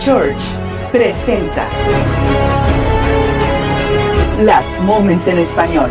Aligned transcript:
Church 0.00 0.42
presenta 0.92 1.68
Las 4.40 4.64
Moments 4.82 5.26
en 5.28 5.38
Español. 5.38 5.90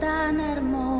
Tan 0.00 0.40
hermoso, 0.40 0.99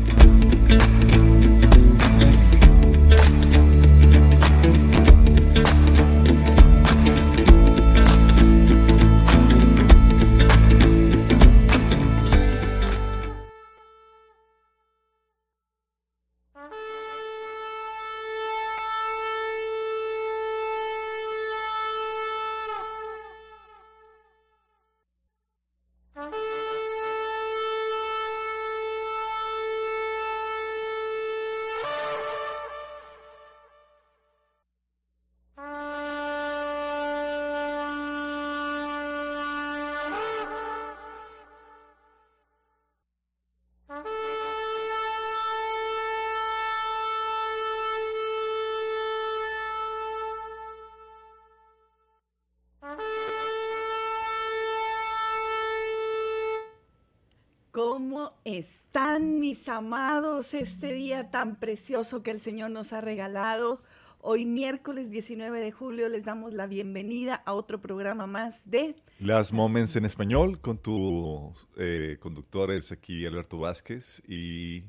Están 58.57 59.39
mis 59.39 59.69
amados 59.69 60.53
este 60.53 60.93
día 60.93 61.31
tan 61.31 61.55
precioso 61.55 62.23
que 62.23 62.31
el 62.31 62.41
Señor 62.41 62.71
nos 62.71 62.93
ha 62.93 63.01
regalado? 63.01 63.81
Hoy 64.19 64.45
miércoles 64.45 65.09
19 65.09 65.59
de 65.59 65.71
julio 65.71 66.09
les 66.09 66.25
damos 66.25 66.53
la 66.53 66.67
bienvenida 66.67 67.35
a 67.35 67.53
otro 67.53 67.81
programa 67.81 68.27
más 68.27 68.69
de 68.69 68.95
Las 69.19 69.51
Moments 69.51 69.95
en 69.95 70.05
Español 70.05 70.59
con 70.59 70.77
tus 70.77 71.55
eh, 71.77 72.17
conductores 72.19 72.91
aquí 72.91 73.25
Alberto 73.25 73.57
Vázquez 73.57 74.21
y 74.27 74.83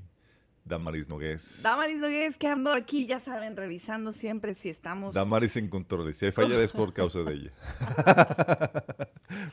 Damaris 0.64 1.08
Nogués. 1.08 1.60
Damaris 1.62 1.98
Nogués 1.98 2.38
que 2.38 2.46
ando 2.46 2.72
aquí, 2.72 3.06
ya 3.06 3.18
saben, 3.20 3.56
revisando 3.56 4.12
siempre 4.12 4.54
si 4.54 4.68
estamos... 4.68 5.14
Damaris 5.14 5.56
en 5.56 5.68
control. 5.68 6.14
Si 6.14 6.26
hay 6.26 6.32
falla 6.32 6.62
es 6.62 6.72
por 6.72 6.92
causa 6.94 7.20
de 7.20 7.34
ella. 7.34 7.52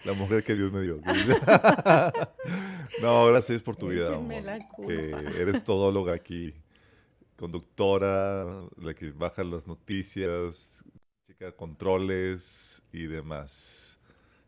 la 0.06 0.14
mujer 0.14 0.44
que 0.44 0.56
Dios 0.56 0.72
me 0.72 0.82
dio. 0.82 1.02
no, 3.02 3.26
gracias 3.28 3.62
por 3.62 3.76
tu 3.76 3.88
vida. 3.88 4.04
Échenme 4.04 4.38
amor, 4.38 4.46
la 4.46 4.68
culpa. 4.68 4.88
Que 4.88 5.42
eres 5.42 5.64
todóloga 5.64 6.14
aquí, 6.14 6.54
conductora, 7.36 8.46
la 8.78 8.94
que 8.94 9.12
baja 9.12 9.44
las 9.44 9.66
noticias, 9.66 10.84
chica 11.26 11.52
controles 11.54 12.84
y 12.94 13.08
demás. 13.08 14.00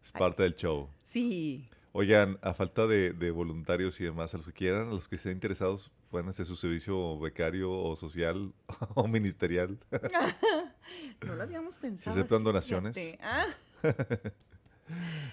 Es 0.03 0.12
parte 0.12 0.44
del 0.44 0.56
show. 0.56 0.89
Sí, 1.03 1.68
Oigan, 1.94 2.39
a 2.41 2.53
falta 2.53 2.88
de, 2.88 3.12
de 3.12 3.32
voluntarios 3.32 4.00
y 4.00 4.06
demás, 4.06 4.34
a 4.34 4.38
los 4.38 4.46
que 4.46 4.53
quieran, 4.53 4.88
a 4.88 4.91
los 4.91 5.10
que 5.10 5.18
estén 5.18 5.34
interesados, 5.34 5.91
pueden 6.12 6.30
hacer 6.30 6.46
su 6.46 6.56
servicio 6.56 7.18
becario 7.20 7.72
o 7.72 7.96
social 7.96 8.53
o 8.96 9.08
ministerial. 9.08 9.80
no 11.25 11.36
lo 11.36 11.41
habíamos 11.44 11.77
pensado. 11.77 12.12
aceptan 12.15 12.38
así, 12.39 12.44
donaciones? 12.46 12.98
Ah, 13.22 13.48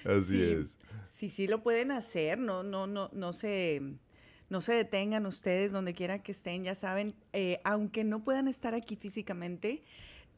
Así 0.05 0.37
Sí. 0.37 0.43
es. 0.63 0.79
Sí, 1.05 1.29
sí 1.29 1.47
lo 1.49 1.63
pueden 1.63 1.91
hacer, 1.91 2.39
no, 2.39 2.63
no, 2.63 2.87
no, 2.87 3.11
no 3.13 3.33
se, 3.33 3.83
no 4.51 4.61
se 4.61 4.75
detengan 4.75 5.27
ustedes 5.27 5.73
donde 5.73 5.95
quiera 5.95 6.23
que 6.23 6.33
estén, 6.33 6.65
ya 6.65 6.75
saben, 6.75 7.15
eh, 7.33 7.61
aunque 7.65 8.05
no 8.05 8.23
puedan 8.23 8.47
estar 8.47 8.75
aquí 8.75 8.95
físicamente, 8.97 9.83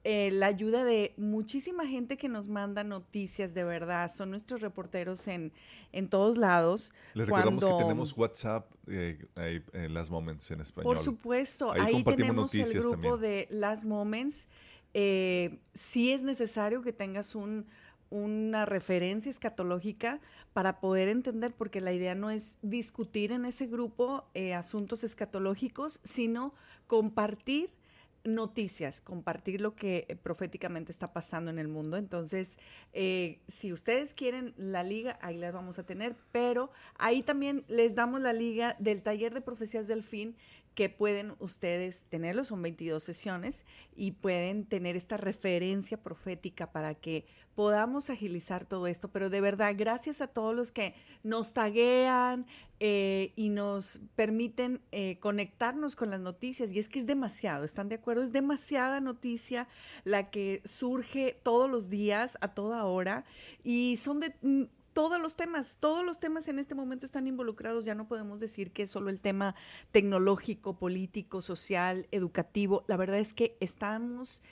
eh, 0.05 0.31
la 0.33 0.47
ayuda 0.47 0.85
de 0.85 1.13
muchísima 1.17 1.87
gente 1.87 2.17
que 2.17 2.29
nos 2.29 2.49
manda 2.49 2.85
noticias, 2.85 3.53
de 3.55 3.65
verdad, 3.65 4.11
son 4.11 4.31
nuestros 4.31 4.61
reporteros 4.63 5.29
en, 5.29 5.53
en 5.93 6.09
todos 6.09 6.39
lados. 6.39 6.93
Les 7.15 7.27
recordamos 7.29 7.63
Cuando- 7.63 7.79
que 7.79 7.85
tenemos 7.85 8.17
WhatsApp 8.17 8.71
eh, 8.87 9.27
ahí 9.37 9.63
en 9.73 9.93
las 9.95 10.09
moments 10.11 10.51
en 10.51 10.61
español. 10.61 10.95
Por 10.95 11.05
supuesto, 11.05 11.73
Ahí 11.73 12.03
tenemos 12.05 12.55
el 12.55 12.73
grupo 12.73 12.91
también. 12.93 13.21
de 13.21 13.47
Last 13.51 13.85
Moments. 13.85 14.49
Eh, 14.95 15.61
sí 15.75 16.13
es 16.13 16.23
necesario 16.25 16.83
que 16.83 16.93
tengas 16.93 17.35
un, 17.35 17.67
una 18.09 18.67
referencia 18.67 19.31
escatológica 19.31 20.21
para 20.53 20.81
poder 20.81 21.09
entender, 21.09 21.55
porque 21.55 21.81
la 21.81 21.93
idea 21.93 22.15
no 22.17 22.31
es 22.31 22.59
discutir 22.63 23.31
en 23.31 23.45
ese 23.45 23.67
grupo 23.67 24.25
eh, 24.35 24.53
asuntos 24.55 25.05
escatológicos, 25.05 26.01
sino 26.03 26.55
compartir 26.89 27.71
noticias, 28.25 29.01
compartir 29.01 29.61
lo 29.61 29.75
que 29.75 30.07
eh, 30.09 30.17
proféticamente 30.17 30.93
está 30.93 31.13
pasando 31.13 31.51
en 31.51 31.59
el 31.59 31.69
mundo. 31.69 31.97
Entonces, 31.97 32.59
eh, 32.93 33.41
si 33.49 33.73
ustedes 33.73 34.15
quieren 34.15 34.55
la 34.57 34.83
liga, 34.83 35.19
ahí 35.23 35.39
la 35.39 35.51
vamos 35.51 35.79
a 35.79 35.85
tener, 35.85 36.17
pero 36.33 36.71
ahí 36.99 37.23
también 37.23 37.65
les 37.69 37.95
damos 37.95 38.21
la 38.21 38.33
liga 38.33 38.77
del 38.79 39.03
taller 39.03 39.33
de 39.35 39.41
profecías 39.41 39.87
del 39.87 40.03
fin 40.03 40.37
que 40.75 40.89
pueden 40.89 41.35
ustedes 41.41 42.05
tenerlo, 42.05 42.45
son 42.45 42.63
22 42.63 43.03
sesiones 43.03 43.65
y 43.97 44.13
pueden 44.13 44.65
tener 44.65 44.97
esta 44.97 45.17
referencia 45.17 46.01
profética 46.01 46.71
para 46.71 46.95
que 46.95 47.27
podamos 47.55 48.09
agilizar 48.09 48.65
todo 48.65 48.87
esto. 48.87 49.09
Pero 49.09 49.31
de 49.31 49.41
verdad, 49.41 49.75
gracias 49.77 50.21
a 50.21 50.29
todos 50.29 50.55
los 50.55 50.71
que 50.73 50.95
nos 51.23 51.53
taguean 51.53 52.47
eh, 52.81 53.33
y 53.37 53.51
nos 53.51 54.01
permiten 54.17 54.81
eh, 54.91 55.19
conectarnos 55.21 55.95
con 55.97 56.11
las 56.11 56.21
noticias. 56.21 56.73
Y 56.73 56.79
es 56.79 56.89
que 56.89 56.99
es 56.99 57.07
demasiado, 57.07 57.65
¿están 57.65 57.89
de 57.89 57.95
acuerdo? 57.97 58.23
Es 58.23 58.33
demasiada 58.33 59.01
noticia 59.01 59.69
la 60.05 60.31
que 60.31 60.61
surge 60.65 61.39
todos 61.43 61.71
los 61.71 61.89
días, 61.91 62.37
a 62.41 62.49
toda 62.55 62.85
hora, 62.85 63.25
y 63.63 63.97
son 63.99 64.21
de... 64.21 64.35
mm, 64.43 64.65
Todos 64.93 65.21
los 65.21 65.37
temas, 65.37 65.79
todos 65.79 66.05
los 66.05 66.19
temas 66.19 66.49
en 66.49 66.59
este 66.59 66.75
momento 66.75 67.07
están 67.07 67.29
involucrados. 67.29 67.85
Ya 67.85 67.95
no 67.95 68.09
podemos 68.09 68.41
decir 68.41 68.73
que 68.73 68.83
es 68.83 68.91
solo 68.91 69.09
el 69.09 69.21
tema 69.21 69.55
tecnológico, 69.93 70.75
político, 70.75 71.41
social, 71.43 72.09
educativo. 72.11 72.83
La 72.89 72.97
verdad 72.97 73.21
es 73.21 73.33
que 73.33 73.57
estamos 73.61 74.43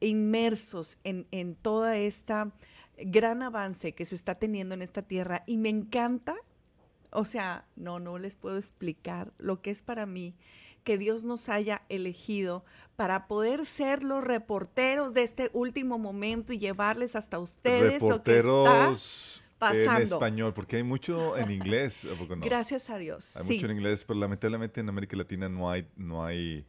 inmersos 0.00 0.98
en, 1.04 1.26
en 1.30 1.54
toda 1.54 1.98
esta 1.98 2.52
gran 2.96 3.42
avance 3.42 3.92
que 3.92 4.06
se 4.06 4.14
está 4.14 4.34
teniendo 4.36 4.74
en 4.74 4.80
esta 4.82 5.02
tierra 5.02 5.44
y 5.46 5.58
me 5.58 5.68
encanta, 5.68 6.36
o 7.12 7.24
sea, 7.24 7.66
no, 7.76 8.00
no 8.00 8.18
les 8.18 8.36
puedo 8.36 8.58
explicar 8.58 9.32
lo 9.38 9.60
que 9.60 9.70
es 9.70 9.82
para 9.82 10.06
mí 10.06 10.34
que 10.84 10.98
Dios 10.98 11.24
nos 11.24 11.48
haya 11.48 11.82
elegido 11.88 12.64
para 12.96 13.26
poder 13.28 13.64
ser 13.66 14.02
los 14.02 14.22
reporteros 14.22 15.14
de 15.14 15.22
este 15.22 15.50
último 15.52 15.98
momento 15.98 16.52
y 16.52 16.58
llevarles 16.58 17.16
hasta 17.16 17.38
ustedes 17.38 18.02
lo 18.02 18.22
que 18.22 18.38
está 18.38 18.42
Reporteros 18.42 19.44
en 19.44 19.58
pasando. 19.58 20.16
español, 20.16 20.54
porque 20.54 20.76
hay 20.76 20.82
mucho 20.82 21.36
en 21.36 21.50
inglés. 21.50 22.06
Gracias 22.40 22.90
a 22.90 22.98
Dios. 22.98 23.36
Hay 23.36 23.44
sí. 23.44 23.54
mucho 23.54 23.66
en 23.66 23.72
inglés, 23.72 24.04
pero 24.04 24.18
lamentablemente 24.18 24.80
en 24.80 24.88
América 24.88 25.16
Latina 25.16 25.48
no 25.48 25.70
hay, 25.70 25.86
no 25.96 26.24
hay 26.24 26.66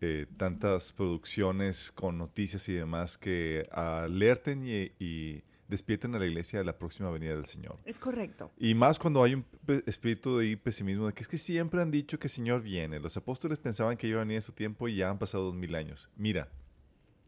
eh, 0.00 0.26
tantas 0.36 0.92
producciones 0.92 1.90
con 1.90 2.16
noticias 2.18 2.68
y 2.68 2.74
demás 2.74 3.18
que 3.18 3.64
alerten 3.72 4.64
y, 4.64 4.92
y 5.04 5.42
despierten 5.68 6.14
a 6.14 6.18
la 6.18 6.26
iglesia 6.26 6.58
de 6.58 6.64
la 6.64 6.78
próxima 6.78 7.10
venida 7.10 7.34
del 7.34 7.46
Señor. 7.46 7.78
Es 7.84 7.98
correcto. 8.00 8.50
Y 8.58 8.74
más 8.74 8.98
cuando 8.98 9.22
hay 9.22 9.34
un 9.34 9.44
espíritu 9.86 10.38
de 10.38 10.56
pesimismo, 10.56 11.06
de 11.06 11.12
que 11.12 11.22
es 11.22 11.28
que 11.28 11.38
siempre 11.38 11.80
han 11.82 11.90
dicho 11.90 12.18
que 12.18 12.26
el 12.26 12.32
Señor 12.32 12.62
viene. 12.62 12.98
Los 12.98 13.16
apóstoles 13.16 13.58
pensaban 13.58 13.96
que 13.96 14.08
iba 14.08 14.20
a 14.20 14.24
venir 14.24 14.36
en 14.36 14.42
su 14.42 14.52
tiempo 14.52 14.88
y 14.88 14.96
ya 14.96 15.10
han 15.10 15.18
pasado 15.18 15.44
dos 15.44 15.54
mil 15.54 15.74
años. 15.74 16.08
Mira, 16.16 16.48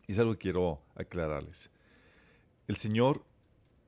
es 0.09 0.19
algo 0.19 0.33
que 0.33 0.39
quiero 0.39 0.83
aclararles. 0.95 1.71
El 2.67 2.77
Señor 2.77 3.25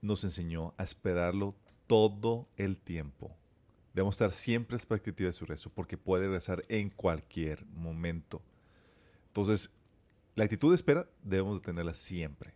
nos 0.03 0.23
enseñó 0.25 0.75
a 0.77 0.83
esperarlo 0.83 1.55
todo 1.87 2.49
el 2.57 2.77
tiempo. 2.77 3.37
Debemos 3.95 4.15
estar 4.15 4.33
siempre 4.33 4.77
expectativa 4.77 5.29
de 5.29 5.33
su 5.33 5.47
rezo, 5.47 5.71
porque 5.71 5.99
puede 5.99 6.25
regresar 6.25 6.65
en 6.69 6.91
cualquier 6.91 7.65
momento. 7.67 8.43
Entonces, 9.29 9.71
la 10.35 10.45
actitud 10.45 10.71
de 10.71 10.77
espera 10.77 11.07
debemos 11.23 11.61
de 11.61 11.67
tenerla 11.67 11.95
siempre. 11.95 12.55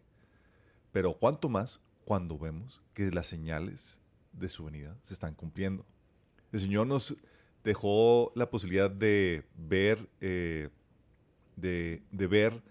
Pero 0.92 1.14
cuanto 1.18 1.48
más 1.48 1.80
cuando 2.06 2.38
vemos 2.38 2.80
que 2.94 3.10
las 3.10 3.26
señales 3.26 3.98
de 4.32 4.48
su 4.48 4.64
venida 4.64 4.96
se 5.02 5.12
están 5.12 5.34
cumpliendo. 5.34 5.84
El 6.52 6.60
Señor 6.60 6.86
nos 6.86 7.16
dejó 7.64 8.30
la 8.36 8.48
posibilidad 8.48 8.88
de 8.88 9.44
ver, 9.56 10.08
eh, 10.20 10.68
de, 11.56 12.00
de 12.12 12.26
ver 12.28 12.62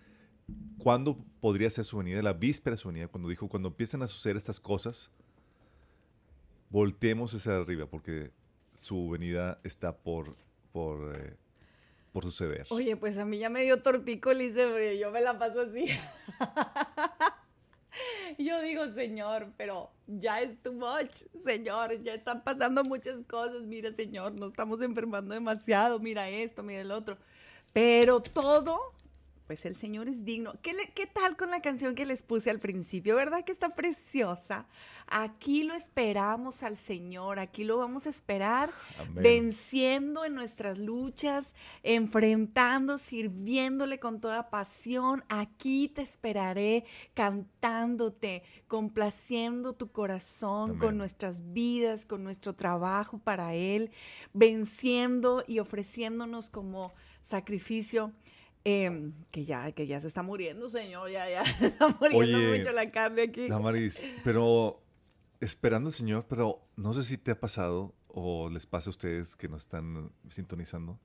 cuándo 0.78 1.18
podría 1.42 1.70
ser 1.70 1.84
su 1.84 1.98
venida, 1.98 2.22
la 2.22 2.32
víspera 2.32 2.76
de 2.76 2.78
su 2.78 2.88
venida, 2.88 3.10
cuando 3.10 3.28
dijo, 3.28 3.50
cuando 3.50 3.68
empiezan 3.68 4.02
a 4.04 4.08
suceder 4.08 4.38
estas 4.38 4.62
cosas, 4.62 5.12
volteemos 6.70 7.34
hacia 7.34 7.58
arriba, 7.58 7.88
porque 7.88 8.32
su 8.74 9.10
venida 9.10 9.60
está 9.66 9.98
por, 9.98 10.38
por, 10.72 11.14
eh, 11.14 11.36
por 12.14 12.24
suceder. 12.24 12.68
Oye, 12.70 12.96
pues 12.96 13.18
a 13.18 13.26
mí 13.26 13.38
ya 13.38 13.50
me 13.50 13.64
dio 13.64 13.82
tortícolis, 13.82 14.54
porque 14.54 14.98
yo 14.98 15.12
me 15.12 15.20
la 15.20 15.38
paso 15.38 15.60
así. 15.60 15.88
Yo 18.38 18.62
digo, 18.62 18.88
Señor, 18.90 19.52
pero 19.58 19.92
ya 20.08 20.42
es 20.42 20.62
too 20.62 20.74
much, 20.74 21.24
Señor, 21.40 22.02
ya 22.04 22.14
están 22.14 22.44
pasando 22.44 22.84
muchas 22.84 23.22
cosas. 23.24 23.64
Mira, 23.64 23.92
Señor, 23.92 24.34
nos 24.34 24.52
estamos 24.52 24.82
enfermando 24.82 25.34
demasiado. 25.34 26.00
Mira 26.00 26.30
esto, 26.30 26.64
mira 26.64 26.82
el 26.82 26.92
otro. 26.92 27.18
Pero 27.74 28.22
todo 28.22 28.95
pues 29.48 29.66
el 29.66 29.76
Señor 29.76 30.08
es 30.10 30.26
digno. 30.26 30.54
¿Qué, 30.64 30.74
le- 30.74 30.92
¿Qué 30.96 31.06
tal 31.06 31.38
con 31.38 31.52
la 31.52 31.62
canción 31.62 31.94
que 31.94 32.06
les 32.06 32.24
puse 32.24 32.50
al 32.50 32.60
principio? 32.60 33.16
¿Verdad 33.16 33.44
que 33.44 33.52
está 33.52 33.76
preciosa? 33.76 34.66
Aquí 35.08 35.64
lo 35.64 35.76
esperamos 35.76 36.64
al 36.64 36.78
Señor, 36.78 37.38
aquí 37.38 37.64
lo 37.64 37.78
vamos 37.78 38.08
a 38.08 38.10
esperar 38.10 38.72
Amén. 39.00 39.24
venciendo 39.24 40.26
en 40.26 40.34
nuestras 40.34 40.80
luchas, 40.80 41.54
enfrentando, 41.84 42.98
sirviéndole 42.98 44.00
con 44.00 44.20
toda 44.20 44.50
pasión. 44.50 45.24
Aquí 45.30 45.90
te 45.90 46.02
esperaré 46.02 46.86
cantándote, 47.14 48.42
complaciendo 48.68 49.74
tu 49.74 49.92
corazón 49.92 50.72
Amén. 50.72 50.80
con 50.80 50.98
nuestras 50.98 51.54
vidas, 51.54 52.06
con 52.08 52.24
nuestro 52.24 52.54
trabajo 52.56 53.20
para 53.20 53.54
Él, 53.54 53.92
venciendo 54.34 55.44
y 55.48 55.60
ofreciéndonos 55.60 56.50
como 56.50 56.94
sacrificio. 57.22 58.12
Em, 58.66 59.14
que 59.32 59.46
ya, 59.46 59.72
que 59.72 59.88
ya 59.88 60.02
se 60.02 60.08
está 60.08 60.22
muriendo, 60.24 60.68
Señor, 60.70 61.10
ya, 61.10 61.30
ya 61.30 61.46
se 61.60 61.68
está 61.68 61.88
muriendo 62.00 62.38
Oye, 62.38 62.58
mucho 62.58 62.72
la 62.74 62.90
carne 62.90 63.22
aquí. 63.24 63.48
Damaris, 63.48 64.04
pero 64.24 64.82
esperando 65.40 65.88
al 65.88 65.94
Señor, 65.94 66.26
pero 66.28 66.62
no 66.76 66.94
sé 66.94 67.04
si 67.04 67.18
te 67.18 67.32
ha 67.32 67.40
pasado 67.40 67.94
o 68.08 68.50
les 68.50 68.66
pasa 68.66 68.90
a 68.90 68.92
ustedes 68.92 69.36
que 69.36 69.48
nos 69.48 69.64
están 69.64 70.12
sintonizando, 70.30 71.00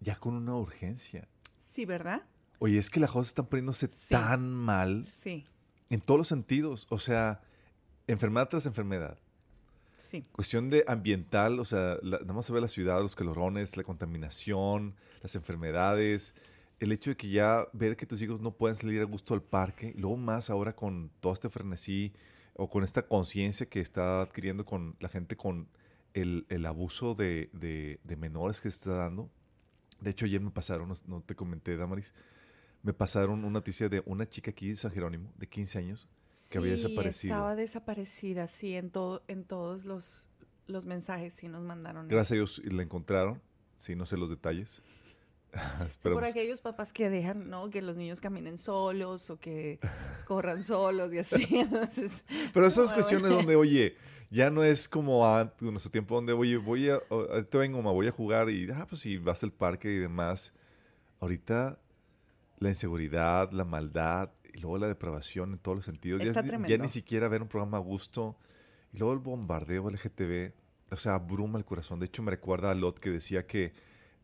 ya 0.00 0.16
con 0.16 0.34
una 0.34 0.54
urgencia. 0.56 1.28
Sí, 1.58 1.84
¿verdad? 1.84 2.22
Oye, 2.60 2.78
es 2.78 2.90
que 2.90 3.00
las 3.00 3.10
cosas 3.10 3.28
están 3.28 3.46
poniéndose 3.46 3.88
Sí. 3.88 4.08
tan 4.10 4.50
mal 4.52 5.06
Sí, 5.08 5.46
en 5.90 6.00
todos 6.00 6.18
los 6.18 6.28
sentidos. 6.28 6.86
O 6.90 6.98
sea, 6.98 7.40
enfermedad 8.06 8.48
tras 8.48 8.66
enfermedad. 8.66 9.18
sí. 9.96 10.24
Cuestión 10.32 10.70
de 10.70 10.84
ambiental, 10.86 11.58
o 11.60 11.64
sea, 11.64 11.98
la- 12.02 12.20
nada 12.20 12.32
más 12.32 12.46
se 12.46 12.52
ve 12.52 12.60
la 12.60 12.68
ciudad, 12.68 13.00
los 13.02 13.14
calorones, 13.16 13.76
la 13.76 13.82
contaminación, 13.82 14.94
las 15.22 15.34
enfermedades, 15.34 16.34
el 16.80 16.92
hecho 16.92 17.10
de 17.10 17.16
que 17.16 17.28
ya 17.30 17.66
ver 17.72 17.96
que 17.96 18.06
tus 18.06 18.20
hijos 18.22 18.40
no 18.40 18.52
pueden 18.52 18.76
salir 18.76 19.00
a 19.00 19.04
gusto 19.04 19.34
al 19.34 19.42
parque, 19.42 19.92
y 19.96 20.00
luego 20.00 20.16
más 20.16 20.50
ahora 20.50 20.74
con 20.76 21.10
todo 21.20 21.32
este 21.32 21.48
frenesí 21.48 22.12
o 22.54 22.68
con 22.70 22.84
esta 22.84 23.02
conciencia 23.06 23.66
que 23.68 23.80
está 23.80 24.20
adquiriendo 24.22 24.64
con 24.64 24.96
la 25.00 25.08
gente 25.08 25.36
con 25.36 25.68
el, 26.14 26.46
el 26.48 26.66
abuso 26.66 27.14
de, 27.14 27.50
de- 27.52 28.00
de 28.04 28.16
menores 28.16 28.60
que 28.60 28.70
se 28.70 28.76
está 28.78 28.92
dando. 28.92 29.28
De 30.00 30.10
hecho, 30.10 30.26
ayer 30.26 30.40
me 30.40 30.50
pasaron, 30.50 30.88
no, 30.88 30.94
no 31.06 31.20
te 31.22 31.34
comenté, 31.34 31.76
Damaris, 31.76 32.14
me 32.82 32.92
pasaron 32.92 33.40
una 33.40 33.50
noticia 33.50 33.88
de 33.88 34.02
una 34.06 34.28
chica 34.28 34.52
aquí 34.52 34.68
de 34.68 34.76
San 34.76 34.92
Jerónimo, 34.92 35.32
de 35.36 35.48
15 35.48 35.78
años, 35.78 36.08
que 36.50 36.58
había 36.58 36.72
desaparecido. 36.72 37.34
Estaba 37.34 37.54
desaparecida, 37.56 38.46
sí, 38.46 38.74
en, 38.76 38.90
todo, 38.90 39.22
en 39.26 39.42
todos 39.44 39.84
los, 39.84 40.28
los 40.68 40.86
mensajes 40.86 41.34
sí 41.34 41.48
nos 41.48 41.62
mandaron. 41.62 42.06
Gracias 42.08 42.30
a. 42.32 42.34
Dios 42.34 42.62
la 42.64 42.82
encontraron. 42.84 43.40
Sí, 43.76 43.94
no 43.96 44.06
sé 44.06 44.16
los 44.16 44.30
detalles. 44.30 44.80
Sí, 45.98 46.08
por 46.10 46.24
aquellos 46.24 46.60
papás 46.60 46.92
que 46.92 47.08
dejan, 47.10 47.48
¿no? 47.50 47.70
Que 47.70 47.82
los 47.82 47.96
niños 47.96 48.20
caminen 48.20 48.58
solos 48.58 49.30
o 49.30 49.38
que 49.38 49.78
corran 50.26 50.62
solos 50.62 51.12
y 51.12 51.18
así. 51.18 51.46
Entonces, 51.50 52.24
Pero 52.52 52.66
esas 52.66 52.92
cuestiones 52.92 53.30
donde, 53.30 53.56
oye, 53.56 53.96
ya 54.30 54.50
no 54.50 54.62
es 54.62 54.88
como 54.88 55.26
en 55.38 55.50
nuestro 55.60 55.90
tiempo 55.90 56.14
donde, 56.14 56.32
oye, 56.34 56.56
voy 56.58 56.90
a, 56.90 57.00
ahorita 57.10 57.58
vengo, 57.58 57.80
ma, 57.82 57.90
voy 57.92 58.06
a 58.08 58.12
jugar 58.12 58.50
y, 58.50 58.70
ah, 58.70 58.86
pues 58.88 59.00
si 59.00 59.16
vas 59.18 59.42
al 59.42 59.52
parque 59.52 59.90
y 59.92 59.96
demás. 59.98 60.52
Ahorita 61.20 61.78
la 62.58 62.68
inseguridad, 62.68 63.50
la 63.52 63.64
maldad 63.64 64.30
y 64.52 64.58
luego 64.58 64.78
la 64.78 64.86
depravación 64.88 65.52
en 65.52 65.58
todos 65.58 65.76
los 65.78 65.84
sentidos. 65.84 66.20
Ya- 66.20 66.28
Está 66.28 66.42
ya, 66.42 66.48
tremendo. 66.48 66.82
ni 66.82 66.88
siquiera 66.88 67.28
ver 67.28 67.42
un 67.42 67.48
programa 67.48 67.78
a 67.78 67.80
gusto. 67.80 68.36
Y 68.92 68.98
luego 68.98 69.12
el 69.14 69.18
bombardeo 69.18 69.90
LGTB, 69.90 70.52
o 70.90 70.96
sea, 70.96 71.14
abruma 71.14 71.58
el 71.58 71.64
corazón. 71.64 71.98
De 72.00 72.06
hecho, 72.06 72.22
me 72.22 72.30
recuerda 72.30 72.70
a 72.70 72.74
Lot 72.74 72.98
que 72.98 73.10
decía 73.10 73.46
que 73.46 73.72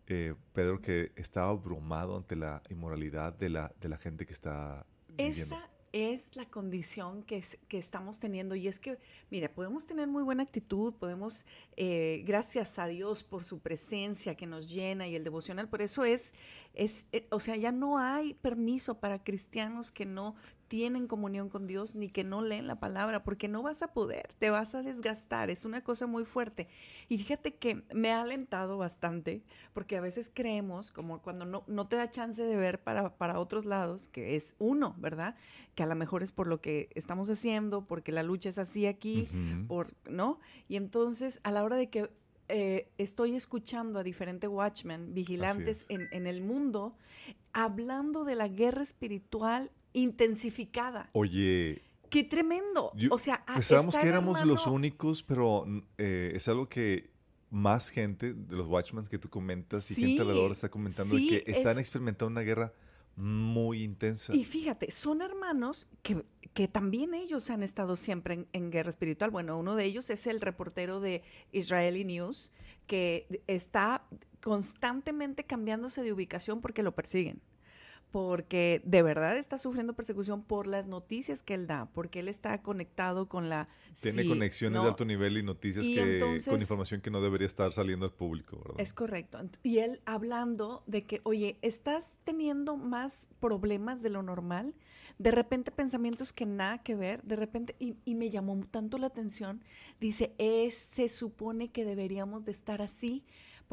eh, 0.06 0.34
Pedro 0.52 0.80
que 0.80 1.12
estaba 1.16 1.50
abrumado 1.50 2.16
ante 2.16 2.37
la 2.37 2.62
inmoralidad 2.70 3.32
de 3.32 3.49
la, 3.49 3.73
de 3.80 3.88
la 3.88 3.96
gente 3.96 4.26
que 4.26 4.32
está 4.32 4.87
viviendo. 5.08 5.40
Esa 5.56 5.70
es 5.92 6.34
la 6.34 6.44
condición 6.50 7.23
que, 7.23 7.37
es- 7.37 7.56
que 7.68 7.78
estamos 7.78 8.18
teniendo. 8.18 8.56
Y 8.56 8.66
es 8.66 8.80
que, 8.80 8.99
mira, 9.30 9.49
podemos 9.54 9.87
tener 9.87 10.08
muy 10.08 10.25
buena 10.25 10.42
actitud, 10.42 10.92
podemos, 10.94 11.46
eh, 11.76 12.23
gracias 12.26 12.78
a 12.80 12.87
Dios 12.88 13.23
por 13.23 13.44
su 13.44 13.61
presencia 13.61 14.34
que 14.34 14.46
nos 14.46 14.68
llena 14.70 15.06
y 15.06 15.14
el 15.14 15.23
devocional. 15.23 15.68
Por 15.68 15.82
eso 15.82 16.04
es, 16.04 16.34
es 16.75 17.06
eh, 17.12 17.28
o 17.30 17.38
sea, 17.38 17.56
ya 17.56 17.70
no 17.70 17.99
hay 17.99 18.34
permiso 18.34 18.99
para 18.99 19.23
cristianos 19.23 19.92
que 19.92 20.04
no 20.04 20.34
tienen 20.68 21.06
comunión 21.06 21.49
con 21.49 21.66
Dios 21.66 21.94
ni 21.94 22.09
que 22.09 22.25
no 22.25 22.42
leen 22.42 22.66
la 22.66 22.80
palabra, 22.80 23.25
porque 23.25 23.49
no 23.49 23.62
vas 23.62 23.83
a 23.83 23.92
poder, 23.92 24.28
te 24.38 24.50
vas 24.50 24.75
a 24.75 24.83
desgastar, 24.83 25.50
es 25.50 25.64
una 25.64 25.83
cosa 25.83 26.06
muy 26.06 26.25
fuerte. 26.25 26.68
Y 27.09 27.18
fíjate 27.18 27.54
que 27.54 27.85
me 27.94 28.12
ha 28.12 28.23
alentado 28.23 28.78
bastante, 28.78 29.42
porque 29.73 29.97
a 29.97 30.00
veces 30.00 30.30
creemos, 30.33 30.90
como 30.90 31.23
cuando 31.23 31.44
no, 31.44 31.64
no 31.66 31.87
te 31.87 31.97
da 31.97 32.11
chance 32.11 32.42
de 32.42 32.56
ver 32.56 32.83
para, 32.83 33.16
para 33.16 33.38
otros 33.38 33.64
lados, 33.64 34.09
que 34.09 34.37
es 34.37 34.56
uno, 34.59 34.94
¿verdad? 34.99 35.37
Que 35.75 35.83
a 35.83 35.87
lo 35.87 35.94
mejor 35.94 36.23
es 36.23 36.33
por 36.33 36.47
lo 36.47 36.61
que 36.61 36.88
estamos 36.94 37.28
haciendo, 37.30 37.87
porque 37.87 38.12
la 38.12 38.23
lucha 38.23 38.49
es 38.49 38.59
así 38.59 38.87
aquí, 38.87 39.28
Ujú. 39.30 39.66
por, 39.66 39.94
¿no? 40.09 40.40
Y 40.68 40.76
entonces, 40.76 41.40
a 41.44 41.50
la 41.50 41.62
hora 41.62 41.76
de 41.76 41.90
que 41.90 42.11
eh, 42.49 42.90
estoy 42.99 43.37
escuchando 43.37 43.99
a 43.99 44.02
diferentes 44.02 44.50
watchmen, 44.50 45.14
vigilantes 45.14 45.83
es. 45.83 45.87
en, 45.88 46.09
en 46.12 46.26
el 46.26 46.42
mundo, 46.42 46.94
hablando 47.52 48.25
de 48.25 48.35
la 48.35 48.49
guerra 48.49 48.83
espiritual 48.83 49.71
intensificada. 49.94 51.08
Oye, 51.12 51.82
¡Qué 52.10 52.22
tremendo! 52.22 52.92
Yo- 52.94 53.08
o 53.12 53.18
sea, 53.18 53.44
pensábamos 53.46 53.96
que 53.96 54.06
éramos 54.06 54.44
los 54.44 54.66
únicos, 54.68 55.22
pero 55.24 55.64
mm, 55.66 55.78
eh, 55.98 56.32
es 56.36 56.46
algo 56.48 56.68
que 56.68 57.10
más 57.50 57.90
gente 57.90 58.34
de 58.34 58.56
los 58.56 58.68
Watchmen 58.68 59.04
que 59.06 59.18
tú 59.18 59.28
comentas 59.30 59.90
y 59.90 59.94
Sí, 59.94 60.02
gente 60.02 60.20
alrededor 60.22 60.52
está 60.52 60.68
comentando 60.68 61.14
de 61.16 61.20
sí, 61.22 61.28
que 61.28 61.50
están 61.50 61.72
es- 61.72 61.78
experimentando 61.78 62.26
una 62.30 62.42
guerra 62.42 62.72
muy 63.16 63.82
intensa. 63.84 64.34
Y 64.34 64.44
fíjate, 64.44 64.90
son 64.90 65.22
hermanos 65.22 65.86
que, 66.02 66.24
que 66.52 66.66
también 66.68 67.14
ellos 67.14 67.48
han 67.50 67.62
estado 67.62 67.96
siempre 67.96 68.34
en, 68.34 68.46
en 68.52 68.70
guerra 68.70 68.90
espiritual. 68.90 69.30
Bueno, 69.30 69.56
uno 69.58 69.74
de 69.76 69.84
ellos 69.84 70.10
es 70.10 70.26
el 70.26 70.40
reportero 70.40 70.98
de 71.00 71.22
Israeli 71.52 72.04
News, 72.04 72.52
que 72.88 73.26
está 73.46 74.04
constantemente 74.42 75.44
cambiándose 75.44 76.02
de 76.02 76.12
ubicación 76.12 76.60
porque 76.60 76.82
lo 76.82 76.94
persiguen. 76.94 77.40
Porque 78.14 78.80
de 78.85 79.02
verdad 79.02 79.37
está 79.37 79.59
sufriendo 79.59 79.92
persecución 79.94 80.44
por 80.44 80.68
las 80.68 80.87
noticias 80.87 81.42
que 81.42 81.54
él 81.54 81.66
da, 81.66 81.87
porque 81.87 82.21
él 82.21 82.28
está 82.28 82.62
conectado 82.62 83.28
con 83.28 83.49
la... 83.49 83.66
Tiene 84.00 84.23
sí, 84.23 84.28
conexiones 84.28 84.76
¿no? 84.76 84.85
de 84.85 84.90
alto 84.90 85.04
nivel 85.04 85.37
y 85.37 85.42
noticias 85.42 85.85
Y 85.85 85.97
que 85.97 86.21
con 86.49 86.61
información 86.61 87.00
que 87.00 87.11
no 87.11 87.21
debería 87.21 87.49
estar 87.49 87.73
saliendo 87.73 88.06
al 88.06 88.12
público, 88.12 88.56
¿verdad? 88.59 88.76
Es 88.78 88.94
correcto. 88.94 89.40
Y 89.64 89.78
él 89.78 90.00
hablando 90.04 90.85
de 90.87 91.02
que, 91.02 91.23
oye, 91.25 91.59
estás 91.61 92.16
teniendo 92.23 92.76
más 92.76 93.26
problemas 93.40 94.00
de 94.00 94.11
lo 94.11 94.23
normal, 94.23 94.76
de 95.18 95.33
repente 95.33 95.73
pensamientos 95.73 96.33
que 96.33 96.47
nada 96.47 96.85
que 96.85 96.94
ver, 96.94 97.21
de 97.25 97.35
repente, 97.35 97.75
y, 97.80 97.97
y 98.04 98.14
me 98.14 98.30
llamó 98.30 98.65
tanto 98.71 98.97
la 98.97 99.08
atención, 99.08 99.60
dice, 100.00 100.36
es, 100.38 100.76
se 100.76 101.08
supone 101.08 101.67
que 101.67 101.84
deberíamos 101.84 102.45
de 102.45 102.52
estar 102.52 102.80
así 102.80 103.25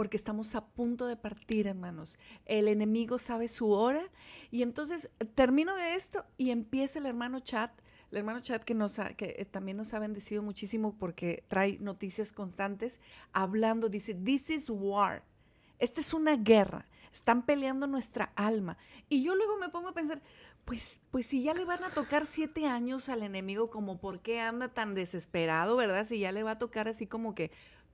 porque 0.01 0.17
estamos 0.17 0.55
a 0.55 0.65
punto 0.65 1.05
de 1.05 1.15
partir, 1.15 1.67
hermanos. 1.67 2.17
El 2.47 2.67
enemigo 2.67 3.19
sabe 3.19 3.47
su 3.47 3.69
hora 3.69 4.01
y 4.49 4.63
entonces 4.63 5.11
termino 5.35 5.75
de 5.75 5.93
esto 5.93 6.25
y 6.39 6.49
empieza 6.49 6.97
el 6.97 7.05
hermano 7.05 7.39
Chat, 7.39 7.71
el 8.09 8.17
hermano 8.17 8.39
Chat 8.39 8.63
que, 8.63 8.73
nos 8.73 8.97
que 9.15 9.35
eh, 9.37 9.45
también 9.45 9.77
nos 9.77 9.93
ha 9.93 9.99
bendecido 9.99 10.41
muchísimo 10.41 10.97
porque 10.97 11.43
trae 11.49 11.77
noticias 11.79 12.33
constantes, 12.33 12.99
hablando, 13.31 13.89
dice, 13.89 14.15
this 14.15 14.49
is 14.49 14.71
war. 14.71 15.23
Esta 15.77 16.01
es 16.01 16.15
una 16.15 16.35
guerra. 16.35 16.87
Están 17.13 17.45
peleando 17.45 17.85
nuestra 17.85 18.33
alma. 18.35 18.79
Y 19.07 19.21
yo 19.21 19.35
luego 19.35 19.57
me 19.57 19.69
pongo 19.69 19.89
a 19.89 19.93
pensar, 19.93 20.19
pues, 20.65 20.99
pues 21.11 21.27
si 21.27 21.43
ya 21.43 21.53
le 21.53 21.65
van 21.65 21.83
a 21.83 21.91
tocar 21.91 22.25
siete 22.25 22.65
años 22.65 23.07
al 23.07 23.21
enemigo, 23.21 23.69
como 23.69 23.99
por 23.99 24.19
qué 24.21 24.39
anda 24.39 24.69
tan 24.69 24.95
desesperado, 24.95 25.75
¿verdad? 25.75 26.05
Si 26.05 26.17
ya 26.17 26.31
le 26.31 26.41
va 26.41 26.51
a 26.51 26.57
tocar 26.57 26.87
así 26.87 27.05
como 27.05 27.35
que 27.35 27.51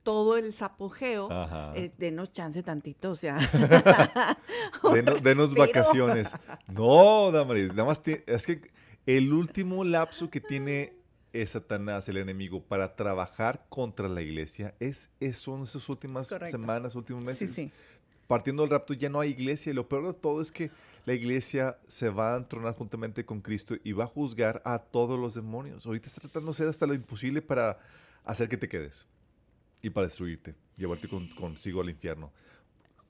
todo 0.08 0.38
el 0.38 0.54
zapogeo, 0.54 1.30
Ajá. 1.30 1.72
eh, 1.76 1.92
denos 1.98 2.32
chance 2.32 2.62
tantito, 2.62 3.10
o 3.10 3.14
sea. 3.14 3.36
Denos, 5.22 5.54
vacaciones. 5.54 6.32
No, 6.68 7.30
Damaris, 7.30 7.74
nada 7.74 7.88
más 7.88 8.00
es 8.06 8.46
que 8.46 8.70
el 9.04 9.34
último 9.34 9.84
lapso 9.84 10.30
que 10.30 10.40
tiene 10.40 10.94
es 11.34 11.50
Satanás, 11.50 12.08
el 12.08 12.16
enemigo, 12.16 12.62
para 12.62 12.96
trabajar 12.96 13.66
contra 13.68 14.08
la 14.08 14.22
iglesia 14.22 14.74
es, 14.80 15.10
es 15.20 15.36
son 15.36 15.64
esas 15.64 15.86
últimas 15.90 16.26
correcto. 16.26 16.52
semanas, 16.58 16.94
últimos 16.94 17.20
Sí, 17.24 17.26
meses. 17.28 17.54
sí. 17.54 17.70
Partiendo 18.26 18.62
del 18.62 18.70
rapto 18.70 18.94
ya 18.94 19.10
no 19.10 19.20
hay 19.20 19.28
iglesia 19.32 19.72
y 19.72 19.74
lo 19.74 19.90
peor 19.90 20.06
de 20.06 20.14
todo 20.14 20.40
es 20.40 20.50
que 20.50 20.70
la 21.04 21.12
iglesia 21.12 21.76
se 21.86 22.08
va 22.08 22.32
a 22.32 22.38
entronar 22.38 22.72
juntamente 22.74 23.26
con 23.26 23.42
Cristo 23.42 23.74
y 23.84 23.92
va 23.92 24.04
a 24.04 24.06
juzgar 24.06 24.62
a 24.64 24.78
todos 24.78 25.18
los 25.20 25.34
demonios. 25.34 25.84
Ahorita 25.84 26.06
está 26.06 26.22
tratando 26.22 26.46
de 26.46 26.52
hacer 26.52 26.68
hasta 26.68 26.86
lo 26.86 26.94
imposible 26.94 27.42
para 27.42 27.78
hacer 28.24 28.48
que 28.48 28.56
te 28.56 28.70
quedes 28.70 29.06
y 29.82 29.90
para 29.90 30.06
destruirte, 30.06 30.54
llevarte 30.76 31.08
con- 31.08 31.28
consigo 31.30 31.80
al 31.80 31.90
infierno. 31.90 32.32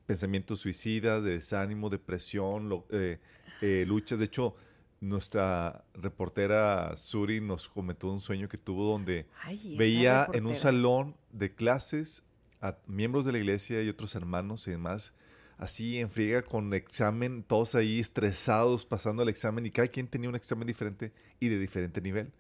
pensamientos 0.07 0.61
suicidas, 0.61 1.23
de 1.23 1.33
desánimo, 1.33 1.91
depresión, 1.91 2.71
lo- 2.71 2.87
eh, 2.91 3.19
eh, 3.61 3.85
luchas. 3.87 4.19
De 4.19 4.25
hecho, 4.25 4.57
nuestra 5.03 5.85
reportera 5.93 6.97
Suri 6.97 7.43
nos 7.43 7.69
comentó 7.69 8.11
un 8.11 8.21
sueño 8.23 8.49
que 8.49 8.57
tuvo 8.57 8.91
donde 8.91 9.27
Ay, 9.43 9.77
veía 9.77 10.27
en 10.33 10.47
un 10.47 10.55
salón 10.57 11.15
de 11.31 11.55
clases 11.55 12.23
a 12.63 12.79
miembros 12.87 13.27
de 13.27 13.33
la 13.33 13.39
iglesia 13.39 13.83
y 13.83 13.89
otros 13.91 14.15
hermanos 14.15 14.67
y 14.67 14.71
demás, 14.71 15.13
así 15.59 15.99
en 15.99 16.09
friega 16.09 16.41
con 16.41 16.73
examen, 16.73 17.43
todos 17.43 17.75
ahí 17.75 18.01
estresados 18.01 18.87
pasando 18.87 19.23
el 19.23 19.29
examen 19.29 19.67
y 19.67 19.71
cada 19.71 19.89
quien 19.89 20.09
tenía 20.09 20.31
un 20.31 20.37
examen 20.37 20.67
diferente 20.67 21.13
y 21.39 21.49
de 21.49 21.59
diferente 21.59 22.01
nivel. 22.01 22.33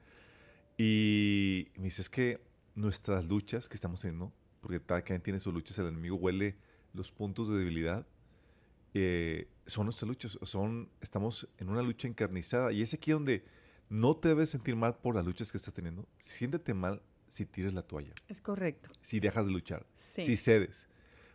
Y 0.78 1.68
me 1.76 1.84
dice, 1.84 2.00
es 2.02 2.08
que 2.08 2.40
nuestras 2.78 3.24
luchas 3.24 3.68
que 3.68 3.74
estamos 3.74 4.00
teniendo, 4.00 4.32
porque 4.60 4.80
cada 4.80 5.02
quien 5.02 5.20
tiene 5.20 5.40
sus 5.40 5.52
luchas, 5.52 5.78
el 5.78 5.88
enemigo 5.88 6.16
huele 6.16 6.56
los 6.94 7.10
puntos 7.12 7.48
de 7.48 7.56
debilidad, 7.58 8.06
eh, 8.94 9.48
son 9.66 9.86
nuestras 9.86 10.08
luchas, 10.08 10.38
son, 10.42 10.88
estamos 11.00 11.48
en 11.58 11.68
una 11.68 11.82
lucha 11.82 12.08
encarnizada 12.08 12.72
y 12.72 12.80
es 12.82 12.94
aquí 12.94 13.10
donde 13.12 13.44
no 13.90 14.16
te 14.16 14.28
debes 14.28 14.50
sentir 14.50 14.76
mal 14.76 14.94
por 14.94 15.14
las 15.14 15.26
luchas 15.26 15.50
que 15.52 15.58
estás 15.58 15.74
teniendo, 15.74 16.06
siéntete 16.18 16.72
mal 16.72 17.02
si 17.26 17.44
tiras 17.44 17.74
la 17.74 17.82
toalla, 17.82 18.12
Es 18.28 18.40
correcto. 18.40 18.90
si 19.02 19.20
dejas 19.20 19.46
de 19.46 19.52
luchar, 19.52 19.84
Sí. 19.94 20.22
si 20.24 20.36
cedes, 20.36 20.86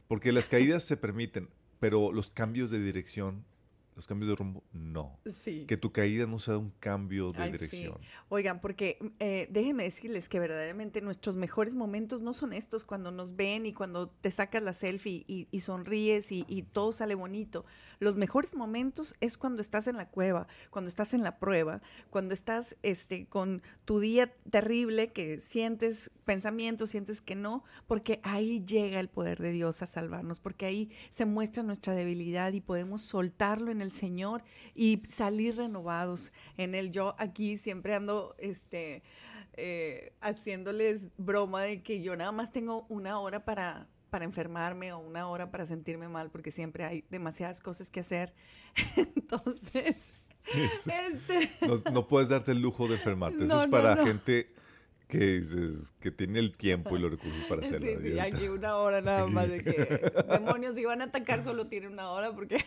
porque 0.08 0.32
las 0.32 0.50
caídas 0.50 0.84
se 0.84 0.98
permiten, 0.98 1.50
pero 1.80 2.12
los 2.12 2.32
cambios 2.32 2.72
de 2.72 2.80
dirección, 2.80 3.46
los 3.96 4.08
cambios 4.08 4.30
de 4.30 4.36
rumbo, 4.36 4.64
no. 4.74 5.20
Sí. 5.26 5.66
Que 5.68 5.78
tu 5.78 5.92
caída 5.92 6.26
no 6.26 6.40
sea 6.40 6.58
un 6.58 6.72
cambio 6.80 7.32
de 7.32 7.42
Ay, 7.44 7.52
sí. 7.52 7.58
dirección. 7.58 7.98
Oigan, 8.30 8.62
porque 8.62 8.98
eh, 9.20 9.48
déjenme 9.52 9.84
decirles 9.84 10.30
que 10.30 10.40
verdaderamente 10.40 11.02
nuestros 11.02 11.36
mejores 11.36 11.76
momentos 11.76 12.22
no 12.22 12.34
son 12.34 12.54
estos 12.54 12.86
cuando 12.86 13.12
nos 13.12 13.36
ven 13.36 13.66
y 13.66 13.74
cuando 13.74 14.10
te 14.10 14.32
sacas 14.32 14.64
la 14.64 14.74
selfie 14.74 15.24
y, 15.28 15.48
y 15.52 15.60
sonríes 15.60 16.32
y, 16.32 16.46
y 16.48 16.64
todo 16.64 16.92
sale 16.92 17.16
bonito. 17.16 17.66
Los 18.04 18.18
mejores 18.18 18.54
momentos 18.54 19.16
es 19.22 19.38
cuando 19.38 19.62
estás 19.62 19.88
en 19.88 19.96
la 19.96 20.10
cueva, 20.10 20.46
cuando 20.72 20.90
estás 20.90 21.14
en 21.14 21.24
la 21.24 21.40
prueba, 21.40 21.82
cuando 22.10 22.34
estás 22.34 22.76
este, 22.84 23.28
con 23.28 23.64
tu 23.86 24.02
día 24.02 24.36
terrible 24.50 25.14
que 25.14 25.40
sientes 25.40 26.12
pensamientos, 26.26 26.90
sientes 26.90 27.22
que 27.22 27.36
no, 27.36 27.64
porque 27.88 28.20
ahí 28.24 28.62
llega 28.66 29.00
el 29.00 29.08
poder 29.08 29.40
de 29.40 29.54
Dios 29.54 29.82
a 29.82 29.88
salvarnos, 29.88 30.42
porque 30.42 30.66
ahí 30.66 30.92
se 31.12 31.24
muestra 31.24 31.64
nuestra 31.64 31.96
debilidad 31.96 32.52
y 32.52 32.60
podemos 32.60 33.04
soltarlo 33.04 33.72
en 33.72 33.82
el 33.82 33.94
Señor 33.94 34.44
y 34.76 35.02
salir 35.08 35.56
renovados 35.56 36.34
en 36.58 36.76
él. 36.76 36.92
Yo 36.92 37.16
aquí 37.18 37.56
siempre 37.56 37.96
ando 37.96 38.36
este, 38.38 39.02
eh, 39.54 40.14
haciéndoles 40.20 41.08
broma 41.16 41.62
de 41.62 41.84
que 41.84 42.02
yo 42.02 42.18
nada 42.18 42.34
más 42.34 42.52
tengo 42.52 42.86
una 42.90 43.20
hora 43.22 43.46
para, 43.46 43.88
para 44.14 44.26
enfermarme 44.26 44.94
o 44.94 45.00
una 45.00 45.28
hora 45.28 45.50
para 45.50 45.66
sentirme 45.66 46.08
mal, 46.08 46.30
porque 46.30 46.52
siempre 46.52 46.84
hay 46.84 47.04
demasiadas 47.10 47.60
cosas 47.60 47.90
que 47.90 48.02
hacer. 48.02 48.32
Entonces, 48.96 50.14
este, 50.86 51.50
No, 51.66 51.82
no 51.92 52.08
puedes 52.08 52.30
darte 52.30 52.52
el 52.52 52.62
lujo 52.62 52.88
de 52.88 52.98
enfermarte. 52.98 53.44
Eso 53.44 53.64
es 53.64 53.70
para 53.72 53.96
no. 53.96 54.06
gente 54.06 54.54
que, 55.20 55.40
dices, 55.40 55.94
que 56.00 56.12
tiene 56.12 56.40
el 56.40 56.56
tiempo 56.58 56.96
y 56.98 57.00
los 57.00 57.12
recursos 57.12 57.44
para 57.48 57.62
hacerlo. 57.66 57.88
Sí, 58.00 58.12
sí, 58.14 58.20
aquí 58.20 58.48
una 58.48 58.76
hora 58.78 59.02
nada 59.02 59.28
más 59.28 59.48
de 59.48 59.64
que 59.64 60.12
demonios 60.30 60.76
si 60.76 60.84
van 60.86 61.02
a 61.02 61.06
atacar 61.06 61.42
solo 61.44 61.68
tiene 61.68 61.88
una 61.88 62.10
hora 62.10 62.34
porque 62.34 62.64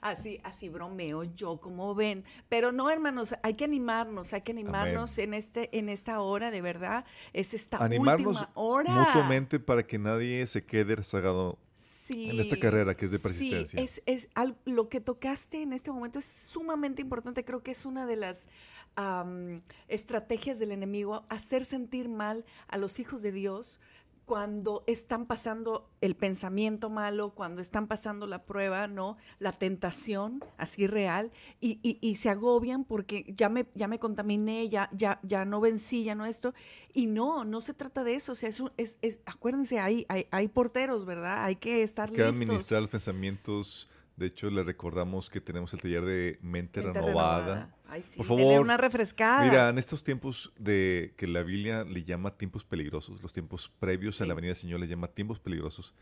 así, 0.00 0.40
así 0.44 0.68
bromeo 0.68 1.24
yo, 1.24 1.58
como 1.60 1.94
ven. 1.94 2.24
Pero 2.48 2.72
no, 2.72 2.90
hermanos, 2.90 3.34
hay 3.42 3.54
que 3.54 3.64
animarnos, 3.64 4.32
hay 4.32 4.42
que 4.42 4.52
animarnos 4.52 5.18
en 5.18 5.34
este, 5.34 5.76
en 5.78 5.88
esta 5.88 6.20
hora, 6.20 6.50
de 6.50 6.60
verdad. 6.62 7.04
Es 7.32 7.54
esta 7.54 7.78
Animarnos 7.78 8.38
última 8.40 8.50
hora. 8.54 8.90
mutuamente 8.92 9.60
para 9.60 9.86
que 9.86 9.98
nadie 9.98 10.46
se 10.46 10.64
quede 10.64 10.96
rezagado. 10.96 11.58
Sí, 11.74 12.30
en 12.30 12.40
esta 12.40 12.58
carrera 12.58 12.94
que 12.94 13.04
es 13.04 13.10
de 13.12 13.18
sí, 13.18 13.22
persistencia. 13.22 13.80
es, 13.80 14.02
es 14.06 14.28
al- 14.34 14.56
lo 14.64 14.88
que 14.88 15.00
tocaste 15.00 15.62
en 15.62 15.72
este 15.72 15.90
momento 15.92 16.18
es 16.18 16.24
sumamente 16.24 17.00
importante. 17.00 17.44
Creo 17.44 17.62
que 17.62 17.70
es 17.70 17.86
una 17.86 18.06
de 18.06 18.16
las 18.16 18.48
am, 18.96 19.62
estrategias 19.88 20.58
del 20.58 20.72
enemigo, 20.72 21.24
hacer 21.28 21.64
sentir 21.64 22.08
mal 22.08 22.44
a 22.68 22.76
los 22.76 22.98
hijos 23.00 23.22
de 23.22 23.32
Dios 23.32 23.80
cuando 24.24 24.84
están 24.86 25.26
pasando 25.26 25.90
el 26.00 26.14
pensamiento 26.14 26.88
malo, 26.88 27.30
cuando 27.34 27.60
están 27.60 27.88
pasando 27.88 28.26
la 28.28 28.44
prueba, 28.44 28.86
¿no? 28.86 29.16
La 29.40 29.50
tentación, 29.52 30.42
así 30.58 30.86
real, 30.86 31.32
y, 31.60 31.80
y- 31.82 31.98
y 32.00 32.14
se 32.14 32.30
agobian 32.30 32.84
porque 32.84 33.24
ya 33.36 33.48
me, 33.48 33.66
ya 33.74 33.88
me 33.88 33.98
contaminé, 33.98 34.68
ya, 34.68 34.88
ya, 34.92 35.18
ya 35.24 35.44
no 35.44 35.60
vencí, 35.60 36.04
ya 36.04 36.14
no 36.14 36.24
esto. 36.24 36.54
Y 36.94 37.08
no, 37.08 37.44
no 37.44 37.60
se 37.60 37.74
trata 37.74 38.04
de 38.04 38.14
eso. 38.14 38.32
O 38.32 38.34
sea, 38.36 38.48
es, 38.48 38.62
es, 38.76 38.98
es- 39.02 39.20
acuérdense, 39.26 39.80
hay, 39.80 40.06
hay, 40.08 40.26
hay 40.30 40.46
porteros, 40.48 41.04
¿verdad? 41.04 41.44
Hay 41.44 41.56
que 41.56 41.82
estar 41.82 42.08
Hay 42.08 42.14
que 42.14 42.22
listos. 42.22 42.42
administrar 42.42 42.80
los 42.80 42.90
pensamientos. 42.90 43.88
De 44.16 44.26
hecho, 44.26 44.50
le 44.50 44.62
recordamos 44.62 45.30
que 45.30 45.40
tenemos 45.40 45.72
el 45.74 45.80
taller 45.80 46.04
de 46.04 46.38
mente, 46.42 46.82
Mente 46.82 47.00
renovada. 47.00 47.44
renovada. 47.44 47.76
Ay, 47.86 48.02
sí, 48.02 48.18
Por 48.18 48.26
favor, 48.26 48.60
una 48.60 48.76
refrescada. 48.76 49.44
Mira, 49.44 49.68
en 49.70 49.78
estos 49.78 50.04
tiempos 50.04 50.52
de 50.58 51.14
que 51.16 51.26
la 51.26 51.42
Biblia 51.42 51.84
le 51.84 52.04
llama 52.04 52.36
tiempos 52.36 52.64
peligrosos, 52.64 53.22
los 53.22 53.32
tiempos 53.32 53.70
previos 53.80 54.20
a 54.20 54.26
la 54.26 54.34
venida 54.34 54.50
del 54.50 54.56
Señor 54.56 54.80
le 54.80 54.86
llama 54.86 55.08
tiempos 55.08 55.40
peligrosos, 55.40 55.94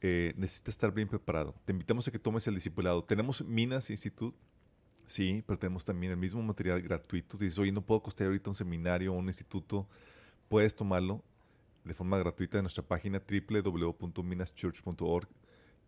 eh, 0.00 0.32
necesitas 0.36 0.74
estar 0.74 0.92
bien 0.92 1.08
preparado. 1.08 1.54
Te 1.66 1.72
invitamos 1.72 2.08
a 2.08 2.10
que 2.10 2.18
tomes 2.18 2.46
el 2.46 2.54
discipulado. 2.54 3.04
Tenemos 3.04 3.44
Minas 3.44 3.90
Institute, 3.90 4.36
sí, 5.06 5.42
pero 5.46 5.58
tenemos 5.58 5.84
también 5.84 6.12
el 6.12 6.18
mismo 6.18 6.42
material 6.42 6.80
gratuito. 6.80 7.36
Dices, 7.36 7.58
oye, 7.58 7.72
no 7.72 7.82
puedo 7.82 8.02
costear 8.02 8.28
ahorita 8.28 8.48
un 8.50 8.56
seminario 8.56 9.12
o 9.12 9.16
un 9.16 9.26
instituto, 9.26 9.86
puedes 10.48 10.74
tomarlo 10.74 11.22
de 11.84 11.92
forma 11.94 12.18
gratuita 12.18 12.56
en 12.58 12.64
nuestra 12.64 12.82
página 12.82 13.22
www.minaschurch.org. 13.28 15.28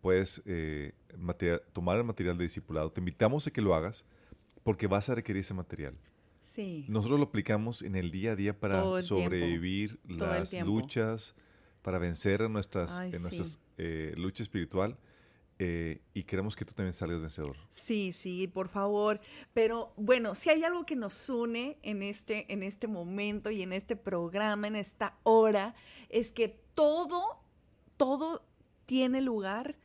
Puedes 0.03 0.41
eh, 0.45 0.91
material- 1.17 1.61
tomar 1.71 1.97
el 1.97 2.03
material 2.03 2.37
de 2.37 2.43
discipulado. 2.43 2.91
Te 2.91 2.99
invitamos 2.99 3.47
a 3.47 3.51
que 3.51 3.61
lo 3.61 3.73
hagas 3.73 4.03
porque 4.61 4.85
vas 4.87 5.07
a 5.09 5.15
requerir 5.15 5.39
ese 5.39 5.53
material. 5.53 5.95
Sí. 6.41 6.83
Nosotros 6.89 7.19
lo 7.21 7.27
aplicamos 7.27 7.81
en 7.83 7.95
el 7.95 8.11
día 8.11 8.33
a 8.33 8.35
día 8.35 8.59
para 8.59 8.81
tiempo. 8.81 9.01
sobrevivir 9.01 10.01
las 10.03 10.51
luchas, 10.61 11.35
para 11.81 11.99
vencer 11.99 12.41
en 12.41 12.51
nuestras, 12.51 12.99
Ay, 12.99 13.11
en 13.11 13.15
sí. 13.15 13.21
nuestras 13.21 13.59
eh, 13.77 14.13
lucha 14.17 14.43
espiritual 14.43 14.97
eh, 15.57 16.01
y 16.13 16.23
queremos 16.23 16.57
que 16.57 16.65
tú 16.65 16.73
también 16.73 16.93
salgas 16.93 17.21
vencedor. 17.21 17.55
Sí, 17.69 18.11
sí, 18.11 18.49
por 18.49 18.67
favor. 18.67 19.21
Pero 19.53 19.93
bueno, 19.95 20.35
si 20.35 20.49
hay 20.49 20.65
algo 20.65 20.85
que 20.85 20.97
nos 20.97 21.29
une 21.29 21.77
en 21.81 22.03
este, 22.03 22.51
en 22.51 22.61
este 22.61 22.87
momento 22.87 23.51
y 23.51 23.61
en 23.61 23.71
este 23.71 23.95
programa, 23.95 24.67
en 24.67 24.75
esta 24.75 25.17
hora, 25.23 25.75
es 26.09 26.33
que 26.33 26.49
todo, 26.73 27.23
todo 27.95 28.45
tiene 28.85 29.21
lugar 29.21 29.77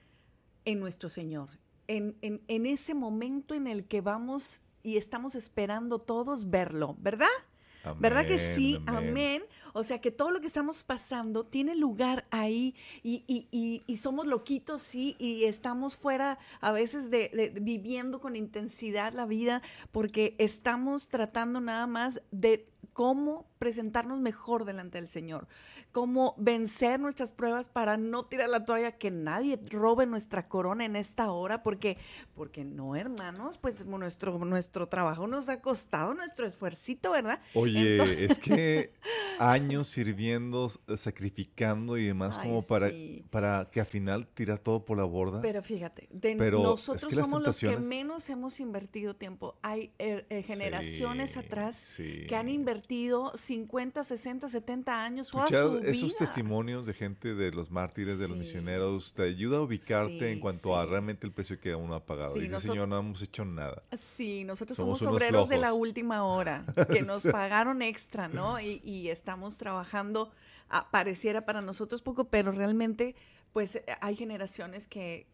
en 0.71 0.81
nuestro 0.81 1.09
Señor. 1.09 1.49
En, 1.87 2.17
en- 2.21 2.43
en 2.49 2.67
ese 2.67 2.95
momento 2.95 3.55
en 3.55 3.67
el 3.67 3.87
que 3.87 4.01
vamos 4.01 4.63
y 4.83 4.97
estamos 4.99 5.35
esperando 5.35 5.99
todos 5.99 6.51
verlo, 6.51 6.97
¿verdad? 7.01 7.27
¿Verdad 8.01 8.27
que 8.27 8.35
Amén, 8.35 8.55
sí? 8.55 8.83
Amén. 8.87 9.43
O 9.73 9.83
sea 9.83 9.99
que 9.99 10.11
todo 10.11 10.31
lo 10.31 10.41
que 10.41 10.47
estamos 10.47 10.85
pasando 10.85 11.47
tiene 11.47 11.75
lugar 11.75 12.27
ahí 12.31 12.75
y, 13.03 13.25
y- 13.27 13.49
y- 13.51 13.83
y 13.87 13.97
somos 13.97 14.27
loquitos, 14.27 14.83
sí, 14.83 15.17
y 15.19 15.45
estamos 15.45 15.97
fuera 15.97 16.39
a 16.61 16.73
veces 16.73 17.11
de, 17.11 17.31
de- 17.33 17.49
viviendo 17.61 18.21
con 18.21 18.37
intensidad 18.37 19.15
la 19.15 19.25
vida 19.25 19.63
porque 19.91 20.35
estamos 20.39 21.09
tratando 21.09 21.61
nada 21.63 21.87
más 21.87 22.21
de 22.31 22.67
cómo 22.93 23.47
presentarnos 23.59 24.21
mejor 24.21 24.65
delante 24.67 24.99
del 24.99 25.09
Señor, 25.09 25.47
cómo 25.93 26.35
vencer 26.39 27.01
nuestras 27.01 27.33
pruebas 27.33 27.69
para 27.69 27.97
no 27.97 28.27
tirar 28.27 28.49
la 28.49 28.65
toalla, 28.65 28.93
que 28.93 29.11
nadie 29.11 29.59
robe 29.71 30.07
nuestra 30.07 30.49
corona 30.49 30.85
en 30.85 30.97
esta 30.97 31.31
hora, 31.31 31.63
porque, 31.63 31.99
porque 32.35 32.65
no, 32.65 32.95
hermanos, 32.97 33.59
pues 33.59 33.85
nuestro, 33.87 34.39
nuestro 34.39 34.89
trabajo 34.89 35.27
nos 35.27 35.49
ha 35.49 35.61
costado 35.61 36.15
nuestro 36.15 36.47
esfuercito, 36.47 37.11
¿verdad? 37.13 37.41
Oye, 37.55 37.93
Entonces- 37.93 38.31
es 38.33 38.39
que 38.39 38.93
años 39.41 39.89
sirviendo, 39.89 40.71
sacrificando 40.97 41.97
y 41.99 42.07
demás 42.07 42.39
Ay, 42.39 42.49
como 42.49 42.67
para, 42.67 42.91
sí. 42.91 43.25
para 43.31 43.69
que 43.71 43.81
al 43.81 43.87
final 43.87 44.27
tirar 44.35 44.59
todo 44.59 44.85
por 44.85 44.97
la 44.99 45.05
borda. 45.05 45.41
Pero 45.41 45.63
fíjate, 45.63 46.09
de 46.11 46.37
Pero 46.37 46.59
es 46.59 46.65
nosotros 46.65 47.09
que 47.09 47.15
somos 47.17 47.43
los 47.43 47.59
que 47.61 47.77
menos 47.79 48.29
hemos 48.29 48.61
invertido 48.61 49.15
tiempo. 49.15 49.57
Hay 49.63 49.93
eh, 49.99 50.25
eh, 50.31 50.43
generaciones 50.43 51.33
Sí, 51.33 51.39
atrás 51.39 51.77
sí. 51.77 52.27
que 52.29 52.37
han 52.37 52.49
invertido 52.49 53.33
50, 53.37 54.05
60, 54.05 54.49
70 54.49 55.03
años 55.05 55.29
toda 55.29 55.49
su 55.49 55.79
esos 55.79 56.09
vida. 56.09 56.19
testimonios 56.19 56.87
de 56.87 56.95
gente 56.95 57.35
de 57.35 57.51
los 57.51 57.71
mártires, 57.71 58.19
de 58.19 58.29
los 58.29 58.37
misioneros, 58.37 59.15
te 59.15 59.23
ayuda 59.23 59.59
a 59.59 59.61
ubicarte 59.63 60.33
en 60.33 60.41
cuanto 60.41 60.77
a 60.77 60.87
realmente 60.87 61.27
el 61.27 61.33
precio 61.33 61.61
que 61.61 61.75
uno 61.75 61.95
ha 61.95 62.05
pagado. 62.05 62.35
Dice, 62.35 62.49
nosotros- 62.49 62.75
Señor, 62.75 62.89
no 62.89 62.99
hemos 62.99 63.23
hecho 63.23 63.45
nada. 63.45 63.83
Sí, 63.97 64.45
nosotros 64.45 64.77
Somos 64.79 65.03
obreros 65.03 65.49
de 65.49 65.59
la 65.59 65.73
última 65.73 66.25
hora, 66.25 66.65
que 66.93 67.03
nos 67.03 67.25
pagaron 67.25 67.83
extra, 67.83 68.29
¿no? 68.29 68.61
Y, 68.61 68.81
y 68.85 69.09
estamos 69.29 69.59
trabajando, 69.59 70.31
ah, 70.71 70.89
pareciera 70.91 71.45
para 71.45 71.61
nosotros 71.61 72.01
poco, 72.01 72.25
pero 72.31 72.51
realmente, 72.51 73.15
pues 73.53 73.77
eh, 73.77 73.85
hay 74.01 74.17
generaciones 74.17 74.89
que, 74.89 75.27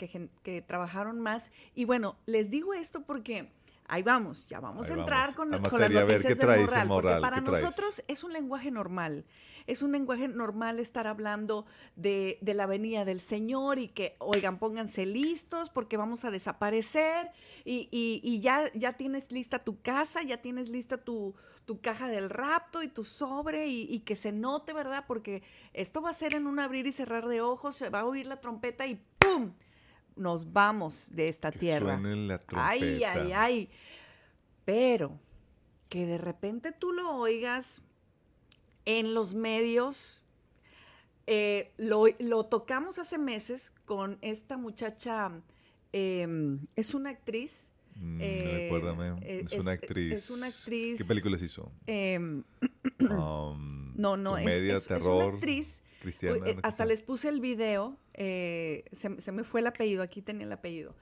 que 0.43 0.63
trabajaron 0.63 1.21
más. 1.21 1.53
Y 1.77 1.85
bueno, 1.85 2.17
les 2.27 2.51
digo 2.51 2.75
esto 2.75 3.03
porque 3.05 3.53
Ahí 3.87 4.03
vamos, 4.03 4.47
ya 4.47 4.61
vamos 4.61 4.87
Ahí 4.87 4.97
a 4.97 5.01
entrar 5.01 5.35
vamos. 5.35 5.37
con, 5.37 5.71
con 5.71 5.79
las 5.79 5.91
noticias 5.91 6.39
¿qué 6.39 6.47
del 6.47 6.89
porque 6.89 7.21
para 7.21 7.43
nosotros 7.43 8.03
es 8.09 8.25
un 8.25 8.33
lenguaje 8.33 8.71
normal. 8.71 9.27
Es 9.67 9.83
un 9.83 9.93
lenguaje 9.93 10.27
normal 10.27 10.79
estar 10.79 11.07
hablando 11.07 11.67
de, 11.95 12.39
de 12.41 12.55
la 12.55 12.65
venida 12.67 13.05
del 13.05 13.21
Señor 13.21 13.79
y 13.79 13.89
que, 13.89 14.17
oigan, 14.21 14.59
pónganse 14.59 15.05
listos 15.05 15.69
porque 15.69 15.99
vamos 15.99 16.25
a 16.25 16.31
desaparecer 16.31 17.31
y, 17.67 17.89
y- 17.91 18.23
y 18.25 18.41
ya, 18.41 18.73
ya 18.73 18.95
tienes 18.95 19.31
lista 19.33 19.59
tu 19.59 19.79
casa, 19.83 20.23
ya 20.23 20.39
tienes 20.41 20.71
lista 20.71 20.97
tu, 20.97 21.35
tu 21.65 21.81
caja 21.81 22.09
del 22.09 22.31
rapto 22.31 22.83
y 22.83 22.89
tu 22.89 23.05
sobre 23.05 23.67
y, 23.69 23.83
y 23.93 24.01
que 24.01 24.17
se 24.17 24.33
note, 24.33 24.73
¿verdad? 24.73 25.05
Porque 25.07 25.43
esto 25.73 26.03
va 26.03 26.11
a 26.11 26.15
ser 26.15 26.35
en 26.35 26.47
un 26.47 26.59
abrir 26.59 26.87
y 26.87 26.93
cerrar 26.93 27.27
de 27.27 27.41
ojos, 27.41 27.75
se 27.77 27.91
va 27.91 28.01
a 28.01 28.05
oír 28.05 28.27
la 28.27 28.41
trompeta 28.41 28.87
y 28.87 29.03
¡pum! 29.19 29.53
Nos 30.17 30.53
vamos 30.53 31.11
de 31.13 31.29
esta 31.29 31.51
Que 31.51 31.59
tierra. 31.59 31.97
la 31.99 32.39
trompeta. 32.39 32.69
Ay, 32.69 33.03
ay, 33.05 33.33
ay. 33.33 33.71
Pero 34.65 35.19
que 35.89 36.07
de 36.07 36.19
repente 36.19 36.73
tú 36.73 36.93
lo 36.93 37.17
oigas 37.17 37.83
en 38.85 39.15
los 39.15 39.35
medios. 39.35 40.21
eh, 41.27 41.73
lo, 41.79 42.05
lo 42.19 42.47
tocamos 42.47 42.99
hace 42.99 43.17
meses 43.19 43.73
con 43.87 44.19
esta 44.21 44.57
muchacha, 44.59 45.33
em, 45.93 46.67
es 46.77 46.95
una 46.95 47.11
actriz. 47.11 47.73
Mm, 47.97 48.19
eh, 48.21 48.61
recuérdame, 48.65 49.19
eh, 49.23 49.43
es, 49.47 49.53
es- 49.53 49.61
una 49.61 49.73
actriz. 49.73 50.13
es 50.13 50.31
una 50.31 50.47
actriz- 50.49 50.99
¿Qué 50.99 51.05
películas 51.05 51.43
hizo? 51.43 51.71
em, 51.87 52.43
Um, 53.01 53.93
no, 53.97 54.17
no, 54.17 54.37
es, 54.37 54.43
comedia, 54.45 54.75
es- 54.75 54.81
es 54.83 54.87
terror, 54.89 55.25
una 55.25 55.35
actriz. 55.35 55.83
cristiana. 56.01 56.37
Eh, 56.47 56.53
una 56.53 56.61
hasta 56.63 56.85
les 56.85 57.03
puse 57.03 57.29
el 57.29 57.41
video, 57.41 57.99
eh, 58.15 58.85
se, 58.93 59.21
se 59.21 59.33
me 59.33 59.45
fue 59.45 59.61
el 59.61 59.67
apellido, 59.67 60.03
aquí 60.03 60.23
tenía 60.23 60.47
el 60.47 60.53
apellido. 60.53 60.95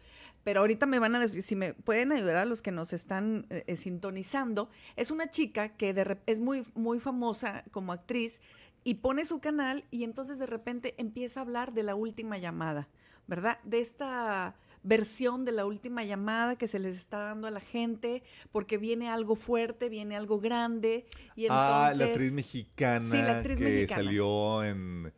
Pero 0.44 0.60
ahorita 0.60 0.86
me 0.86 0.98
van 0.98 1.14
a 1.14 1.20
decir, 1.20 1.42
si 1.42 1.54
me 1.54 1.72
pueden 1.74 2.10
ayudar 2.12 2.36
a 2.36 2.44
los 2.44 2.62
que 2.62 2.72
nos 2.72 2.92
están 2.92 3.46
eh, 3.50 3.62
eh, 3.68 3.76
sintonizando, 3.76 4.68
es 4.96 5.10
una 5.10 5.30
chica 5.30 5.76
que 5.76 5.94
de 5.94 6.18
es 6.26 6.40
muy, 6.40 6.64
muy 6.74 6.98
famosa 6.98 7.64
como 7.70 7.92
actriz 7.92 8.40
y 8.84 8.94
pone 8.94 9.24
su 9.24 9.40
canal 9.40 9.84
y 9.92 10.02
entonces 10.02 10.38
de 10.40 10.46
repente 10.46 10.94
empieza 10.98 11.40
a 11.40 11.44
hablar 11.44 11.72
de 11.72 11.84
la 11.84 11.94
última 11.94 12.38
llamada, 12.38 12.88
¿verdad? 13.28 13.60
De 13.62 13.80
esta 13.80 14.56
versión 14.84 15.44
de 15.44 15.52
la 15.52 15.64
última 15.66 16.02
llamada 16.04 16.56
que 16.56 16.66
se 16.68 16.78
les 16.78 16.96
está 16.96 17.18
dando 17.18 17.46
a 17.46 17.50
la 17.50 17.60
gente 17.60 18.22
porque 18.50 18.78
viene 18.78 19.08
algo 19.08 19.36
fuerte, 19.36 19.88
viene 19.88 20.16
algo 20.16 20.40
grande 20.40 21.06
y 21.36 21.44
entonces 21.46 21.50
ah, 21.50 21.94
la 21.96 22.04
actriz 22.06 22.32
mexicana 22.32 23.04
Sí, 23.10 23.16
la 23.22 23.38
actriz 23.38 23.58
que 23.58 23.64
mexicana. 23.64 24.02
salió 24.04 24.64
en, 24.64 25.12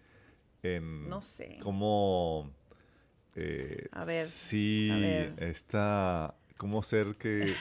en 0.62 1.08
No 1.08 1.22
sé. 1.22 1.58
como 1.62 2.50
eh, 3.36 3.88
A 3.92 4.04
ver, 4.04 4.26
sí 4.26 4.90
a 4.92 4.96
ver. 4.98 5.42
está 5.42 6.34
cómo 6.56 6.82
ser 6.82 7.16
que 7.16 7.54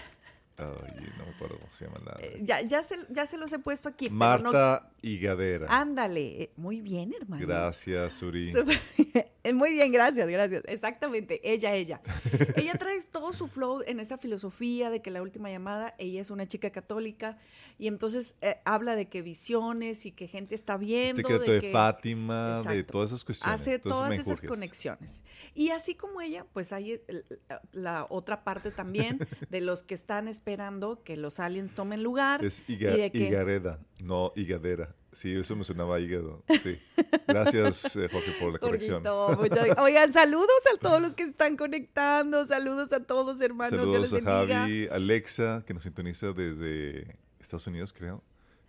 ay, 0.58 1.14
no 1.18 1.26
me 1.26 1.32
acuerdo 1.32 1.58
cómo 1.60 1.72
se 1.74 1.86
llama 1.86 2.00
la 2.06 2.18
Eh, 2.22 2.40
ya, 2.44 2.62
ya, 2.62 2.84
se, 2.84 2.96
ya 3.10 3.26
se 3.26 3.38
los 3.38 3.52
he 3.54 3.60
puesto 3.60 3.90
aquí. 3.90 4.10
pero 4.10 4.38
no- 4.40 4.52
Marta 4.52 4.92
Higadera 5.02 5.68
Ándale, 5.70 6.44
eh, 6.44 6.52
muy 6.58 6.82
bien, 6.82 7.14
hermano. 7.20 7.46
gracias 7.46 8.14
Suri 8.16 8.52
Súper 8.52 8.80
bien. 8.98 9.26
Muy 9.54 9.74
bien, 9.74 9.92
gracias, 9.92 10.28
gracias. 10.30 10.64
Exactamente, 10.68 11.42
ella, 11.44 11.74
ella. 11.76 12.02
ella 12.56 12.74
trae 12.76 12.98
todo 13.12 13.34
su 13.34 13.48
flow 13.48 13.82
en 13.86 14.00
esa 14.00 14.18
filosofía 14.18 14.90
de 14.90 15.02
que 15.02 15.12
la 15.12 15.22
última 15.22 15.50
llamada, 15.50 15.96
ella 15.98 16.22
es 16.22 16.30
una 16.32 16.48
chica 16.48 16.72
católica 16.72 17.38
y 17.78 17.88
entonces 17.88 18.36
eh, 18.42 18.62
habla 18.66 18.96
de 18.96 19.10
que 19.10 19.22
visiones 19.22 20.06
y 20.06 20.12
que 20.12 20.28
gente 20.28 20.56
está 20.56 20.78
viendo. 20.78 21.18
secreto 21.28 21.52
de, 21.52 21.60
que, 21.60 21.72
Fatima 21.72 22.62
de 22.64 22.84
todas 22.84 23.10
esas 23.10 23.26
cuestiones 23.26 23.62
Hace 23.62 23.80
todas 23.80 24.18
esas 24.18 24.42
conexiones. 24.42 25.24
Y 25.54 25.70
así 25.70 25.96
como 25.96 26.22
ella, 26.22 26.46
pues 26.54 26.72
hay 26.72 27.02
el- 27.08 27.26
la 27.72 28.06
otra 28.10 28.44
parte 28.44 28.72
también 28.72 29.20
de 29.50 29.62
los 29.62 29.84
que 29.84 29.94
están 29.94 30.28
esperando 30.28 31.04
que 31.04 31.18
los 31.18 31.40
aliens 31.40 31.76
tomen 31.76 32.04
lugar. 32.04 32.44
Es 32.46 32.64
y 32.68 32.78
de 32.78 33.12
que- 33.12 33.18
higareda, 33.18 33.80
no 34.00 34.32
higadera. 34.36 34.96
Sí, 35.14 35.36
eso 35.36 35.56
me 35.56 35.64
sonaba 35.64 35.96
a 35.96 36.00
hígado. 36.00 36.44
Sí. 36.64 36.80
Gracias, 37.28 37.96
eh, 37.96 38.10
Jorge, 38.12 38.32
por 38.40 38.54
la 38.54 38.60
corrección. 38.60 39.04
Muchas- 39.40 39.78
Oigan, 39.78 40.12
saludos 40.12 40.50
a 40.74 40.78
todos 40.78 41.02
los 41.02 41.16
que 41.16 41.24
están 41.24 41.56
conectando, 41.58 42.46
saludos 42.46 42.92
a 42.94 43.00
todos, 43.04 43.40
hermanos. 43.42 43.72
Dios 43.72 43.82
Saludos 43.84 44.12
les 44.12 44.14
a 44.28 44.40
bendiga. 44.40 44.60
Javi, 44.62 44.88
Alexa, 44.92 45.64
que 45.66 45.74
nos 45.74 45.84
sintoniza 45.84 46.34
desde 46.34 47.16
Estados 47.40 47.68
Unidos, 47.68 47.94
creo. 47.94 48.24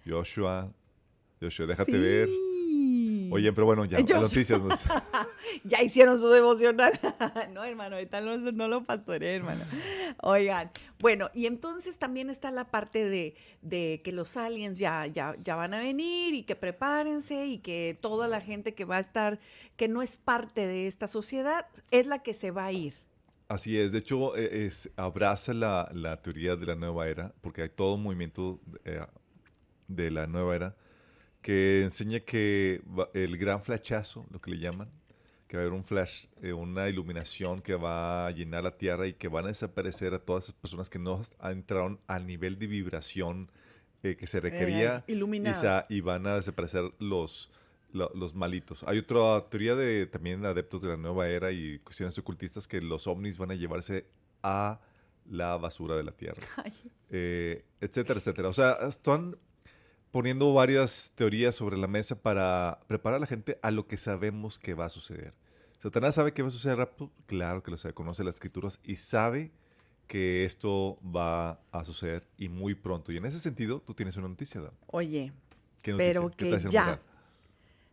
Joshua. 0.07 0.73
Joshua, 1.41 1.67
déjate 1.67 1.93
ver. 1.99 2.29
Oye, 3.31 3.53
pero 3.53 3.65
bueno, 3.67 3.85
ya, 3.85 3.99
Joshua. 4.01 4.21
las 4.21 4.33
noticias. 4.35 4.61
¿no? 4.61 4.69
Ya 5.65 5.83
hicieron 5.83 6.19
su 6.19 6.29
devocional. 6.29 6.93
no, 7.53 7.65
hermano, 7.65 7.97
ahorita 7.97 8.21
no, 8.21 8.37
no 8.37 8.69
lo 8.69 8.85
pastoreé, 8.85 9.37
hermano. 9.37 9.65
Oigan, 10.23 10.71
bueno, 10.99 11.31
y 11.35 11.47
entonces 11.47 11.99
también 11.99 12.31
está 12.31 12.51
la 12.51 12.71
parte 12.71 13.05
de, 13.05 13.35
de 13.63 14.01
que 14.05 14.13
los 14.13 14.37
aliens 14.37 14.79
ya, 14.79 15.07
ya, 15.07 15.37
ya 15.43 15.57
van 15.57 15.75
a 15.75 15.79
venir 15.79 16.35
y 16.35 16.43
que 16.43 16.57
prepárense 16.57 17.47
y 17.47 17.59
que 17.59 17.97
toda 18.01 18.29
la 18.29 18.41
gente 18.41 18.75
que 18.75 18.85
va 18.85 18.97
a 18.97 19.01
estar, 19.01 19.39
que 19.77 19.89
no 19.89 20.03
es 20.03 20.17
parte 20.17 20.67
de 20.67 20.87
esta 20.87 21.07
sociedad, 21.07 21.67
es 21.91 22.07
la 22.07 22.23
que 22.23 22.35
se 22.35 22.51
va 22.51 22.67
a 22.67 22.73
ir. 22.73 22.95
Así 23.49 23.79
es, 23.79 23.93
de 23.93 23.99
hecho, 23.99 24.37
eh, 24.37 24.67
es, 24.67 24.91
abraza 24.97 25.53
la, 25.53 25.91
la 25.93 26.23
teoría 26.23 26.57
de 26.57 26.67
la 26.67 26.77
nueva 26.77 27.09
era, 27.09 27.35
porque 27.41 27.63
hay 27.63 27.69
todo 27.69 27.95
un 27.95 28.03
movimiento 28.03 28.61
eh, 28.85 29.05
de 29.87 30.11
la 30.11 30.27
nueva 30.27 30.57
era 30.57 30.77
que 31.45 31.83
enseña 31.85 32.21
que 32.21 32.83
el 33.13 33.37
gran 33.37 33.63
flashazo, 33.63 34.27
lo 34.31 34.41
que 34.41 34.51
le 34.51 34.59
llaman, 34.59 34.89
que 35.55 35.59
va 35.59 35.63
a 35.63 35.67
haber 35.69 35.79
un 35.79 35.85
flash, 35.85 36.27
eh, 36.43 36.53
una 36.53 36.89
iluminación 36.89 37.63
que 37.63 37.77
va 37.77 38.27
a 38.27 38.31
llenar 38.33 38.65
la 38.65 38.77
Tierra 38.77 39.07
y 39.07 39.13
que 39.15 39.29
van 39.29 39.45
a 39.45 39.49
desaparecer 39.49 40.13
a 40.13 40.19
todas 40.19 40.45
esas 40.45 40.57
personas 40.57 40.91
que 40.91 40.99
no 40.99 41.23
entraron 41.45 42.01
al 42.09 42.27
nivel 42.27 42.59
de 42.59 42.67
vibración 42.67 43.53
eh, 44.03 44.17
que 44.17 44.27
se 44.27 44.41
requería 44.41 45.05
y, 45.53 45.55
sa- 45.55 45.87
y 45.89 46.01
van 46.01 46.27
a 46.27 46.35
desaparecer 46.35 46.93
los, 46.99 47.53
lo- 47.93 48.11
los 48.17 48.35
malitos. 48.35 48.83
Hay 48.89 48.99
otra 48.99 49.49
teoría 49.49 49.77
de 49.77 50.07
también 50.07 50.45
adeptos 50.45 50.83
de 50.83 50.89
la 50.89 50.97
nueva 50.97 51.29
era 51.29 51.53
y 51.53 51.79
cuestiones 51.79 52.19
ocultistas 52.19 52.67
que 52.67 52.81
los 52.81 53.07
ovnis 53.07 53.39
van 53.39 53.53
a 53.53 53.55
llevarse 53.55 54.07
a 54.43 54.81
la 55.31 55.57
basura 55.57 55.95
de 55.95 56.03
la 56.03 56.11
Tierra 56.13 56.43
eh, 57.11 57.65
etcétera, 57.81 58.19
etcétera. 58.19 58.49
O 58.49 58.53
sea, 58.53 58.73
están 58.89 59.37
poniendo 60.11 60.53
varias 60.53 61.13
teorías 61.15 61.55
sobre 61.55 61.77
la 61.77 61.87
mesa 61.87 62.21
para 62.21 62.81
preparar 62.89 63.19
a 63.19 63.21
la 63.21 63.27
gente 63.29 63.57
a 63.63 63.71
lo 63.71 63.87
que 63.87 63.97
sabemos 63.97 64.59
que 64.59 64.75
va 64.75 64.87
a 64.87 64.89
suceder. 64.89 65.33
Satanás 65.85 66.15
sabe 66.15 66.33
que 66.33 66.41
va 66.41 66.49
a 66.49 66.51
suceder 66.51 66.79
rapto, 66.79 67.11
claro 67.27 67.63
que 67.63 67.71
lo 67.71 67.77
sabe, 67.77 67.93
conoce 67.93 68.25
las 68.25 68.37
escrituras 68.37 68.81
y 68.83 68.97
sabe 68.97 69.51
que 70.07 70.47
esto 70.47 70.99
va 71.05 71.61
a 71.73 71.85
suceder 71.85 72.27
y 72.39 72.49
muy 72.49 72.75
pronto. 72.75 73.13
Y 73.13 73.19
en 73.19 73.27
ese 73.27 73.39
sentido, 73.39 73.81
tú 73.83 73.93
tienes 73.93 74.17
una 74.17 74.29
noticia, 74.29 74.63
Dan. 74.63 74.73
Oye, 74.87 75.35
¿Qué 75.83 75.93
noticia? 75.93 76.13
pero 76.13 76.31
¿Qué 76.31 76.37
que 76.59 76.71
ya 76.71 77.03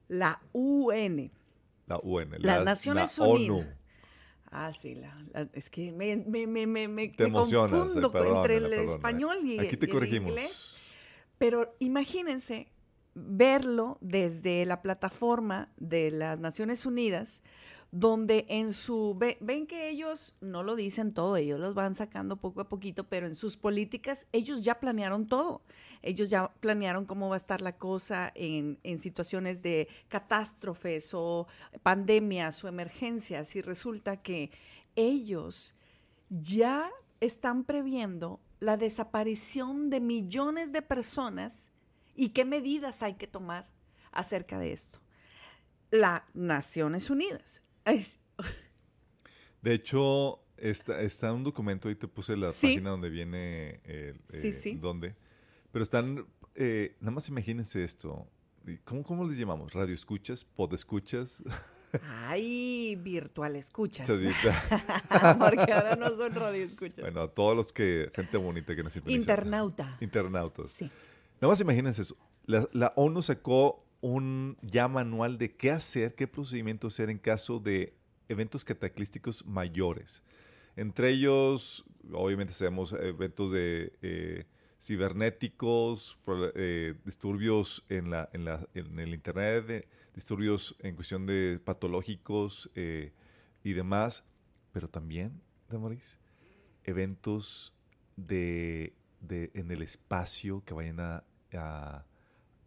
la 0.08 0.42
UN, 0.54 1.32
La 1.86 2.00
UN, 2.02 2.32
las 2.40 2.60
la- 2.60 2.64
Naciones 2.64 3.18
la 3.18 3.28
Unidas. 3.28 3.50
ONU. 3.58 3.66
Ah, 4.52 4.72
sí, 4.72 4.96
la- 4.96 5.26
la- 5.34 5.50
es 5.52 5.70
que 5.70 5.92
me, 5.92 6.24
confundo 7.90 8.08
eh, 8.08 8.12
perdónala, 8.12 8.54
entre 8.54 8.56
el 8.84 8.90
español 8.90 9.38
y, 9.44 9.60
Aquí 9.60 9.76
te 9.76 9.88
y 9.88 9.90
el 9.90 10.14
inglés. 10.30 10.76
Pero 11.38 11.76
imagínense 11.80 12.70
verlo 13.16 13.98
desde 14.00 14.66
la 14.66 14.82
plataforma 14.82 15.70
de 15.76 16.12
las 16.12 16.40
Naciones 16.40 16.86
Unidas, 16.86 17.44
donde 17.92 18.46
en 18.48 18.72
su... 18.74 19.16
ve- 19.18 19.38
ven 19.42 19.68
que 19.68 19.90
ellos 19.90 20.36
no 20.40 20.64
lo 20.64 20.76
dicen 20.76 21.12
todo, 21.12 21.36
ellos 21.36 21.60
los 21.60 21.74
van 21.74 21.94
sacando 21.94 22.38
poco 22.38 22.62
a 22.62 22.70
poquito, 22.70 23.04
pero 23.10 23.28
en 23.28 23.36
sus 23.36 23.58
políticas 23.58 24.28
ellos 24.32 24.64
ya 24.64 24.80
planearon 24.80 25.28
todo. 25.28 25.62
Ellos 26.02 26.30
ya 26.30 26.54
planearon 26.62 27.06
cómo 27.06 27.30
va 27.30 27.36
a 27.36 27.38
estar 27.38 27.62
la 27.62 27.78
cosa 27.78 28.32
en, 28.34 28.80
en 28.84 28.98
situaciones 28.98 29.62
de 29.62 29.88
catástrofes 30.08 31.14
o 31.14 31.48
pandemias 31.84 32.64
o 32.64 32.68
emergencias 32.68 33.56
y 33.56 33.62
resulta 33.62 34.22
que 34.22 34.52
ellos 34.96 35.76
ya 36.30 36.90
están 37.20 37.66
previendo 37.66 38.40
la 38.60 38.78
desaparición 38.78 39.90
de 39.90 40.00
millones 40.00 40.72
de 40.72 40.82
personas 40.82 41.72
y 42.16 42.30
qué 42.30 42.46
medidas 42.46 43.04
hay 43.04 43.16
que 43.16 43.28
tomar 43.28 43.68
acerca 44.12 44.58
de 44.58 44.72
esto. 44.72 45.00
Las 45.92 46.22
Naciones 46.34 47.10
Unidas. 47.10 47.62
Es- 47.86 48.20
De 49.62 49.74
hecho, 49.74 50.40
está, 50.58 51.02
está 51.02 51.32
un 51.34 51.44
documento, 51.44 51.88
ahí 51.90 51.96
te 51.96 52.08
puse 52.08 52.36
la 52.36 52.52
Sí. 52.52 52.68
página 52.68 52.90
donde 52.92 53.10
viene 53.10 53.80
el, 53.84 54.20
Sí, 54.30 54.48
eh, 54.48 54.54
sí. 54.54 54.76
dónde. 54.76 55.16
Pero 55.72 55.84
están, 55.84 56.26
eh, 56.56 56.96
nada 57.00 57.12
más 57.12 57.30
imagínense 57.30 57.84
esto. 57.84 58.28
¿Y 58.66 58.78
¿Cómo, 58.78 59.04
¿Cómo 59.04 59.26
les 59.28 59.38
llamamos? 59.38 59.74
¿Radio 59.74 59.94
escuchas? 59.94 60.44
¿Pod 60.44 60.74
escuchas? 60.74 61.44
ay, 62.04 62.96
virtual 63.02 63.56
escuchas. 63.56 64.08
Porque 65.40 65.72
ahora 65.72 65.96
no 65.96 66.10
son 66.16 66.34
radio 66.34 66.64
escuchas. 66.64 67.00
bueno, 67.02 67.22
a 67.22 67.28
todos 67.34 67.56
los 67.56 67.72
que, 67.74 68.10
gente 68.16 68.38
bonita 68.38 68.76
que 68.76 68.84
nos 68.84 68.94
sintoniza. 68.94 69.20
Internauta. 69.20 69.98
Internautas. 70.02 70.72
Sí. 70.72 70.86
Nada 71.40 71.52
más 71.52 71.62
imagínense 71.62 72.02
eso. 72.04 72.16
La, 72.46 72.68
la 72.74 72.94
ONU 72.96 73.22
sacó 73.22 73.86
un 74.02 74.58
ya 74.62 74.88
manual 74.88 75.38
de 75.38 75.56
qué 75.56 75.72
hacer, 75.72 76.16
qué 76.16 76.28
procedimiento 76.28 76.88
hacer 76.88 77.10
en 77.10 77.20
caso 77.20 77.60
de 77.60 77.94
eventos 78.30 78.66
cataclísticos 78.66 79.46
mayores. 79.46 80.24
Entre 80.76 81.10
ellos, 81.10 81.86
obviamente 82.12 82.54
sabemos 82.54 82.94
eventos 82.94 83.52
de 83.52 83.94
eh, 84.02 84.46
cibernéticos, 84.82 86.18
eh, 86.56 86.96
disturbios 87.06 87.84
en, 87.90 88.10
la, 88.10 88.30
en, 88.34 88.46
la, 88.46 88.68
en 88.74 88.98
el 89.00 89.14
Internet, 89.14 89.88
disturbios 90.16 90.76
en 90.80 90.96
cuestión 90.96 91.26
de 91.26 91.60
patológicos 91.64 92.70
eh, 92.76 93.12
y 93.64 93.74
demás, 93.74 94.24
pero 94.72 94.90
también, 94.90 95.42
Damaris, 95.70 96.18
eventos 96.84 97.74
de, 98.16 98.94
de- 99.20 99.52
en 99.54 99.70
el 99.72 99.82
espacio 99.82 100.64
que 100.66 100.74
vayan 100.74 101.00
a, 101.00 101.24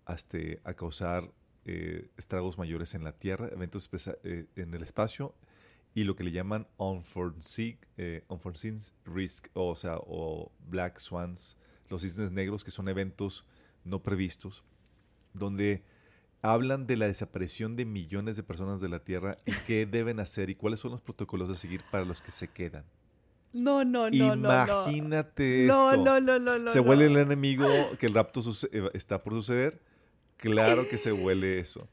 a 0.07 0.15
este, 0.15 0.61
a 0.65 0.75
causar 0.75 1.31
eh, 1.65 2.09
estragos 2.17 2.59
mayores 2.59 2.95
en 2.95 3.05
la 3.05 3.13
Tierra, 3.13 3.49
eventos 3.53 3.89
eh, 4.23 4.47
en 4.57 4.75
el 4.75 4.83
espacio 4.83 5.35
y 5.95 6.05
lo 6.05 6.17
que 6.17 6.25
le 6.25 6.33
llaman 6.33 6.67
unforeseen, 6.77 7.79
eh, 7.97 8.25
unforeseen 8.29 8.79
risk, 9.05 9.49
o 9.55 9.77
sea, 9.77 9.97
o 9.99 10.51
black 10.69 10.99
swans, 10.99 11.57
los 11.89 12.03
cisnes 12.03 12.33
negros, 12.33 12.65
que 12.65 12.71
son 12.71 12.89
eventos 12.89 13.47
no 13.85 14.03
previstos, 14.03 14.65
donde 15.33 15.83
hablan 16.43 16.87
de 16.87 16.97
la 16.97 17.07
desaparición 17.07 17.77
de 17.77 17.85
millones 17.85 18.37
de 18.37 18.43
personas 18.43 18.81
de 18.81 18.89
la 18.89 18.99
Tierra 18.99 19.37
y 19.47 19.53
qué 19.67 19.87
deben 19.87 20.21
hacer 20.21 20.51
y 20.51 20.55
cuáles 20.55 20.81
son 20.81 20.91
los 20.91 21.01
protocolos 21.01 21.49
a 21.49 21.55
seguir 21.55 21.83
para 21.91 22.05
los 22.05 22.21
que 22.21 22.31
se 22.31 22.49
quedan. 22.49 22.85
No, 23.55 23.85
no, 23.85 24.11
no, 24.11 24.35
no. 24.35 24.67
no. 24.67 24.83
Imagínate 24.91 25.65
No, 25.67 25.93
esto. 25.93 26.05
no, 26.05 26.21
no, 26.21 26.39
no, 26.41 26.59
no. 26.59 26.71
¿Se 26.71 26.81
huele 26.81 27.07
el 27.07 27.17
enemigo 27.17 27.67
que 28.01 28.07
el 28.07 28.15
rapto 28.15 28.41
eh, 28.73 28.91
está 28.95 29.23
por 29.23 29.33
suceder? 29.33 29.81
Claro 30.39 30.89
que 30.89 30.99
se 30.99 31.13
huele 31.13 31.59
eso. 31.61 31.89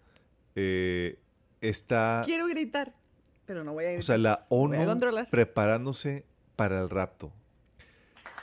Eh, 0.55 1.17
está, 1.61 2.21
Quiero 2.25 2.47
gritar, 2.47 2.93
pero 3.45 3.63
no 3.63 3.73
voy 3.73 3.85
a 3.85 3.87
o 3.87 3.91
gritar. 3.91 4.03
sea, 4.05 4.17
la 4.17 4.45
voy 4.49 4.75
a 4.77 4.79
ONU 4.79 4.85
controlar. 4.85 5.29
preparándose 5.29 6.25
para 6.55 6.81
el 6.81 6.89
rapto. 6.89 7.31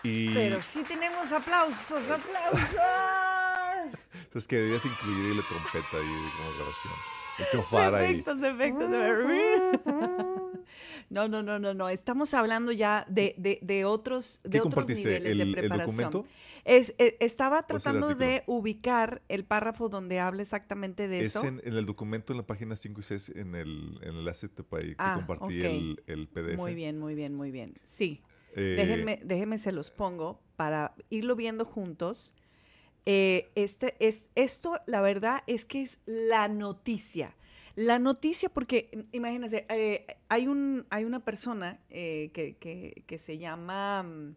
Y 0.02 0.32
Pero 0.32 0.62
sí 0.62 0.84
tenemos 0.84 1.32
aplausos, 1.32 2.08
aplausos. 2.08 2.70
es 4.34 4.46
que 4.46 4.56
debías 4.56 4.84
incluir 4.86 5.34
la 5.36 5.42
trompeta 5.42 5.96
ahí 5.96 6.30
como 6.36 6.50
grabación. 6.56 6.94
El 7.38 7.46
chofar 7.52 7.94
ahí. 7.94 8.12
efectos, 8.12 8.42
efectos. 8.42 8.90
No, 11.10 11.26
no, 11.28 11.42
no, 11.42 11.58
no, 11.58 11.72
no. 11.74 11.88
Estamos 11.88 12.34
hablando 12.34 12.70
ya 12.72 13.06
de, 13.08 13.34
de, 13.38 13.58
de 13.62 13.84
otros, 13.84 14.40
de 14.44 14.50
¿Qué 14.50 14.60
otros 14.60 14.88
niveles 14.88 15.32
¿El- 15.32 15.38
de 15.38 15.44
el 15.44 15.52
preparación. 15.52 15.96
documento? 16.12 16.26
Es, 16.64 16.94
eh, 16.98 17.16
estaba 17.20 17.60
el 17.60 17.64
tratando 17.66 18.14
de 18.14 18.42
ubicar 18.46 19.22
el 19.28 19.44
párrafo 19.44 19.88
donde 19.88 20.20
habla 20.20 20.42
exactamente 20.42 21.08
de 21.08 21.20
Es 21.20 21.28
eso. 21.28 21.46
en, 21.46 21.62
en 21.64 21.74
el 21.74 21.86
documento, 21.86 22.32
en 22.34 22.36
la 22.36 22.46
página 22.46 22.76
5 22.76 23.00
y 23.00 23.04
6, 23.04 23.30
en 23.34 23.54
el, 23.54 23.98
en 24.02 24.08
el 24.10 24.18
enlace 24.18 24.50
que 24.50 24.64
Ah, 24.98 25.14
compartí 25.16 25.62
el, 25.62 26.02
el 26.06 26.28
PDF. 26.28 26.56
Muy 26.56 26.74
bien, 26.74 26.98
muy 26.98 27.14
bien, 27.14 27.34
muy 27.34 27.50
bien. 27.50 27.78
Sí. 27.84 28.22
Eh, 28.54 28.74
Déjenme, 28.76 29.20
déjenme 29.24 29.56
se 29.58 29.72
los 29.72 29.90
pongo 29.90 30.42
para 30.56 30.94
irlo 31.08 31.36
viendo 31.36 31.64
juntos. 31.64 32.34
Eh, 33.06 33.50
este, 33.54 33.96
es, 34.00 34.26
esto, 34.34 34.78
la 34.86 35.00
verdad, 35.00 35.42
es 35.46 35.64
que 35.64 35.80
es 35.80 36.00
la 36.04 36.48
noticia. 36.48 37.34
La 37.80 38.00
noticia, 38.00 38.48
porque 38.48 38.90
mm, 38.92 39.00
imagínense, 39.16 39.64
eh, 39.68 40.04
hay, 40.28 40.48
un, 40.48 40.84
hay 40.90 41.04
una 41.04 41.20
persona 41.24 41.78
eh, 41.90 42.30
que, 42.34 42.56
que- 42.56 43.04
que 43.06 43.18
se 43.18 43.38
llama, 43.38 44.02
mm, 44.02 44.34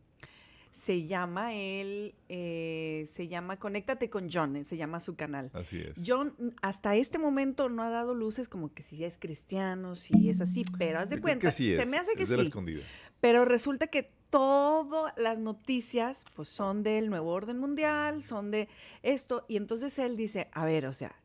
se 0.69 1.07
llama 1.07 1.55
él, 1.55 2.13
eh, 2.29 3.03
se 3.07 3.27
llama 3.27 3.57
Conéctate 3.57 4.11
con 4.11 4.29
John, 4.31 4.57
eh, 4.57 4.63
se 4.63 4.77
llama 4.77 4.99
su 4.99 5.15
canal. 5.15 5.49
Así 5.53 5.79
es. 5.79 5.97
John 6.05 6.35
mm, 6.37 6.49
hasta 6.61 6.95
este 6.95 7.17
momento 7.17 7.67
no 7.67 7.81
ha 7.81 7.89
dado 7.89 8.13
luces 8.13 8.47
como 8.47 8.71
que 8.75 8.83
si 8.83 9.03
es 9.03 9.17
cristiano, 9.17 9.95
si 9.95 10.29
es 10.29 10.39
así, 10.39 10.63
pero 10.77 10.99
haz 10.99 11.09
de 11.09 11.15
Yo 11.15 11.23
cuenta, 11.23 11.49
sí 11.49 11.75
se 11.75 11.87
me 11.87 11.97
hace 11.97 12.15
que 12.15 12.21
es 12.23 12.29
de 12.29 12.37
la 12.37 12.43
sí. 12.43 12.47
escondida. 12.49 12.83
Pero 13.21 13.45
resulta 13.45 13.87
que 13.87 14.03
todas 14.29 15.13
las 15.17 15.39
noticias 15.39 16.25
pues 16.35 16.47
son 16.47 16.83
del 16.83 17.09
nuevo 17.09 17.31
orden 17.31 17.57
mundial, 17.57 18.21
son 18.21 18.51
de 18.51 18.69
esto. 19.01 19.45
Y 19.47 19.57
entonces 19.57 19.97
él 19.97 20.15
dice, 20.15 20.47
a 20.53 20.63
ver, 20.63 20.85
o 20.85 20.93
sea, 20.93 21.15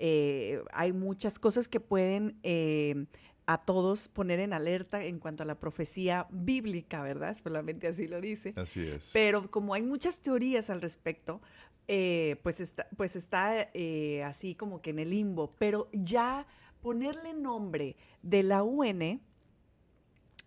eh, 0.00 0.62
hay 0.72 0.92
muchas 0.92 1.38
cosas 1.38 1.68
que 1.68 1.78
pueden 1.78 2.38
eh, 2.42 3.06
a 3.46 3.58
todos 3.58 4.08
poner 4.08 4.38
en 4.38 4.52
alerta 4.52 5.02
en 5.04 5.18
cuanto 5.18 5.42
a 5.42 5.46
la 5.46 5.58
profecía 5.58 6.28
bíblica, 6.30 7.02
¿verdad? 7.02 7.36
Solamente 7.42 7.88
así 7.88 8.06
lo 8.06 8.20
dice. 8.20 8.54
Así 8.56 8.80
es. 8.80 9.10
Pero 9.12 9.50
como 9.50 9.74
hay 9.74 9.82
muchas 9.82 10.20
teorías 10.20 10.70
al 10.70 10.80
respecto, 10.80 11.40
eh, 11.88 12.38
pues 12.44 12.60
está, 12.60 12.88
pues 12.96 13.16
está 13.16 13.68
eh, 13.74 14.22
así 14.22 14.54
como 14.54 14.80
que 14.80 14.90
en 14.90 15.00
el 15.00 15.10
limbo. 15.10 15.56
Pero 15.58 15.88
ya 15.92 16.46
ponerle 16.80 17.34
nombre 17.34 17.96
de 18.22 18.44
la 18.44 18.62
UN, 18.62 19.20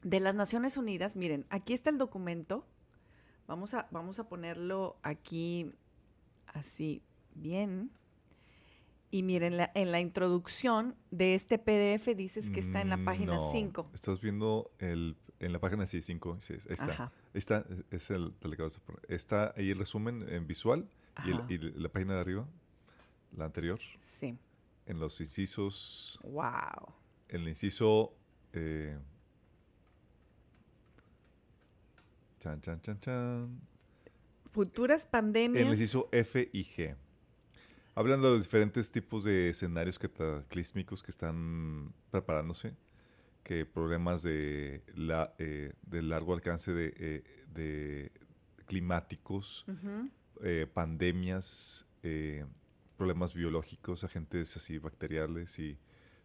de 0.01 0.19
las 0.21 0.35
Naciones 0.35 0.77
Unidas, 0.77 1.17
miren, 1.17 1.45
aquí 1.49 1.73
está 1.73 1.89
el 1.89 1.97
documento. 1.97 2.65
Vamos 3.47 3.73
a, 3.73 3.89
vamos 3.91 4.17
a 4.19 4.29
ponerlo 4.29 4.95
aquí 5.03 5.73
así 6.47 7.03
bien. 7.35 7.91
Y 9.13 9.21
miren, 9.21 9.57
la- 9.57 9.71
en 9.75 9.91
la 9.91 9.99
introducción 9.99 10.95
de 11.11 11.35
este 11.35 11.59
PDF 11.59 12.15
dices 12.15 12.49
que 12.49 12.59
está 12.59 12.81
en 12.81 12.89
la 12.89 12.97
Mm, 12.97 13.05
página 13.05 13.35
no. 13.35 13.51
5. 13.51 13.91
Estás 13.93 14.19
viendo 14.19 14.71
el, 14.79 15.15
en 15.39 15.53
la 15.53 15.59
página 15.59 15.85
5 15.85 16.39
Ahí 16.49 16.57
está. 16.67 17.11
Está. 17.35 17.63
Es 17.91 18.09
el 18.09 18.33
te 18.39 18.47
lo 18.47 18.55
acabas 18.55 18.73
de 18.73 18.79
poner. 18.79 19.01
Está 19.07 19.53
ahí 19.55 19.69
el 19.69 19.77
resumen 19.77 20.27
en 20.27 20.47
visual 20.47 20.89
y, 21.25 21.29
el- 21.29 21.35
Ajá. 21.35 21.45
y 21.47 21.57
la 21.59 21.89
página 21.89 22.15
de 22.15 22.21
arriba, 22.21 22.47
la 23.37 23.45
anterior, 23.45 23.79
Sí. 23.99 24.35
en 24.87 24.99
los 24.99 25.21
incisos, 25.21 26.19
Wow. 26.23 26.95
el 27.29 27.47
inciso. 27.47 28.15
eh, 28.55 28.97
chan, 32.39 32.61
chan, 32.61 32.81
chan, 32.81 32.99
chan. 32.99 33.61
Futuras 34.51 35.05
pandemias. 35.05 35.61
En 35.61 35.67
el 35.67 35.73
inciso 35.73 36.09
F 36.11 36.49
y 36.51 36.63
G. 36.65 36.95
Hablando 37.95 38.29
de 38.29 38.37
los 38.37 38.45
diferentes 38.45 38.91
tipos 38.91 39.23
de 39.23 39.49
escenarios 39.49 39.99
cataclísmicos 39.99 41.03
que 41.03 41.11
están 41.11 41.93
preparándose, 42.09 42.73
que 43.43 43.65
problemas 43.65 44.23
de, 44.23 44.81
la, 44.95 45.33
eh, 45.37 45.73
de 45.83 46.01
largo 46.01 46.33
alcance 46.33 46.71
de, 46.73 46.93
eh, 46.97 47.23
de 47.53 48.11
climáticos, 48.65 49.65
eh, 50.43 50.65
pandemias, 50.73 51.85
eh, 52.01 52.45
problemas 52.97 53.33
biológicos, 53.35 54.03
agentes 54.03 54.55
así 54.57 54.79
bacteriales 54.79 55.59
y 55.59 55.77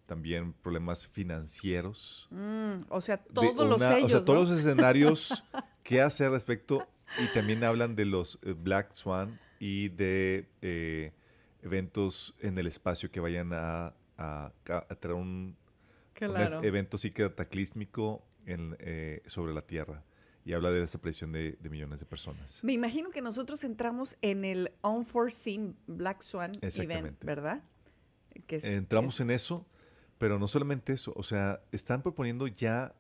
también 0.06 0.54
problemas 0.54 1.06
financieros. 1.06 2.28
Mm, 2.30 2.84
o 2.88 3.00
sea, 3.02 3.18
todos 3.18 3.68
los 3.68 3.76
una- 3.76 3.88
sellos, 3.92 4.04
O 4.04 4.08
sea, 4.08 4.18
¿no? 4.20 4.24
todos 4.24 4.48
los 4.48 4.58
escenarios 4.60 5.44
que 5.82 6.00
hacer 6.00 6.28
al 6.28 6.32
respecto. 6.32 6.86
Y 7.22 7.26
también 7.34 7.64
hablan 7.64 7.94
de 7.96 8.04
los 8.04 8.38
Black 8.62 8.94
Swan 8.94 9.38
y 9.58 9.88
de 9.88 11.12
eventos 11.68 12.34
en 12.40 12.58
el 12.58 12.66
espacio 12.66 13.10
que 13.10 13.20
vayan 13.20 13.52
a, 13.52 13.94
a 14.16 14.52
ca- 14.64 14.86
a 14.88 14.94
traer 14.96 15.16
un, 15.16 15.56
Claro. 16.14 16.62
e- 16.62 16.66
evento 16.66 16.98
sí 16.98 17.10
cataclísmico 17.12 18.24
en, 18.46 18.76
eh, 18.80 19.22
sobre 19.26 19.52
la 19.54 19.62
Tierra. 19.62 20.02
Y 20.44 20.54
habla 20.54 20.70
de 20.70 20.76
la 20.76 20.82
desaparición 20.82 21.30
de, 21.32 21.58
de 21.60 21.68
millones 21.68 22.00
de 22.00 22.06
personas. 22.06 22.60
Me 22.64 22.72
imagino 22.72 23.10
que 23.10 23.20
nosotros 23.20 23.62
entramos 23.64 24.16
en 24.22 24.44
el 24.46 24.72
Unforeseen 24.82 25.76
Black 25.86 26.22
Swan 26.22 26.58
Event. 26.62 27.22
¿verdad? 27.22 27.62
Que 28.46 28.56
es- 28.56 28.64
Entramos 28.64 29.14
es- 29.16 29.20
en 29.20 29.30
eso, 29.30 29.66
pero 30.16 30.38
no 30.38 30.48
solamente 30.48 30.92
eso. 30.94 31.12
O 31.16 31.22
sea, 31.22 31.60
están 31.70 32.02
proponiendo 32.02 32.46
ya 32.46 32.94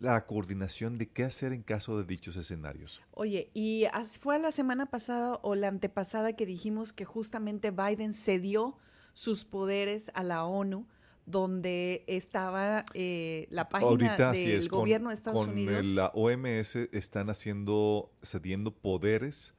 la 0.00 0.26
coordinación 0.26 0.96
de 0.98 1.08
qué 1.10 1.24
hacer 1.24 1.52
en 1.52 1.62
caso 1.62 1.98
de 1.98 2.04
dichos 2.04 2.36
escenarios. 2.36 3.00
Oye, 3.12 3.50
y 3.54 3.84
fue 4.18 4.38
la 4.38 4.50
semana 4.50 4.86
pasada 4.86 5.38
o 5.42 5.54
la 5.54 5.68
antepasada 5.68 6.32
que 6.32 6.46
dijimos 6.46 6.92
que 6.94 7.04
justamente 7.04 7.70
Biden 7.70 8.14
cedió 8.14 8.78
sus 9.12 9.44
poderes 9.44 10.10
a 10.14 10.22
la 10.24 10.44
ONU, 10.46 10.86
donde 11.26 12.02
estaba 12.06 12.86
eh, 12.94 13.46
la 13.50 13.68
página 13.68 13.90
Ahorita 13.90 14.32
del 14.32 14.68
con- 14.70 14.80
gobierno 14.80 15.10
de 15.10 15.14
Estados 15.16 15.38
con 15.44 15.50
Unidos. 15.50 15.86
la 15.88 16.06
OMS 16.14 16.76
están 16.92 17.28
haciendo, 17.28 18.10
cediendo 18.22 18.72
poderes 18.74 19.52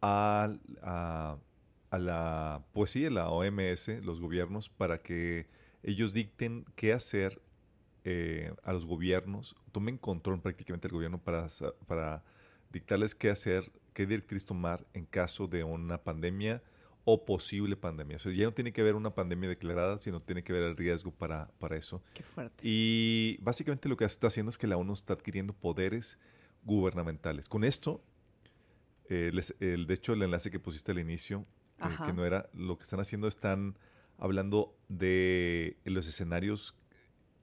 a, 0.00 0.54
a, 0.82 1.36
a 1.90 1.98
la, 1.98 2.64
pues 2.72 2.92
sí, 2.92 3.04
a 3.04 3.10
la 3.10 3.28
OMS, 3.28 3.88
los 4.02 4.20
gobiernos, 4.22 4.70
para 4.70 5.02
que 5.02 5.46
ellos 5.82 6.14
dicten 6.14 6.64
qué 6.76 6.94
hacer 6.94 7.41
eh, 8.04 8.52
a 8.64 8.72
los 8.72 8.86
gobiernos, 8.86 9.54
tomen 9.70 9.96
control 9.98 10.40
prácticamente 10.40 10.88
del 10.88 10.94
gobierno 10.94 11.18
para, 11.18 12.22
dictarles 12.72 13.14
qué 13.14 13.30
hacer, 13.30 13.70
qué 13.92 14.06
directriz 14.06 14.44
tomar 14.44 14.84
en 14.94 15.04
caso 15.04 15.46
de 15.46 15.62
una 15.62 15.98
pandemia 15.98 16.62
o 17.04 17.24
posible 17.24 17.76
pandemia. 17.76 18.16
O 18.16 18.18
sea, 18.20 18.32
ya 18.32 18.44
no 18.44 18.52
tiene 18.52 18.72
que 18.72 18.80
haber 18.80 18.94
una 18.94 19.14
pandemia 19.14 19.48
declarada, 19.48 19.98
sino 19.98 20.20
tiene 20.22 20.42
que 20.42 20.52
haber 20.52 20.64
el 20.64 20.76
riesgo 20.76 21.10
para, 21.10 21.48
para 21.58 21.76
eso. 21.76 22.02
Qué 22.14 22.22
fuerte. 22.22 22.60
Y 22.66 23.38
básicamente 23.42 23.88
lo 23.88 23.96
que 23.96 24.04
está 24.04 24.28
haciendo 24.28 24.50
es 24.50 24.58
que 24.58 24.66
la 24.66 24.76
ONU 24.76 24.92
está 24.94 25.12
adquiriendo 25.14 25.52
poderes 25.52 26.16
gubernamentales. 26.64 27.48
Con 27.48 27.64
esto, 27.64 28.02
eh, 29.08 29.30
les- 29.32 29.54
el, 29.60 29.86
de 29.86 29.94
hecho, 29.94 30.12
el 30.12 30.22
enlace 30.22 30.50
que 30.50 30.60
pusiste 30.60 30.92
al 30.92 30.98
inicio, 30.98 31.44
eh, 31.80 31.96
que 32.06 32.12
no 32.12 32.24
era, 32.24 32.48
lo 32.54 32.78
que 32.78 32.84
están 32.84 33.00
haciendo 33.00 33.26
están 33.28 33.76
hablando 34.18 34.76
de 34.88 35.76
los 35.84 36.06
escenarios 36.06 36.76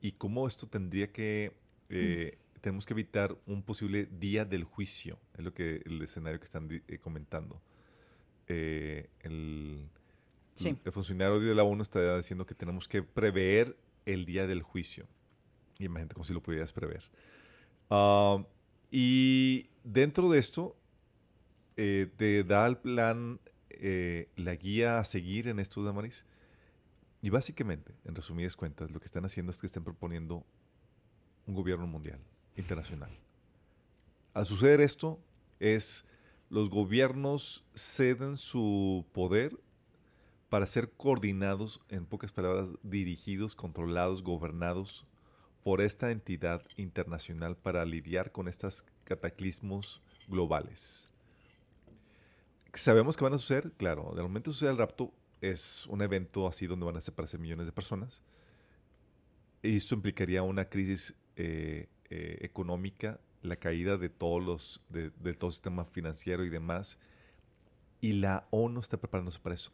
y 0.01 0.13
cómo 0.13 0.47
esto 0.47 0.67
tendría 0.67 1.12
que, 1.12 1.53
eh, 1.89 2.38
tenemos 2.62 2.85
que 2.85 2.93
evitar 2.93 3.38
un 3.45 3.63
posible 3.63 4.07
día 4.19 4.45
del 4.45 4.63
juicio. 4.63 5.19
Es 5.38 5.43
lo 5.43 5.53
que 5.53 5.81
el 5.85 6.01
escenario 6.01 6.39
que 6.39 6.45
están 6.45 6.69
eh, 6.88 6.97
comentando. 6.99 7.62
Eh, 8.47 9.09
el, 9.21 9.89
Sí. 10.53 10.77
el 10.83 10.91
funcionario 10.91 11.39
de 11.39 11.55
la 11.55 11.63
ONU 11.63 11.83
está 11.83 12.17
diciendo 12.17 12.45
que 12.45 12.53
tenemos 12.53 12.88
que 12.88 13.01
prever 13.01 13.77
el 14.05 14.25
día 14.25 14.45
del 14.45 14.62
juicio. 14.62 15.07
Y 15.77 15.85
imagínate 15.85 16.15
como 16.15 16.25
si 16.25 16.33
lo 16.33 16.41
pudieras 16.43 16.73
prever. 16.73 17.03
Ah, 17.89 18.43
y 18.91 19.69
dentro 19.85 20.29
de 20.29 20.39
esto, 20.39 20.75
te 21.75 22.43
da 22.43 22.67
el 22.67 22.77
plan, 22.77 23.39
la 24.35 24.55
guía 24.55 24.99
a 24.99 25.05
seguir 25.05 25.47
en 25.47 25.59
esto 25.59 25.81
de 25.81 25.91
Amaris. 25.91 26.25
Y 27.21 27.29
básicamente, 27.29 27.93
en 28.05 28.15
resumidas 28.15 28.55
cuentas, 28.55 28.91
lo 28.91 28.99
que 28.99 29.05
están 29.05 29.25
haciendo 29.25 29.51
es 29.51 29.58
que 29.58 29.67
están 29.67 29.84
proponiendo 29.84 30.45
un 31.45 31.53
gobierno 31.53 31.86
mundial, 31.86 32.19
internacional. 32.55 33.12
Al 34.34 34.45
suceder 34.45 34.79
esto, 34.79 35.19
es 35.60 36.05
los 36.49 36.69
gobiernos 36.69 37.65
ceden 37.75 38.38
su 38.38 39.05
poder 39.12 39.60
para 40.49 40.65
ser 40.65 40.91
coordinados, 40.91 41.82
en 41.89 42.05
pocas 42.05 42.32
palabras, 42.32 42.69
dirigidos, 42.82 43.55
controlados, 43.55 44.23
gobernados 44.23 45.05
por 45.63 45.82
esta 45.82 46.12
entidad 46.12 46.63
internacional 46.77 47.55
para 47.55 47.86
lidiar 47.86 48.32
con 48.32 48.47
estos 48.47 48.84
cataclismos 49.03 50.01
globales. 50.27 51.08
Sabemos 52.73 53.17
que 53.17 53.23
van 53.23 53.34
a 53.34 53.38
suceder, 53.38 53.71
claro, 53.73 54.13
del 54.15 54.23
momento 54.23 54.51
sucede 54.51 54.71
el 54.71 54.77
rapto 54.77 55.13
es 55.41 55.86
un 55.88 56.02
evento 56.02 56.47
así 56.47 56.67
donde 56.67 56.86
van 56.86 56.97
a 56.97 57.02
separarse 57.02 57.38
millones 57.38 57.65
de 57.65 57.71
personas. 57.71 58.21
Y 59.62 59.75
esto 59.75 59.95
implicaría 59.95 60.43
una 60.43 60.65
crisis 60.65 61.15
eh, 61.36 61.88
eh, 62.10 62.38
económica, 62.41 63.19
la 63.41 63.56
caída 63.56 63.97
de 63.97 64.10
todos 64.10 64.43
los, 64.43 64.82
de, 64.89 65.12
todo 65.34 65.47
el 65.47 65.54
sistema 65.54 65.86
financiero 65.86 66.43
y 66.45 66.49
demás. 66.49 66.97
Y 68.02 68.13
la 68.13 68.47
ONU 68.52 68.80
está 68.80 68.97
preparándose 68.97 69.39
para 69.39 69.56
eso. 69.56 69.71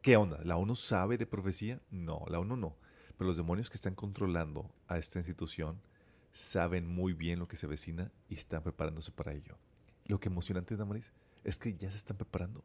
¿Qué 0.00 0.16
onda? 0.16 0.40
¿La 0.44 0.56
ONU 0.56 0.74
sabe 0.74 1.18
de 1.18 1.26
profecía? 1.26 1.80
No, 1.90 2.24
la 2.28 2.38
ONU 2.38 2.56
no. 2.56 2.76
Pero 3.16 3.28
los 3.28 3.36
demonios 3.36 3.70
que 3.70 3.76
están 3.76 3.94
controlando 3.94 4.70
a 4.88 4.98
esta 4.98 5.18
institución 5.18 5.80
saben 6.32 6.86
muy 6.86 7.12
bien 7.12 7.38
lo 7.38 7.46
que 7.46 7.56
se 7.56 7.66
avecina 7.66 8.10
y 8.28 8.34
están 8.34 8.62
preparándose 8.62 9.12
para 9.12 9.32
ello. 9.32 9.58
Lo 10.06 10.18
que 10.18 10.28
emocionante, 10.28 10.76
Damaris, 10.76 11.12
es 11.44 11.58
que 11.58 11.74
ya 11.74 11.90
se 11.90 11.98
están 11.98 12.16
preparando. 12.16 12.64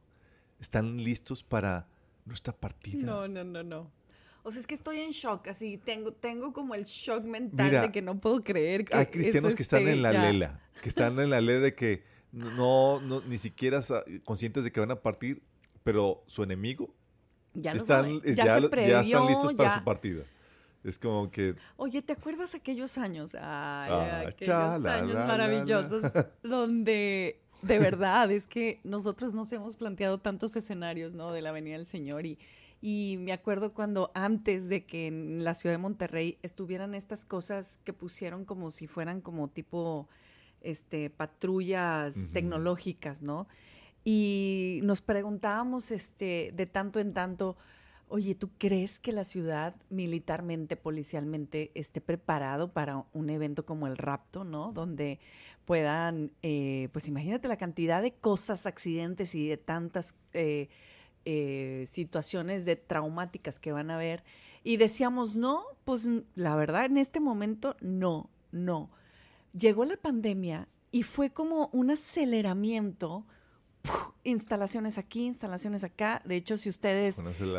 Están 0.60 1.04
listos 1.04 1.44
para 1.44 1.88
nuestra 2.28 2.54
partida. 2.54 3.04
No, 3.04 3.28
no, 3.28 3.44
no, 3.44 3.64
no. 3.64 3.92
O 4.44 4.52
sea, 4.52 4.62
es 4.62 4.68
que 4.68 4.76
estoy 4.76 5.00
en 5.00 5.12
shock, 5.12 5.48
así 5.48 5.78
tengo, 5.78 6.14
tengo 6.14 6.54
como 6.54 6.74
el 6.76 6.86
shock 6.86 7.24
mental 7.24 7.68
Mira, 7.68 7.82
de 7.82 7.92
que 7.92 8.02
no 8.02 8.20
puedo 8.20 8.44
creer 8.44 8.86
que 8.86 8.96
Hay 8.96 9.08
cristianos 9.08 9.50
eso 9.50 9.58
que 9.58 9.64
están 9.64 9.80
esté 9.82 9.94
en 9.94 10.02
la 10.02 10.12
ya. 10.14 10.32
lela, 10.32 10.62
que 10.82 10.88
están 10.90 11.20
en 11.20 11.30
la 11.30 11.42
ley 11.42 11.60
de 11.60 11.76
que 11.76 12.04
no, 12.32 13.02
no 13.02 13.22
ni 13.22 13.38
siquiera 13.38 13.82
conscientes 14.24 14.64
de 14.64 14.72
que 14.72 14.80
van 14.80 14.92
a 14.92 15.02
partir, 15.02 15.42
pero 15.84 16.24
su 16.28 16.44
enemigo 16.44 16.94
Ya 17.54 17.74
están, 17.74 18.06
eh, 18.06 18.22
ya, 18.36 18.46
ya, 18.46 18.54
se 18.54 18.62
lo- 18.62 18.68
ya 18.68 18.70
previó, 18.70 19.00
están 19.02 19.28
listos 19.28 19.54
para 19.54 19.78
su 19.80 19.84
partida. 19.84 20.24
Es 20.84 20.98
como 20.98 21.30
que 21.30 21.56
Oye, 21.76 22.02
¿te 22.02 22.14
acuerdas 22.14 22.56
aquellos 22.56 22.98
años? 22.98 23.36
Ay, 23.36 23.42
Ah, 23.42 24.20
aquellos 24.28 24.38
cha, 24.48 24.80
la, 24.80 24.94
años 24.94 25.14
la, 25.16 25.20
la, 25.22 25.26
maravillosos 25.28 26.14
donde 26.44 27.42
de 27.62 27.80
verdad 27.80 28.32
es 28.32 28.48
que 28.48 28.80
nosotros 28.84 29.34
nos 29.34 29.52
hemos 29.52 29.76
planteado 29.76 30.20
tantos 30.20 30.56
escenarios, 30.56 31.16
¿no? 31.16 31.32
De 31.32 31.42
la 31.42 31.52
venida 31.52 31.76
del 31.76 31.86
Señor 31.86 32.26
y, 32.26 32.38
y 32.82 33.18
me 33.20 33.34
acuerdo 33.34 33.74
cuando 33.74 34.12
antes 34.14 34.70
de 34.70 34.86
que 34.86 35.08
en 35.08 35.44
la 35.44 35.54
ciudad 35.56 35.74
de 35.74 35.80
Monterrey 35.80 36.38
estuvieran 36.44 36.94
estas 36.94 37.26
cosas 37.26 37.80
que 37.84 37.94
pusieron 37.94 38.46
como 38.46 38.72
si 38.72 38.88
fueran 38.88 39.22
como 39.22 39.48
tipo 39.48 40.08
este 40.62 41.10
patrullas 41.10 42.30
tecnológicas, 42.32 43.22
¿no? 43.22 43.48
Y 44.04 44.80
nos 44.84 45.02
preguntábamos 45.02 45.92
este 45.92 46.52
de 46.56 46.66
tanto 46.66 47.00
en 47.00 47.14
tanto, 47.14 47.58
Oye, 48.10 48.36
¿tú 48.36 48.50
crees 48.58 49.00
que 49.00 49.12
la 49.12 49.26
ciudad 49.26 49.76
militarmente, 49.90 50.78
policialmente, 50.78 51.72
esté 51.76 52.00
preparado 52.00 52.72
para 52.72 53.06
un 53.12 53.30
evento 53.30 53.66
como 53.66 53.86
el 53.86 53.98
rapto, 53.98 54.46
¿no? 54.46 54.72
Donde 54.72 55.20
puedan, 55.66 56.32
eh, 56.42 56.88
pues 56.94 57.10
imagínate 57.10 57.50
la 57.50 57.58
cantidad 57.58 58.02
de 58.02 58.14
cosas, 58.14 58.66
accidentes 58.66 59.36
y 59.36 59.50
de 59.50 59.58
tantas 59.58 60.16
eh, 60.32 60.70
eh, 61.26 61.84
situaciones 61.86 62.64
de 62.64 62.78
traumáticas 62.78 63.60
que 63.60 63.74
van 63.74 63.92
a 63.92 63.96
haber. 63.96 64.24
Y 64.64 64.78
decíamos, 64.78 65.36
no, 65.36 65.64
pues 65.84 66.08
la 66.36 66.56
verdad, 66.56 66.86
en 66.86 66.98
este 66.98 67.20
momento, 67.20 67.76
no, 67.82 68.30
no. 68.54 68.90
Llegó 69.52 69.84
la 69.84 69.98
pandemia 69.98 70.70
y 70.92 71.04
fue 71.04 71.32
como 71.32 71.70
un 71.74 71.92
aceleramiento. 71.92 73.26
¡Puf! 73.88 74.12
Instalaciones 74.24 74.98
aquí, 74.98 75.26
instalaciones 75.26 75.84
acá. 75.84 76.22
De 76.26 76.36
hecho, 76.36 76.58
si 76.58 76.70
ustedes 76.70 77.18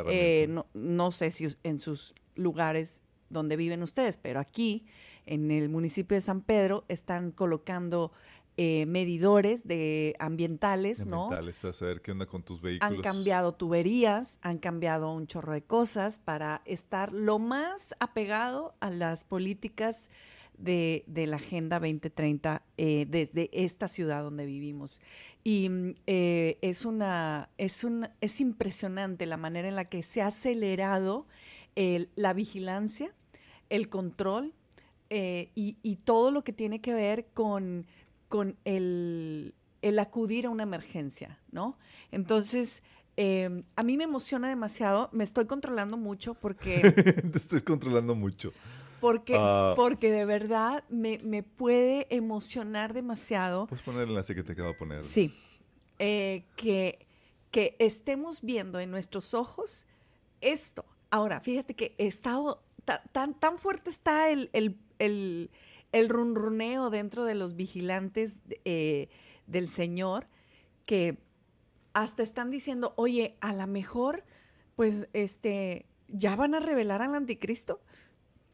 eh, 0.08 0.46
no, 0.48 0.66
no 0.74 1.10
sé 1.10 1.30
si 1.30 1.48
en 1.62 1.78
sus 1.78 2.14
lugares 2.34 3.02
donde 3.30 3.56
viven 3.56 3.82
ustedes, 3.82 4.16
pero 4.16 4.40
aquí, 4.40 4.86
en 5.26 5.50
el 5.50 5.68
municipio 5.68 6.14
de 6.14 6.20
San 6.20 6.40
Pedro, 6.40 6.84
están 6.88 7.30
colocando 7.30 8.12
eh, 8.60 8.86
medidores 8.86 9.68
de 9.68 10.16
ambientales, 10.18 11.06
¿no? 11.06 11.24
Ambientales, 11.24 11.58
para 11.60 11.72
saber 11.72 12.02
qué 12.02 12.10
onda 12.10 12.26
con 12.26 12.42
tus 12.42 12.60
vehículos. 12.60 12.92
Han 12.92 13.02
cambiado 13.02 13.54
tuberías, 13.54 14.38
han 14.42 14.58
cambiado 14.58 15.12
un 15.12 15.28
chorro 15.28 15.52
de 15.52 15.62
cosas 15.62 16.18
para 16.18 16.62
estar 16.64 17.12
lo 17.12 17.38
más 17.38 17.94
apegado 18.00 18.74
a 18.80 18.90
las 18.90 19.24
políticas 19.24 20.10
de, 20.58 21.04
de 21.06 21.28
la 21.28 21.36
Agenda 21.36 21.78
2030 21.78 22.62
eh, 22.76 23.06
desde 23.08 23.48
esta 23.52 23.86
ciudad 23.86 24.24
donde 24.24 24.44
vivimos. 24.44 25.00
Y 25.48 25.70
mm, 25.70 25.94
eh, 26.06 26.58
es, 26.60 26.84
una, 26.84 27.48
es, 27.56 27.82
un, 27.82 28.06
es 28.20 28.38
impresionante 28.42 29.24
la 29.24 29.38
manera 29.38 29.66
en 29.66 29.76
la 29.76 29.86
que 29.86 30.02
se 30.02 30.20
ha 30.20 30.26
acelerado 30.26 31.26
el- 31.74 32.10
la 32.16 32.34
vigilancia, 32.34 33.14
el 33.70 33.88
control 33.88 34.52
eh, 35.08 35.50
y, 35.54 35.78
y 35.82 35.96
todo 35.96 36.30
lo 36.32 36.44
que 36.44 36.52
tiene 36.52 36.82
que 36.82 36.92
ver 36.92 37.28
con, 37.32 37.86
con 38.28 38.58
el, 38.66 39.54
el 39.80 39.98
acudir 40.00 40.44
a 40.44 40.50
una 40.50 40.64
emergencia, 40.64 41.38
¿no? 41.50 41.78
Entonces, 42.12 42.82
eh, 43.16 43.62
a 43.74 43.82
mí 43.82 43.96
me 43.96 44.04
emociona 44.04 44.50
demasiado, 44.50 45.08
me 45.12 45.24
estoy 45.24 45.46
controlando 45.46 45.96
mucho 45.96 46.34
porque, 46.34 46.92
Te 47.32 47.38
estoy 47.38 47.62
controlando 47.62 48.14
mucho. 48.14 48.52
Porque, 49.00 49.36
Ah. 49.38 49.72
porque 49.76 50.10
de 50.10 50.24
verdad 50.24 50.84
me, 50.88 51.18
me 51.18 51.42
puede 51.42 52.06
emocionar 52.14 52.92
demasiado. 52.92 53.66
Puedes 53.66 53.84
poner 53.84 54.02
el 54.02 54.08
enlace 54.10 54.34
que 54.34 54.42
te 54.42 54.52
acabo 54.52 54.72
de 54.72 54.78
poner. 54.78 55.04
Sí, 55.04 55.34
eh, 55.98 56.44
que, 56.56 57.06
que 57.50 57.76
estemos 57.78 58.42
viendo 58.42 58.80
en 58.80 58.90
nuestros 58.90 59.34
ojos 59.34 59.86
esto. 60.40 60.84
Ahora, 61.10 61.40
fíjate 61.40 61.74
que 61.74 61.94
he 61.98 62.06
estado, 62.06 62.62
ta- 62.84 63.02
tan, 63.12 63.34
tan 63.34 63.58
fuerte 63.58 63.90
está 63.90 64.30
el, 64.30 64.50
el, 64.52 64.76
el, 64.98 65.50
el 65.92 66.08
runruneo 66.08 66.90
dentro 66.90 67.24
de 67.24 67.34
los 67.34 67.56
vigilantes 67.56 68.40
eh, 68.64 69.08
del 69.46 69.68
Señor 69.70 70.26
que 70.84 71.18
hasta 71.94 72.22
están 72.22 72.50
diciendo, 72.50 72.92
oye, 72.96 73.36
a 73.40 73.52
lo 73.52 73.66
mejor, 73.66 74.22
pues, 74.76 75.08
este, 75.14 75.86
ya 76.08 76.36
van 76.36 76.54
a 76.54 76.60
revelar 76.60 77.02
al 77.02 77.14
anticristo. 77.14 77.80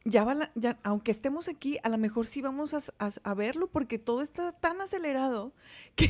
Ya 0.06 0.22
van 0.22 0.42
a- 0.42 0.52
ya, 0.54 0.78
aunque 0.82 1.10
estemos 1.10 1.48
aquí, 1.48 1.78
a 1.82 1.88
lo 1.88 1.96
mejor 1.96 2.26
sí 2.26 2.42
vamos 2.42 2.74
a, 2.74 3.08
a 3.22 3.34
verlo 3.34 3.68
porque 3.68 3.98
todo 3.98 4.20
está 4.20 4.52
tan 4.52 4.80
acelerado 4.82 5.52
que, 5.96 6.08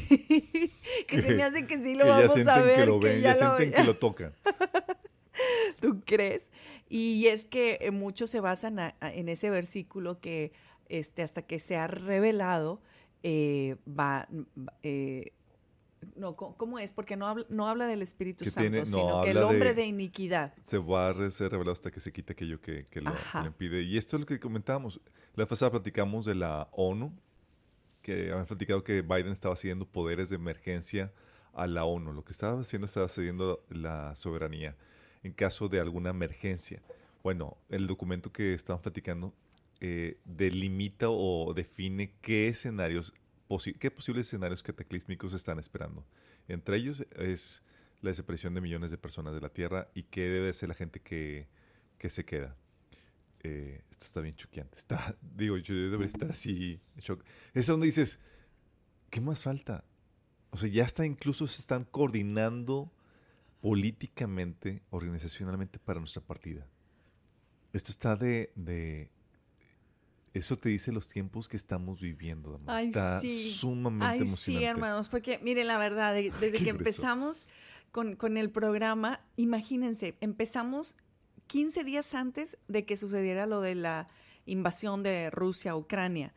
que 1.06 1.22
se 1.22 1.34
me 1.34 1.42
hace 1.44 1.66
que 1.66 1.78
sí 1.78 1.94
lo 1.94 2.04
que 2.04 2.10
ya 2.10 2.20
vamos 2.26 2.46
a 2.48 2.60
ver. 2.60 2.80
que 2.80 2.86
lo 2.86 2.98
ven, 2.98 3.20
ya, 3.20 3.34
sienten 3.34 3.72
que 3.72 3.84
lo 3.84 3.96
tocan. 3.96 4.32
¿Tú 5.80 6.00
crees? 6.04 6.50
Y 6.88 7.26
es 7.28 7.44
que 7.44 7.78
eh, 7.80 7.90
muchos 7.90 8.30
se 8.30 8.40
basan 8.40 8.78
a- 8.78 8.94
en 9.00 9.28
ese 9.28 9.50
versículo 9.50 10.20
que 10.20 10.52
este, 10.88 11.22
hasta 11.22 11.42
que 11.42 11.58
sea 11.58 11.86
revelado, 11.86 12.80
eh, 13.22 13.76
va... 13.88 14.28
va- 14.58 14.74
eh, 14.82 15.32
no, 16.16 16.36
¿cómo 16.36 16.78
es? 16.78 16.92
Porque 16.92 17.16
no 17.16 17.26
habla, 17.26 17.46
no 17.48 17.68
habla 17.68 17.86
del 17.86 18.02
Espíritu 18.02 18.44
Que 18.44 18.50
Santo, 18.50 18.70
tiene- 18.70 18.80
no, 18.80 18.86
sino 18.86 19.22
que 19.22 19.30
el 19.30 19.38
hombre 19.38 19.70
de- 19.70 19.82
de, 19.82 19.86
iniquidad. 19.86 20.54
Se 20.62 20.78
va 20.78 21.08
a 21.10 21.30
ser 21.30 21.50
revelado 21.52 21.72
hasta 21.72 21.90
que 21.90 22.00
se 22.00 22.12
quite 22.12 22.32
aquello 22.32 22.60
que, 22.60 22.84
que 22.86 23.00
lo, 23.00 23.12
lo 23.34 23.46
impide. 23.46 23.82
Y 23.82 23.96
esto 23.96 24.16
es 24.16 24.20
lo 24.20 24.26
que 24.26 24.38
comentábamos. 24.40 25.00
La 25.34 25.46
pasada 25.46 25.70
platicamos 25.70 26.24
de 26.26 26.34
la 26.34 26.68
ONU, 26.72 27.12
que 28.02 28.30
habían 28.32 28.46
platicado 28.46 28.84
que 28.84 29.02
Biden 29.02 29.32
estaba 29.32 29.56
cediendo 29.56 29.86
poderes 29.86 30.28
de 30.28 30.36
emergencia 30.36 31.12
a 31.52 31.66
la 31.66 31.84
ONU. 31.84 32.12
Lo 32.12 32.24
que 32.24 32.32
estaba 32.32 32.60
haciendo 32.60 32.86
estaba 32.86 33.08
cediendo 33.08 33.64
la 33.70 34.14
soberanía 34.16 34.76
en 35.22 35.32
caso 35.32 35.68
de 35.68 35.80
alguna 35.80 36.10
emergencia. 36.10 36.82
Bueno, 37.22 37.56
el 37.70 37.86
documento 37.86 38.30
que 38.30 38.52
estamos 38.52 38.82
platicando 38.82 39.32
eh, 39.80 40.18
delimita 40.24 41.06
o 41.08 41.52
define 41.54 42.12
qué 42.20 42.48
escenarios, 42.48 43.14
qué 43.78 43.90
posibles 43.90 44.26
escenarios 44.26 44.62
cataclísmicos 44.62 45.32
están 45.32 45.58
esperando. 45.58 46.04
Entre 46.48 46.76
ellos 46.76 47.04
es 47.16 47.62
la 48.00 48.10
desaparición 48.10 48.54
de 48.54 48.60
millones 48.60 48.90
de 48.90 48.98
personas 48.98 49.34
de 49.34 49.40
la 49.40 49.48
Tierra 49.48 49.88
y 49.94 50.04
qué 50.04 50.22
debe 50.22 50.52
ser 50.52 50.68
la 50.68 50.74
gente 50.74 51.00
que, 51.00 51.46
que 51.98 52.10
se 52.10 52.24
queda. 52.24 52.56
eh, 53.42 53.82
esto 53.90 54.06
está 54.06 54.20
bien 54.20 54.34
choqueante. 54.36 54.76
Está, 54.76 55.16
digo, 55.36 55.56
yo 55.58 55.74
debería 55.74 56.06
estar 56.06 56.30
así. 56.30 56.80
Es 57.54 57.66
donde 57.66 57.86
dices, 57.86 58.18
¿qué 59.10 59.20
más 59.20 59.42
falta? 59.42 59.84
O 60.50 60.56
sea, 60.56 60.68
ya 60.68 60.84
está, 60.84 61.04
incluso 61.04 61.46
se 61.46 61.60
están 61.60 61.84
coordinando 61.84 62.90
políticamente, 63.60 64.82
organizacionalmente 64.90 65.78
para 65.78 65.98
nuestra 66.00 66.22
partida. 66.22 66.66
Esto 67.72 67.90
está 67.90 68.14
de, 68.16 68.52
de- 68.54 69.10
eso 70.34 70.58
te 70.58 70.68
dice 70.68 70.92
los 70.92 71.08
tiempos 71.08 71.48
que 71.48 71.56
estamos 71.56 72.00
viviendo. 72.00 72.52
Damaris. 72.52 72.68
Ay, 72.84 72.86
está 72.88 73.20
sí. 73.20 73.50
sumamente 73.52 74.04
Ay, 74.06 74.18
emocionante. 74.18 74.60
sí, 74.60 74.64
hermanos, 74.64 75.08
porque 75.08 75.38
miren, 75.42 75.66
la 75.68 75.78
verdad, 75.78 76.12
de- 76.12 76.30
desde 76.40 76.58
que 76.62 76.70
empezamos 76.70 77.46
con, 77.92 78.16
con 78.16 78.36
el 78.36 78.50
programa, 78.50 79.20
imagínense, 79.36 80.16
empezamos 80.20 80.96
15 81.46 81.84
días 81.84 82.14
antes 82.14 82.58
de 82.68 82.84
que 82.84 82.96
sucediera 82.96 83.46
lo 83.46 83.60
de 83.60 83.74
la 83.76 84.08
invasión 84.46 85.02
de 85.02 85.30
Rusia 85.30 85.70
a 85.72 85.76
Ucrania. 85.76 86.34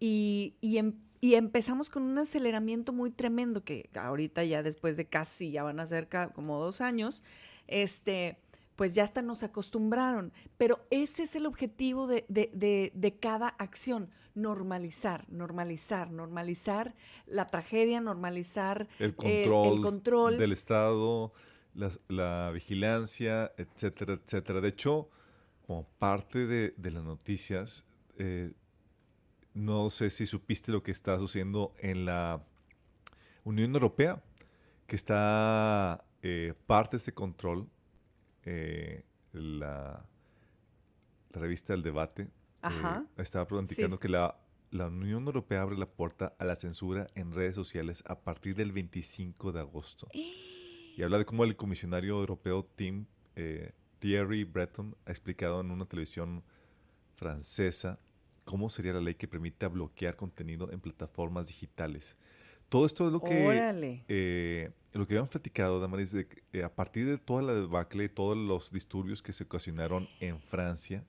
Y, 0.00 0.56
y, 0.60 0.78
em- 0.78 0.98
y 1.20 1.34
empezamos 1.34 1.88
con 1.88 2.02
un 2.02 2.18
aceleramiento 2.18 2.92
muy 2.92 3.10
tremendo, 3.10 3.64
que 3.64 3.88
ahorita 3.94 4.44
ya 4.44 4.62
después 4.62 4.96
de 4.96 5.06
casi, 5.06 5.50
ya 5.52 5.62
van 5.62 5.80
a 5.80 5.86
ser 5.86 6.08
como 6.34 6.58
dos 6.60 6.80
años, 6.80 7.22
este, 7.68 8.38
pues 8.76 8.94
ya 8.94 9.04
hasta 9.04 9.22
nos 9.22 9.42
acostumbraron. 9.42 10.32
Pero 10.58 10.86
ese 10.90 11.24
es 11.24 11.34
el 11.34 11.46
objetivo 11.46 12.06
de, 12.06 12.24
de- 12.28 12.50
de- 12.54 12.92
de 12.94 13.18
cada 13.18 13.48
acción, 13.48 14.10
normalizar, 14.34 15.24
normalizar, 15.30 16.10
normalizar 16.10 16.94
la 17.26 17.46
tragedia, 17.46 18.00
normalizar 18.00 18.86
el 18.98 19.06
el- 19.06 19.14
control, 19.16 19.74
el 19.76 19.80
control. 19.82 20.38
del 20.38 20.52
Estado, 20.52 21.32
la, 21.74 21.90
la 22.08 22.50
vigilancia, 22.52 23.50
etcétera, 23.56 24.14
etcétera. 24.14 24.60
De 24.60 24.68
hecho, 24.68 25.08
como 25.66 25.84
parte 25.98 26.46
de, 26.46 26.74
de 26.76 26.90
las 26.90 27.02
noticias, 27.02 27.84
eh, 28.18 28.52
no 29.54 29.88
sé 29.90 30.10
si 30.10 30.26
supiste 30.26 30.70
lo 30.70 30.82
que 30.82 30.90
está 30.90 31.18
sucediendo 31.18 31.74
en 31.78 32.04
la 32.04 32.42
Unión 33.44 33.72
Europea, 33.74 34.22
que 34.86 34.96
está 34.96 36.04
eh, 36.22 36.54
parte 36.66 36.92
de 36.92 36.98
este 36.98 37.12
control, 37.14 37.68
eh, 38.46 39.04
la, 39.32 40.04
la 41.32 41.40
revista 41.40 41.72
del 41.74 41.82
debate, 41.82 42.22
eh, 42.62 43.02
estaba 43.18 43.46
platicando 43.46 43.96
Sí. 43.96 44.00
que 44.00 44.08
la, 44.08 44.38
la 44.70 44.86
Unión 44.86 45.26
Europea 45.26 45.62
abre 45.62 45.76
la 45.76 45.86
puerta 45.86 46.34
a 46.38 46.44
la 46.44 46.56
censura 46.56 47.06
en 47.14 47.32
redes 47.32 47.54
sociales 47.54 48.02
a 48.06 48.18
partir 48.20 48.54
del 48.56 48.72
25 48.72 49.52
de 49.52 49.60
agosto. 49.60 50.08
Y 50.96 51.02
habla 51.02 51.18
de 51.18 51.26
cómo 51.26 51.44
el 51.44 51.56
comisionario 51.56 52.18
europeo 52.18 52.64
Tim 52.74 53.04
eh, 53.34 53.72
Thierry 53.98 54.44
Breton 54.44 54.96
ha 55.04 55.10
explicado 55.10 55.60
en 55.60 55.70
una 55.70 55.84
televisión 55.84 56.42
francesa 57.16 57.98
cómo 58.44 58.70
sería 58.70 58.94
la 58.94 59.00
ley 59.00 59.14
que 59.14 59.28
permita 59.28 59.68
bloquear 59.68 60.16
contenido 60.16 60.70
en 60.72 60.80
plataformas 60.80 61.48
digitales. 61.48 62.16
Todo 62.68 62.86
esto 62.86 63.06
es 63.06 63.12
lo 63.12 63.20
que 63.20 64.02
eh, 64.08 64.70
lo 64.92 65.06
que 65.06 65.14
habían 65.14 65.28
platicado, 65.28 65.78
Damaris, 65.78 66.12
de 66.12 66.26
eh, 66.52 66.64
a 66.64 66.74
partir 66.74 67.06
de 67.06 67.18
toda 67.18 67.42
la 67.42 67.54
debacle, 67.54 68.08
todos 68.08 68.36
los 68.36 68.72
disturbios 68.72 69.22
que 69.22 69.32
se 69.32 69.44
ocasionaron 69.44 70.08
en 70.20 70.40
Francia, 70.40 71.04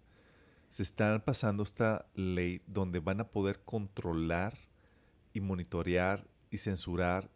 se 0.70 0.84
están 0.84 1.22
pasando 1.22 1.64
esta 1.64 2.06
ley 2.14 2.62
donde 2.68 3.00
van 3.00 3.22
a 3.22 3.28
poder 3.30 3.62
controlar 3.64 4.58
y 5.34 5.40
monitorear 5.40 6.28
y 6.52 6.58
censurar 6.58 7.30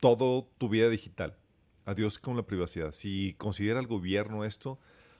todo 0.00 0.48
tu 0.58 0.68
vida 0.68 0.88
digital. 0.88 1.36
Adiós 1.84 2.18
con 2.18 2.36
la 2.36 2.46
privacidad. 2.46 2.92
Si 2.92 3.34
considera 3.36 3.80
el 3.80 3.86
gobierno 3.86 4.44
esto, 4.44 4.78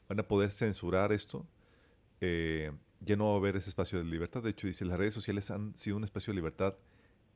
van 0.08 0.20
a 0.20 0.28
poder 0.28 0.50
censurar 0.50 1.12
esto. 1.12 1.46
Eh, 2.20 2.72
ya 3.00 3.16
no 3.16 3.26
va 3.26 3.34
a 3.34 3.36
haber 3.36 3.56
ese 3.56 3.68
espacio 3.68 3.98
de 3.98 4.04
libertad. 4.04 4.42
De 4.42 4.50
hecho, 4.50 4.66
dice, 4.66 4.84
las 4.84 4.98
redes 4.98 5.12
sociales 5.12 5.50
han 5.50 5.76
sido 5.76 5.96
un 5.96 6.04
espacio 6.04 6.32
de 6.32 6.36
libertad 6.36 6.74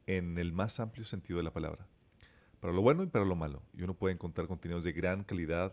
en 0.09 0.39
el 0.39 0.53
más 0.53 0.81
amplio 0.81 1.05
sentido 1.05 1.37
de 1.37 1.45
la 1.45 1.53
palabra. 1.53 1.87
Para 2.61 2.73
lo 2.73 2.81
bueno 2.83 3.03
y 3.03 3.07
para 3.07 3.25
lo 3.27 3.37
malo. 3.37 3.63
Y 3.77 3.83
uno 3.83 3.95
puede 3.95 4.15
encontrar 4.15 4.49
contenidos 4.49 4.83
de 4.83 4.93
gran 4.93 5.23
calidad 5.23 5.73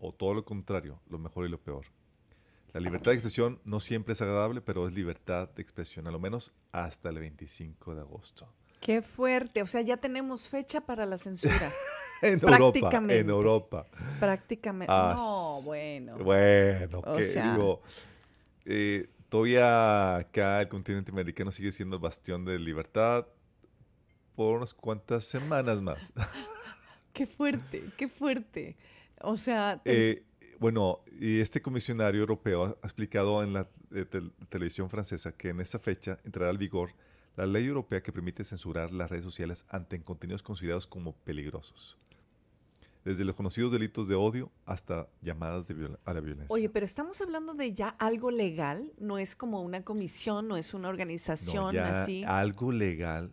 o 0.00 0.12
todo 0.12 0.32
lo 0.34 0.44
contrario, 0.44 0.98
lo 1.08 1.18
mejor 1.18 1.46
y 1.46 1.50
lo 1.50 1.60
peor. 1.60 1.84
La 2.72 2.80
libertad 2.80 3.10
de 3.10 3.16
expresión 3.16 3.60
no 3.64 3.78
siempre 3.80 4.14
es 4.14 4.22
agradable, 4.22 4.60
pero 4.62 4.88
es 4.88 4.94
libertad 4.94 5.50
de 5.50 5.62
expresión, 5.62 6.06
a 6.06 6.10
lo 6.10 6.18
menos 6.18 6.52
hasta 6.72 7.10
el 7.10 7.18
25 7.18 7.94
de 7.94 8.00
agosto. 8.00 8.50
Qué 8.80 9.02
fuerte. 9.02 9.60
O 9.62 9.66
sea, 9.66 9.82
ya 9.82 9.96
tenemos 9.98 10.48
fecha 10.48 10.80
para 10.80 11.04
la 11.06 11.18
censura. 11.18 11.70
En 12.20 12.32
Europa, 12.40 12.56
Prácticamente. 12.58 13.18
en 13.20 13.30
Europa. 13.30 13.86
Prácticamente. 14.18 14.92
Ah, 14.92 15.14
no, 15.16 15.60
bueno. 15.64 16.18
Bueno, 16.18 16.98
O 16.98 17.14
que 17.16 17.22
sea- 17.24 17.52
digo, 17.52 17.80
eh, 18.64 19.08
todavía 19.28 20.16
acá 20.16 20.60
el 20.62 20.68
continente 20.68 21.12
americano 21.12 21.52
sigue 21.52 21.70
siendo 21.70 21.94
el 21.94 22.02
bastión 22.02 22.44
de 22.44 22.58
libertad 22.58 23.24
por 24.38 24.58
unas 24.58 24.72
cuantas 24.72 25.24
semanas 25.24 25.82
más. 25.82 26.12
Qué 27.12 27.26
fuerte, 27.26 27.82
qué 27.96 28.06
fuerte. 28.08 28.76
O 29.22 29.36
sea, 29.36 29.80
te- 29.82 30.10
Eh, 30.10 30.22
bueno, 30.60 31.00
y 31.18 31.40
este 31.40 31.60
comisionario 31.60 32.20
europeo 32.20 32.78
ha 32.80 32.86
explicado 32.86 33.42
en 33.42 33.52
la 33.52 33.68
eh, 33.92 34.04
tel- 34.04 34.30
televisión 34.48 34.88
francesa 34.90 35.32
que 35.32 35.48
en 35.48 35.60
esta 35.60 35.80
fecha 35.80 36.20
entrará 36.24 36.50
al 36.50 36.58
vigor 36.58 36.90
la 37.36 37.46
ley 37.46 37.64
europea 37.66 38.00
que 38.00 38.12
permite 38.12 38.44
censurar 38.44 38.92
las 38.92 39.10
redes 39.10 39.24
sociales 39.24 39.66
ante 39.70 40.00
contenidos 40.00 40.44
considerados 40.44 40.86
como 40.86 41.14
peligrosos. 41.16 41.96
Desde 43.04 43.24
los 43.24 43.34
conocidos 43.34 43.72
delitos 43.72 44.06
de 44.06 44.14
odio 44.14 44.52
hasta 44.64 45.08
llamadas 45.20 45.66
de 45.66 45.96
a 46.04 46.12
la 46.14 46.20
violencia. 46.20 46.46
oye, 46.54 46.68
pero 46.68 46.86
estamos 46.86 47.20
hablando 47.20 47.54
de 47.54 47.74
ya 47.74 47.88
algo 47.98 48.30
legal, 48.30 48.92
no 49.00 49.18
es 49.18 49.34
como 49.34 49.62
una 49.62 49.82
comisión, 49.82 50.46
no 50.46 50.56
es 50.56 50.72
una 50.74 50.82
No, 50.84 50.88
organización 50.90 51.74
ya 51.74 52.02
así. 52.02 52.22
algo 52.24 52.70
legal 52.70 53.32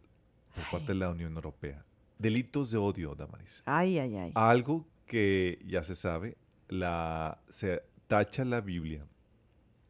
por 0.55 0.63
parte 0.71 0.87
de 0.93 0.95
la 0.95 1.09
Unión 1.09 1.35
Europea. 1.35 1.85
Delitos 2.17 2.71
de 2.71 2.77
odio, 2.77 3.13
Damaris. 3.13 3.61
Ay, 3.65 3.99
ay, 3.99 4.15
ay. 4.15 4.31
Algo 4.35 4.87
que 5.05 5.59
ya 5.65 5.83
se 5.83 5.95
sabe, 5.95 6.37
la, 6.69 7.39
se 7.49 7.83
tacha 8.07 8.45
la 8.45 8.61
Biblia, 8.61 9.05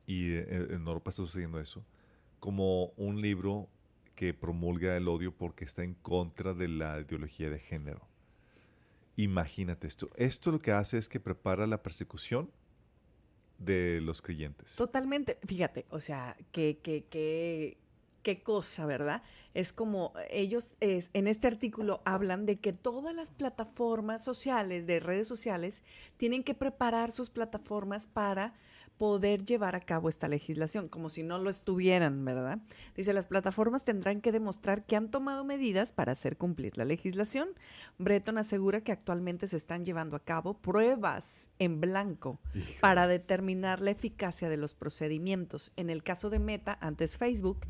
y 0.05 0.33
eh, 0.33 0.67
en 0.71 0.87
Europa 0.87 1.09
está 1.09 1.21
sucediendo 1.23 1.59
eso, 1.59 1.85
como 2.39 2.87
un 2.97 3.21
libro 3.21 3.69
que 4.15 4.33
promulga 4.33 4.95
el 4.95 5.07
odio 5.07 5.35
porque 5.35 5.65
está 5.65 5.83
en 5.83 5.93
contra 5.93 6.53
de 6.53 6.67
la 6.67 6.99
ideología 6.99 7.49
de 7.49 7.59
género. 7.59 8.07
Imagínate 9.17 9.87
esto. 9.87 10.09
Esto 10.15 10.51
lo 10.51 10.59
que 10.59 10.71
hace 10.71 10.97
es 10.97 11.07
que 11.09 11.19
prepara 11.19 11.67
la 11.67 11.81
persecución 11.81 12.49
de 13.57 14.01
los 14.01 14.21
creyentes. 14.21 14.75
Totalmente. 14.75 15.37
Fíjate, 15.45 15.85
o 15.89 15.99
sea, 15.99 16.35
qué, 16.51 16.79
qué, 16.81 17.05
qué, 17.09 17.77
qué 18.23 18.43
cosa, 18.43 18.85
¿verdad? 18.85 19.23
Es 19.55 19.73
como 19.73 20.13
ellos 20.29 20.75
es, 20.81 21.09
en 21.13 21.27
este 21.27 21.47
artículo 21.47 22.01
hablan 22.05 22.45
de 22.45 22.59
que 22.59 22.73
todas 22.73 23.15
las 23.15 23.31
plataformas 23.31 24.23
sociales, 24.23 24.85
de 24.85 24.99
redes 24.99 25.27
sociales, 25.27 25.83
tienen 26.17 26.43
que 26.43 26.53
preparar 26.53 27.11
sus 27.11 27.31
plataformas 27.31 28.05
para 28.05 28.53
poder 28.97 29.43
llevar 29.43 29.75
a 29.75 29.81
cabo 29.81 30.09
esta 30.09 30.27
legislación, 30.27 30.87
como 30.87 31.09
si 31.09 31.23
no 31.23 31.37
lo 31.37 31.49
estuvieran, 31.49 32.23
¿verdad? 32.23 32.59
Dice, 32.95 33.13
las 33.13 33.27
plataformas 33.27 33.83
tendrán 33.83 34.21
que 34.21 34.31
demostrar 34.31 34.85
que 34.85 34.95
han 34.95 35.11
tomado 35.11 35.43
medidas 35.43 35.91
para 35.91 36.13
hacer 36.13 36.37
cumplir 36.37 36.77
la 36.77 36.85
legislación. 36.85 37.49
Breton 37.97 38.37
asegura 38.37 38.81
que 38.81 38.91
actualmente 38.91 39.47
se 39.47 39.57
están 39.57 39.85
llevando 39.85 40.15
a 40.15 40.23
cabo 40.23 40.53
pruebas 40.55 41.49
en 41.59 41.81
blanco 41.81 42.39
para 42.79 43.07
determinar 43.07 43.81
la 43.81 43.91
eficacia 43.91 44.49
de 44.49 44.57
los 44.57 44.75
procedimientos. 44.75 45.71
En 45.75 45.89
el 45.89 46.03
caso 46.03 46.29
de 46.29 46.39
Meta, 46.39 46.77
antes 46.81 47.17
Facebook, 47.17 47.65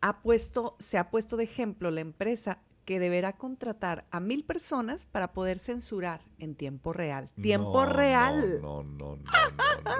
ha 0.00 0.22
puesto, 0.22 0.76
se 0.78 0.98
ha 0.98 1.10
puesto 1.10 1.36
de 1.36 1.44
ejemplo 1.44 1.90
la 1.90 2.00
empresa 2.00 2.58
que 2.84 2.98
deberá 2.98 3.34
contratar 3.34 4.06
a 4.10 4.20
mil 4.20 4.44
personas 4.44 5.06
para 5.06 5.32
poder 5.32 5.58
censurar 5.58 6.22
en 6.38 6.54
tiempo 6.54 6.92
real. 6.92 7.30
Tiempo 7.40 7.84
No, 7.86 7.92
real. 7.92 8.60
No, 8.62 8.82
no, 8.82 9.16
no, 9.16 9.22
no. 9.22 9.90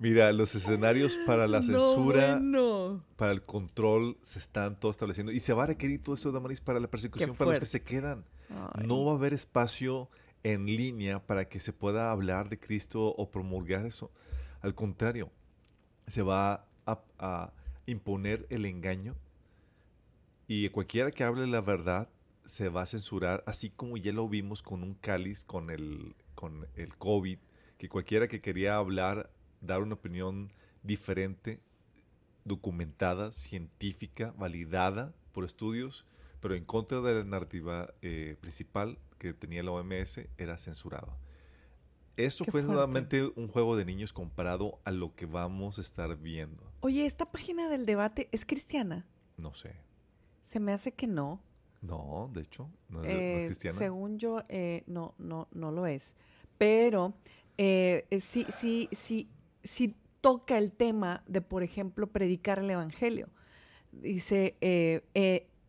Mira, 0.00 0.32
los 0.32 0.54
escenarios 0.54 1.18
para 1.26 1.46
la 1.48 1.62
censura, 1.62 2.36
bueno. 2.36 3.04
para 3.16 3.32
el 3.32 3.42
control, 3.42 4.16
se 4.22 4.38
están 4.38 4.78
todos 4.78 4.94
estableciendo. 4.94 5.32
Y 5.32 5.40
se 5.40 5.52
va 5.52 5.64
a 5.64 5.66
requerir 5.66 6.02
todo 6.02 6.14
esto, 6.14 6.32
Damaris, 6.32 6.60
para 6.60 6.80
la 6.80 6.88
persecución, 6.88 7.34
para 7.34 7.50
los 7.50 7.58
que 7.58 7.64
se 7.64 7.82
quedan. 7.82 8.24
Ay. 8.50 8.86
No 8.86 9.04
va 9.04 9.12
a 9.12 9.14
haber 9.16 9.34
espacio 9.34 10.08
en 10.44 10.66
línea 10.66 11.24
para 11.26 11.48
que 11.48 11.60
se 11.60 11.72
pueda 11.72 12.10
hablar 12.10 12.48
de 12.48 12.58
Cristo 12.58 13.06
o 13.06 13.30
promulgar 13.30 13.86
eso. 13.86 14.10
Al 14.62 14.74
contrario, 14.74 15.30
se 16.06 16.22
va 16.22 16.64
a, 16.86 17.00
a 17.18 17.52
imponer 17.90 18.46
el 18.50 18.66
engaño 18.66 19.16
y 20.46 20.68
cualquiera 20.70 21.10
que 21.10 21.24
hable 21.24 21.46
la 21.46 21.60
verdad 21.60 22.08
se 22.44 22.68
va 22.68 22.82
a 22.82 22.86
censurar, 22.86 23.44
así 23.46 23.70
como 23.70 23.96
ya 23.96 24.12
lo 24.12 24.28
vimos 24.28 24.62
con 24.62 24.82
un 24.82 24.94
cáliz, 24.94 25.44
con 25.44 25.70
el, 25.70 26.14
con 26.34 26.66
el 26.76 26.96
COVID, 26.96 27.38
que 27.76 27.88
cualquiera 27.88 28.28
que 28.28 28.40
quería 28.40 28.76
hablar, 28.76 29.30
dar 29.60 29.82
una 29.82 29.94
opinión 29.94 30.50
diferente, 30.82 31.60
documentada, 32.44 33.32
científica, 33.32 34.34
validada 34.38 35.14
por 35.32 35.44
estudios, 35.44 36.06
pero 36.40 36.54
en 36.54 36.64
contra 36.64 37.00
de 37.00 37.14
la 37.14 37.24
narrativa 37.24 37.92
eh, 38.00 38.36
principal 38.40 38.98
que 39.18 39.34
tenía 39.34 39.62
la 39.62 39.72
OMS, 39.72 40.20
era 40.38 40.56
censurado. 40.56 41.27
Qué 42.44 42.50
fue 42.50 42.62
fuerte. 42.62 42.72
nuevamente 42.72 43.32
un 43.36 43.48
juego 43.48 43.76
de 43.76 43.84
niños 43.84 44.12
comparado 44.12 44.78
a 44.84 44.90
lo 44.90 45.14
que 45.14 45.26
vamos 45.26 45.78
a 45.78 45.80
estar 45.80 46.16
viendo. 46.16 46.72
Oye, 46.80 47.06
esta 47.06 47.30
página 47.30 47.68
del 47.68 47.86
debate 47.86 48.28
es 48.32 48.44
cristiana. 48.44 49.06
No 49.36 49.54
sé. 49.54 49.76
Se 50.42 50.60
me 50.60 50.72
hace 50.72 50.92
que 50.92 51.06
no. 51.06 51.40
No, 51.80 52.30
de 52.32 52.40
hecho, 52.42 52.68
no 52.88 53.04
es, 53.04 53.06
no 53.06 53.10
es 53.12 53.16
Eh, 53.42 53.46
cristiana. 53.46 53.78
según 53.78 54.18
yo, 54.18 54.42
eh, 54.48 54.82
no, 54.86 55.14
no, 55.18 55.46
no 55.52 55.70
lo 55.70 55.86
es. 55.86 56.16
Pero 56.58 57.14
eh, 57.56 58.04
sí, 58.20 58.44
sí, 58.48 58.88
sí, 58.92 59.28
sí 59.62 59.94
toca 60.20 60.58
el 60.58 60.72
tema 60.72 61.22
de, 61.28 61.40
por 61.40 61.62
ejemplo, 61.62 62.08
predicar 62.08 62.58
el 62.58 62.70
evangelio. 62.70 63.28
Dice, 63.92 64.56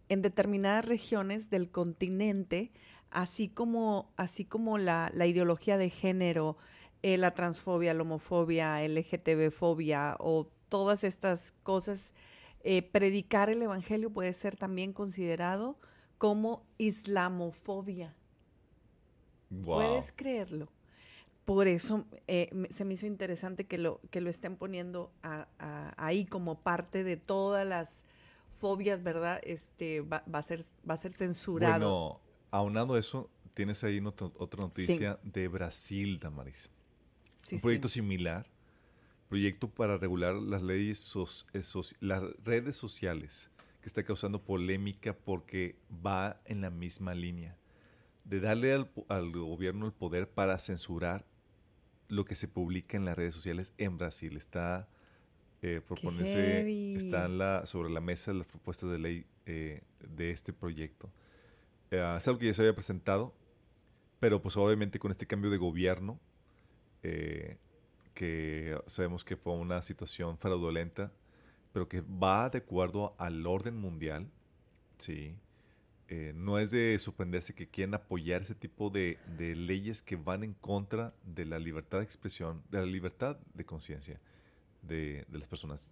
en 0.10 0.22
determinadas 0.24 0.86
regiones 0.86 1.50
del 1.52 1.70
continente, 1.70 2.72
así 3.12 3.48
como, 3.50 4.12
así 4.18 4.46
como 4.46 4.78
la, 4.78 5.12
la 5.14 5.26
ideología 5.28 5.78
de 5.78 5.90
género, 5.90 6.58
eh, 7.02 7.18
la 7.18 7.34
transfobia, 7.34 7.94
la 7.94 8.02
homofobia, 8.02 8.84
LGTB-fobia 8.84 10.16
o 10.20 10.48
todas 10.70 11.04
estas 11.04 11.54
cosas, 11.64 12.14
eh, 12.64 12.82
predicar 12.82 13.50
el 13.50 13.62
evangelio 13.62 14.10
puede 14.12 14.34
ser 14.34 14.56
también 14.58 14.92
considerado 14.94 15.78
como 16.18 16.66
islamofobia. 16.78 18.16
¿Puedes 19.76 20.12
creerlo? 20.12 20.68
Por 21.46 21.68
eso 21.68 22.06
eh, 22.28 22.50
se 22.70 22.86
me 22.86 22.94
hizo 22.94 23.08
interesante 23.08 23.66
que 23.66 23.78
lo, 23.80 24.00
que 24.12 24.22
lo 24.22 24.30
estén 24.30 24.56
poniendo 24.56 25.12
a- 25.24 25.48
a- 25.58 25.94
ahí 25.98 26.26
como 26.26 26.62
parte 26.62 27.04
de 27.04 27.18
todas 27.18 27.66
las 27.66 28.06
fobias, 28.52 29.02
¿verdad? 29.02 29.40
Este 29.44 30.02
va, 30.02 30.24
va 30.34 30.40
a 30.40 30.44
ser 30.44 30.62
va 30.88 30.94
a 30.94 30.98
ser 30.98 31.12
censurado. 31.14 31.80
Bueno, 31.80 32.22
aunado 32.52 32.96
a 32.96 33.00
eso, 33.00 33.30
tienes 33.54 33.84
ahí 33.84 34.02
otra 34.06 34.62
noticia 34.62 35.20
de 35.24 35.48
Brasil, 35.48 36.20
Damaris. 36.20 36.72
Sí, 37.36 37.56
un 37.56 37.60
sí. 37.60 37.64
proyecto 37.64 37.88
similar, 37.88 38.48
proyecto 39.28 39.70
para 39.70 39.98
regular 39.98 40.36
las 40.36 40.62
leyes, 40.62 41.16
eh, 41.54 41.62
las 42.00 42.24
redes 42.44 42.76
sociales, 42.76 43.50
que 43.82 43.88
está 43.88 44.04
causando 44.04 44.44
polémica 44.44 45.14
porque 45.14 45.78
va 46.06 46.42
en 46.46 46.62
la 46.62 46.70
misma 46.70 47.14
línea 47.14 47.58
de 48.26 48.40
darle 48.40 48.74
al, 48.74 48.92
al 49.08 49.32
gobierno 49.32 49.86
el 49.86 49.94
poder 49.94 50.30
para 50.30 50.60
censurar 50.60 51.26
lo 52.10 52.26
que 52.26 52.36
se 52.36 52.48
publica 52.48 52.98
en 52.98 53.06
las 53.06 53.18
redes 53.18 53.34
sociales 53.36 53.74
en 53.78 53.98
Brasil. 53.98 54.36
Está 54.36 54.88
eh, 55.62 55.82
proponerse, 55.86 56.34
heavy. 56.34 56.96
está 56.96 57.26
en 57.26 57.38
la, 57.38 57.66
sobre 57.66 57.90
la 57.90 58.02
mesa 58.02 58.34
las 58.34 58.48
propuestas 58.48 58.90
de 58.90 59.00
ley 59.00 59.26
eh, 59.46 59.82
de 60.00 60.32
este 60.32 60.54
proyecto. 60.54 61.12
Eh, 61.92 62.16
es 62.18 62.28
algo 62.28 62.40
que 62.40 62.48
ya 62.48 62.54
se 62.54 62.62
había 62.62 62.76
presentado, 62.76 63.34
pero 64.20 64.42
pues 64.42 64.58
obviamente 64.58 65.00
con 65.00 65.12
este 65.12 65.26
cambio 65.26 65.50
de 65.50 65.58
gobierno, 65.58 66.20
eh, 67.04 67.58
que 68.14 68.80
sabemos 68.88 69.24
que 69.24 69.38
fue 69.38 69.54
una 69.54 69.82
situación 69.82 70.38
fraudulenta, 70.38 71.12
pero 71.72 71.88
que 71.88 72.02
va 72.02 72.50
de 72.50 72.60
acuerdo 72.60 73.16
al 73.18 73.46
orden 73.46 73.78
mundial, 73.78 74.30
¿sí? 74.98 75.36
Eh, 76.12 76.34
no 76.36 76.58
es 76.58 76.72
de 76.72 76.98
sorprenderse 76.98 77.54
que 77.54 77.68
quieren 77.68 77.94
apoyar 77.94 78.42
ese 78.42 78.56
tipo 78.56 78.90
de, 78.90 79.20
leyes 79.38 80.02
que 80.02 80.16
van 80.16 80.44
en 80.44 80.56
contra 80.56 81.14
de 81.24 81.46
la 81.46 81.60
libertad 81.60 82.00
de 82.00 82.04
expresión, 82.04 82.64
de 82.72 82.80
la 82.80 82.86
libertad 82.86 83.38
de 83.54 83.64
conciencia 83.64 84.20
de 84.82 85.26
las 85.32 85.48
personas. 85.48 85.92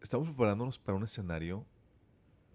Estamos 0.00 0.28
preparándonos 0.28 0.78
para 0.78 0.96
un 0.96 1.04
escenario 1.04 1.66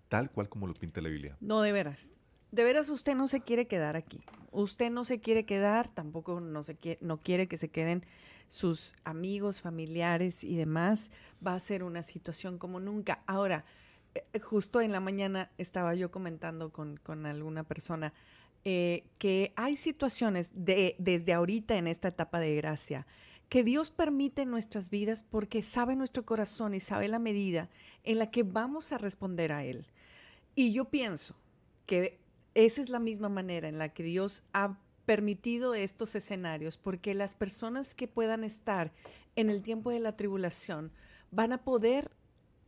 tal 0.10 0.32
cual 0.32 0.50
como 0.50 0.66
lo 0.66 0.74
pinta 0.74 1.02
la 1.02 1.10
Biblia. 1.10 1.38
No, 1.40 1.62
de 1.62 1.72
veras. 1.72 2.16
De 2.52 2.64
veras 2.64 2.90
usted 2.90 3.16
no 3.16 3.28
se 3.28 3.42
quiere 3.42 3.68
quedar 3.68 3.96
aquí. 3.96 4.22
Usted 4.52 4.90
no 4.90 5.04
se 5.04 5.20
quiere 5.20 5.46
quedar, 5.46 5.90
tampoco 5.90 6.40
no, 6.40 6.64
se 6.64 6.76
quiere, 6.76 7.00
no 7.02 7.22
quiere 7.22 7.48
que 7.48 7.58
se 7.58 7.70
queden 7.70 8.06
sus 8.48 8.96
amigos, 9.04 9.62
familiares 9.62 10.44
y 10.44 10.56
demás. 10.56 11.12
Va 11.46 11.56
a 11.56 11.60
ser 11.60 11.84
una 11.84 12.04
situación 12.04 12.58
como 12.58 12.80
nunca. 12.80 13.24
Ahora, 13.28 13.66
eh, 14.14 14.40
justo 14.40 14.82
en 14.82 14.92
la 14.92 15.00
mañana 15.00 15.52
estaba 15.58 15.94
yo 15.96 16.12
comentando 16.12 16.72
con, 16.72 16.98
con 16.98 17.26
alguna 17.26 17.64
persona 17.64 18.14
eh, 18.64 19.04
que 19.20 19.54
hay 19.56 19.76
situaciones 19.76 20.52
de, 20.54 20.96
desde 20.98 21.34
ahorita 21.34 21.76
en 21.76 21.88
esta 21.88 22.08
etapa 22.08 22.40
de 22.40 22.56
gracia 22.56 23.06
que 23.50 23.64
Dios 23.64 23.92
permite 23.92 24.42
en 24.42 24.50
nuestras 24.50 24.90
vidas 24.90 25.24
porque 25.24 25.62
sabe 25.62 25.96
nuestro 25.96 26.26
corazón 26.26 26.74
y 26.74 26.80
sabe 26.80 27.08
la 27.08 27.20
medida 27.20 27.70
en 28.04 28.18
la 28.18 28.32
que 28.32 28.42
vamos 28.42 28.92
a 28.92 28.98
responder 28.98 29.52
a 29.52 29.64
Él. 29.64 29.86
Y 30.56 30.74
yo 30.74 30.86
pienso 30.86 31.36
que 31.86 32.20
esa 32.56 32.82
es 32.82 32.90
la 32.90 33.00
misma 33.00 33.30
manera 33.30 33.68
en 33.70 33.78
la 33.78 33.90
que 33.90 34.02
Dios 34.04 34.44
ha 34.54 34.80
permitido 35.06 35.76
estos 35.76 36.16
escenarios, 36.16 36.78
porque 36.78 37.14
las 37.14 37.36
personas 37.36 37.94
que 37.94 38.08
puedan 38.08 38.44
estar 38.44 38.92
en 39.36 39.50
el 39.52 39.62
tiempo 39.62 39.92
de 39.92 40.00
la 40.00 40.16
tribulación 40.18 40.92
van 41.32 41.54
a 41.54 41.64
poder 41.64 42.10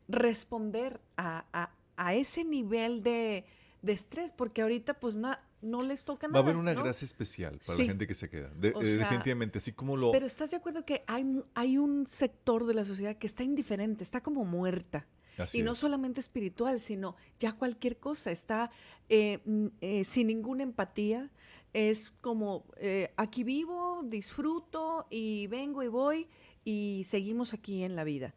responder 0.07 1.01
a, 1.17 1.45
a- 1.53 1.73
a 1.95 2.13
ese 2.13 2.43
nivel 2.43 3.01
de, 3.01 3.45
de 3.81 3.91
estrés, 3.93 4.31
porque 4.31 4.61
ahorita 4.61 4.93
pues 4.99 5.15
na- 5.15 5.41
no 5.61 5.81
les 5.81 6.03
toca 6.03 6.27
Va 6.27 6.29
a 6.29 6.33
nada. 6.33 6.43
haber 6.43 6.55
una 6.57 6.73
¿no? 6.75 6.83
gracia 6.83 7.05
especial 7.05 7.57
para 7.65 7.75
Sí. 7.75 7.81
la 7.83 7.87
gente 7.87 8.05
que 8.07 8.13
se 8.13 8.29
queda. 8.29 8.49
De- 8.49 8.69
eh, 8.69 8.85
sea, 8.85 8.97
definitivamente, 8.97 9.57
así 9.57 9.71
como 9.71 9.97
lo... 9.97 10.11
Pero 10.11 10.25
¿estás 10.27 10.51
de 10.51 10.57
acuerdo 10.57 10.85
que 10.85 11.03
hay, 11.07 11.25
hay 11.55 11.77
un 11.79 12.05
sector 12.05 12.65
de 12.67 12.75
la 12.75 12.85
sociedad 12.85 13.15
que 13.17 13.25
está 13.25 13.43
indiferente, 13.43 14.03
está 14.03 14.21
como 14.21 14.45
muerta? 14.45 15.07
Así 15.43 15.59
y 15.59 15.63
no 15.63 15.73
es. 15.73 15.77
solamente 15.77 16.19
espiritual, 16.19 16.79
sino 16.79 17.15
ya 17.39 17.53
cualquier 17.53 17.97
cosa, 17.97 18.31
está 18.31 18.71
eh, 19.09 19.39
mm, 19.45 19.67
eh, 19.81 20.03
sin 20.03 20.27
ninguna 20.27 20.63
empatía, 20.63 21.31
es 21.73 22.09
como 22.21 22.65
eh, 22.77 23.11
aquí 23.17 23.43
vivo, 23.43 24.01
disfruto 24.03 25.07
y 25.09 25.47
vengo 25.47 25.83
y 25.83 25.87
voy 25.87 26.27
y 26.63 27.03
seguimos 27.05 27.53
aquí 27.53 27.83
en 27.83 27.95
la 27.95 28.03
vida. 28.03 28.33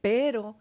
Pero 0.00 0.56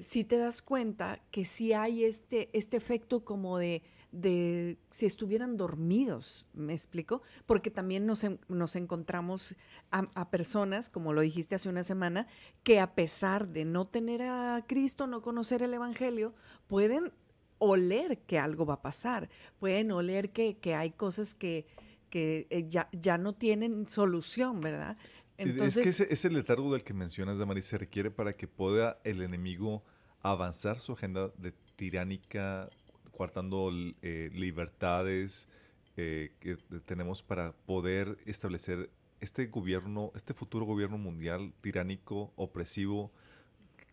si 0.00 0.22
te 0.22 0.36
das 0.36 0.62
cuenta 0.62 1.20
que 1.32 1.44
sí 1.44 1.72
hay 1.72 2.04
este, 2.04 2.50
este 2.56 2.76
efecto 2.76 3.24
como 3.24 3.58
de, 3.58 3.82
de 4.20 4.78
si 4.90 5.06
estuvieran 5.06 5.56
dormidos, 5.56 6.46
¿me 6.52 6.72
explico? 6.72 7.22
Porque 7.46 7.70
también 7.70 8.06
nos, 8.06 8.24
nos 8.48 8.76
encontramos 8.76 9.54
a, 9.90 10.08
a 10.14 10.30
personas, 10.30 10.88
como 10.90 11.12
lo 11.12 11.20
dijiste 11.20 11.54
hace 11.54 11.68
una 11.68 11.84
semana, 11.84 12.26
que 12.62 12.80
a 12.80 12.94
pesar 12.94 13.48
de 13.48 13.64
no 13.64 13.86
tener 13.86 14.22
a 14.22 14.64
Cristo, 14.66 15.06
no 15.06 15.22
conocer 15.22 15.62
el 15.62 15.74
Evangelio, 15.74 16.34
pueden 16.66 17.12
oler 17.58 18.18
que 18.20 18.38
algo 18.38 18.66
va 18.66 18.74
a 18.74 18.82
pasar, 18.82 19.28
pueden 19.58 19.90
oler 19.92 20.30
que, 20.30 20.58
que 20.58 20.74
hay 20.74 20.90
cosas 20.90 21.34
que, 21.34 21.66
que 22.10 22.46
eh, 22.50 22.66
ya, 22.68 22.88
ya 22.92 23.18
no 23.18 23.34
tienen 23.34 23.88
solución, 23.88 24.60
¿verdad? 24.60 24.96
es 25.38 25.74
que 25.74 25.82
ese, 25.82 26.06
ese 26.10 26.30
letargo 26.30 26.72
del 26.72 26.82
que 26.82 26.94
mencionas, 26.94 27.38
Damaris, 27.38 27.66
se 27.66 27.76
requiere 27.76 28.10
para 28.10 28.34
que 28.34 28.48
pueda 28.48 28.98
el 29.04 29.20
enemigo 29.20 29.84
avanzar 30.22 30.80
su 30.80 30.92
agenda 30.92 31.28
de 31.36 31.52
tiránica, 31.76 32.70
coartando 33.16 33.70
eh, 34.02 34.30
libertades 34.32 35.48
eh, 35.96 36.32
que 36.38 36.56
tenemos 36.84 37.22
para 37.22 37.52
poder 37.52 38.18
establecer 38.26 38.90
este 39.20 39.46
gobierno, 39.46 40.12
este 40.14 40.34
futuro 40.34 40.66
gobierno 40.66 40.98
mundial 40.98 41.54
tiránico, 41.62 42.32
opresivo, 42.36 43.10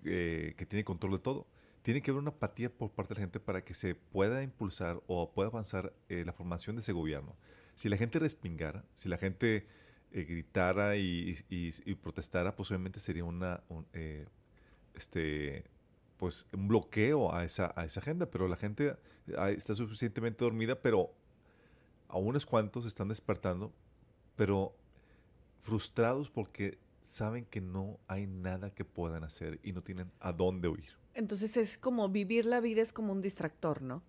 eh, 0.03 0.53
que 0.57 0.65
tiene 0.65 0.83
control 0.83 1.13
de 1.13 1.19
todo. 1.19 1.47
Tiene 1.81 2.01
que 2.01 2.11
haber 2.11 2.21
una 2.21 2.31
apatía 2.31 2.69
por 2.69 2.91
parte 2.91 3.13
de 3.13 3.19
la 3.19 3.25
gente 3.25 3.39
para 3.39 3.63
que 3.63 3.73
se 3.73 3.95
pueda 3.95 4.43
impulsar 4.43 5.01
o 5.07 5.31
pueda 5.31 5.49
avanzar 5.49 5.93
la 6.07 6.31
formación 6.31 6.77
de 6.77 6.81
ese 6.81 6.93
gobierno. 6.93 7.35
Si 7.75 7.89
la 7.89 7.97
gente 7.97 8.19
respingara, 8.19 8.85
si 8.95 9.09
la 9.09 9.17
gente 9.17 9.67
gritara 10.11 10.95
y, 10.95 11.35
protestara, 12.01 12.55
posiblemente 12.55 13.01
sería 13.01 13.25
una, 13.25 13.63
un, 13.67 13.85
este, 14.93 15.65
pues, 16.23 16.47
un 16.53 16.69
bloqueo 16.69 17.33
a 17.35 17.43
esa, 17.43 17.73
a 17.75 17.83
esa 17.83 17.99
agenda. 17.99 18.27
Pero 18.31 18.47
la 18.47 18.55
gente 18.55 18.95
ah, 19.37 19.49
está 19.51 19.75
suficientemente 19.75 20.41
dormida, 20.45 20.81
pero 20.81 21.11
a 22.07 22.17
unos 22.17 22.45
cuantos 22.45 22.85
están 22.85 23.09
despertando, 23.09 23.73
pero 24.37 24.73
frustrados 25.59 26.29
porque 26.29 26.77
saben 27.03 27.43
que 27.43 27.59
no 27.59 27.99
hay 28.07 28.25
nada 28.25 28.69
que 28.73 28.85
puedan 28.85 29.25
hacer 29.25 29.59
y 29.63 29.73
no 29.73 29.81
tienen 29.81 30.09
a 30.21 30.31
dónde 30.31 30.69
huir. 30.69 30.91
Entonces 31.13 31.57
es 31.57 31.77
como 31.77 32.07
vivir 32.07 32.45
la 32.45 32.61
vida 32.61 32.81
es 32.81 32.93
como 32.93 33.11
un 33.11 33.21
distractor, 33.21 33.81
¿no? 33.81 34.01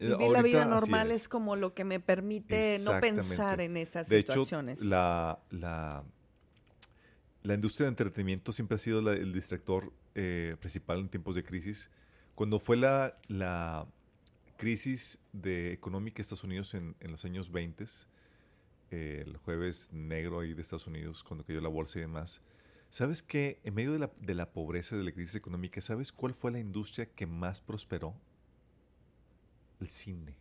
Eh, 0.00 0.08
Vivir 0.08 0.30
la 0.32 0.42
vida 0.42 0.58
ahorita 0.64 0.64
normal 0.80 1.10
es. 1.12 1.22
es. 1.22 1.28
como 1.28 1.54
lo 1.54 1.74
que 1.74 1.84
me 1.84 2.00
permite 2.00 2.78
no 2.80 2.98
pensar 3.00 3.60
en 3.60 3.76
esas 3.76 4.08
De 4.08 4.18
hecho, 4.18 4.32
situaciones. 4.32 4.80
la, 4.84 5.38
la, 5.50 6.02
la 7.44 7.54
industria 7.54 7.84
de 7.84 7.90
entretenimiento 7.90 8.52
siempre 8.52 8.74
ha 8.74 8.78
sido 8.80 9.00
la- 9.00 9.12
el 9.12 9.32
distractor 9.32 9.92
eh, 10.14 10.56
principal 10.60 11.00
en 11.00 11.08
tiempos 11.08 11.34
de 11.34 11.44
crisis. 11.44 11.90
Cuando 12.34 12.58
fue 12.58 12.76
la, 12.76 13.18
la 13.28 13.86
crisis 14.56 15.18
de 15.32 15.72
económica 15.72 16.16
de 16.16 16.22
Estados 16.22 16.44
Unidos 16.44 16.74
en, 16.74 16.94
en 17.00 17.10
los 17.10 17.24
años 17.24 17.50
20, 17.50 17.84
eh, 18.90 19.24
el 19.26 19.38
jueves 19.38 19.90
negro 19.92 20.40
ahí 20.40 20.52
de 20.52 20.60
Estados 20.62 20.86
Unidos, 20.86 21.24
cuando 21.24 21.44
cayó 21.44 21.60
la 21.60 21.68
bolsa 21.68 21.98
y 21.98 22.02
demás, 22.02 22.42
¿sabes 22.90 23.22
qué? 23.22 23.58
En 23.64 23.74
medio 23.74 23.92
de 23.92 23.98
la, 23.98 24.10
de 24.20 24.34
la 24.34 24.52
pobreza, 24.52 24.96
de 24.96 25.02
la 25.02 25.12
crisis 25.12 25.34
económica, 25.34 25.80
¿sabes 25.80 26.12
cuál 26.12 26.34
fue 26.34 26.50
la 26.50 26.58
industria 26.58 27.06
que 27.06 27.26
más 27.26 27.60
prosperó? 27.60 28.14
El 29.80 29.88
cine. 29.88 30.36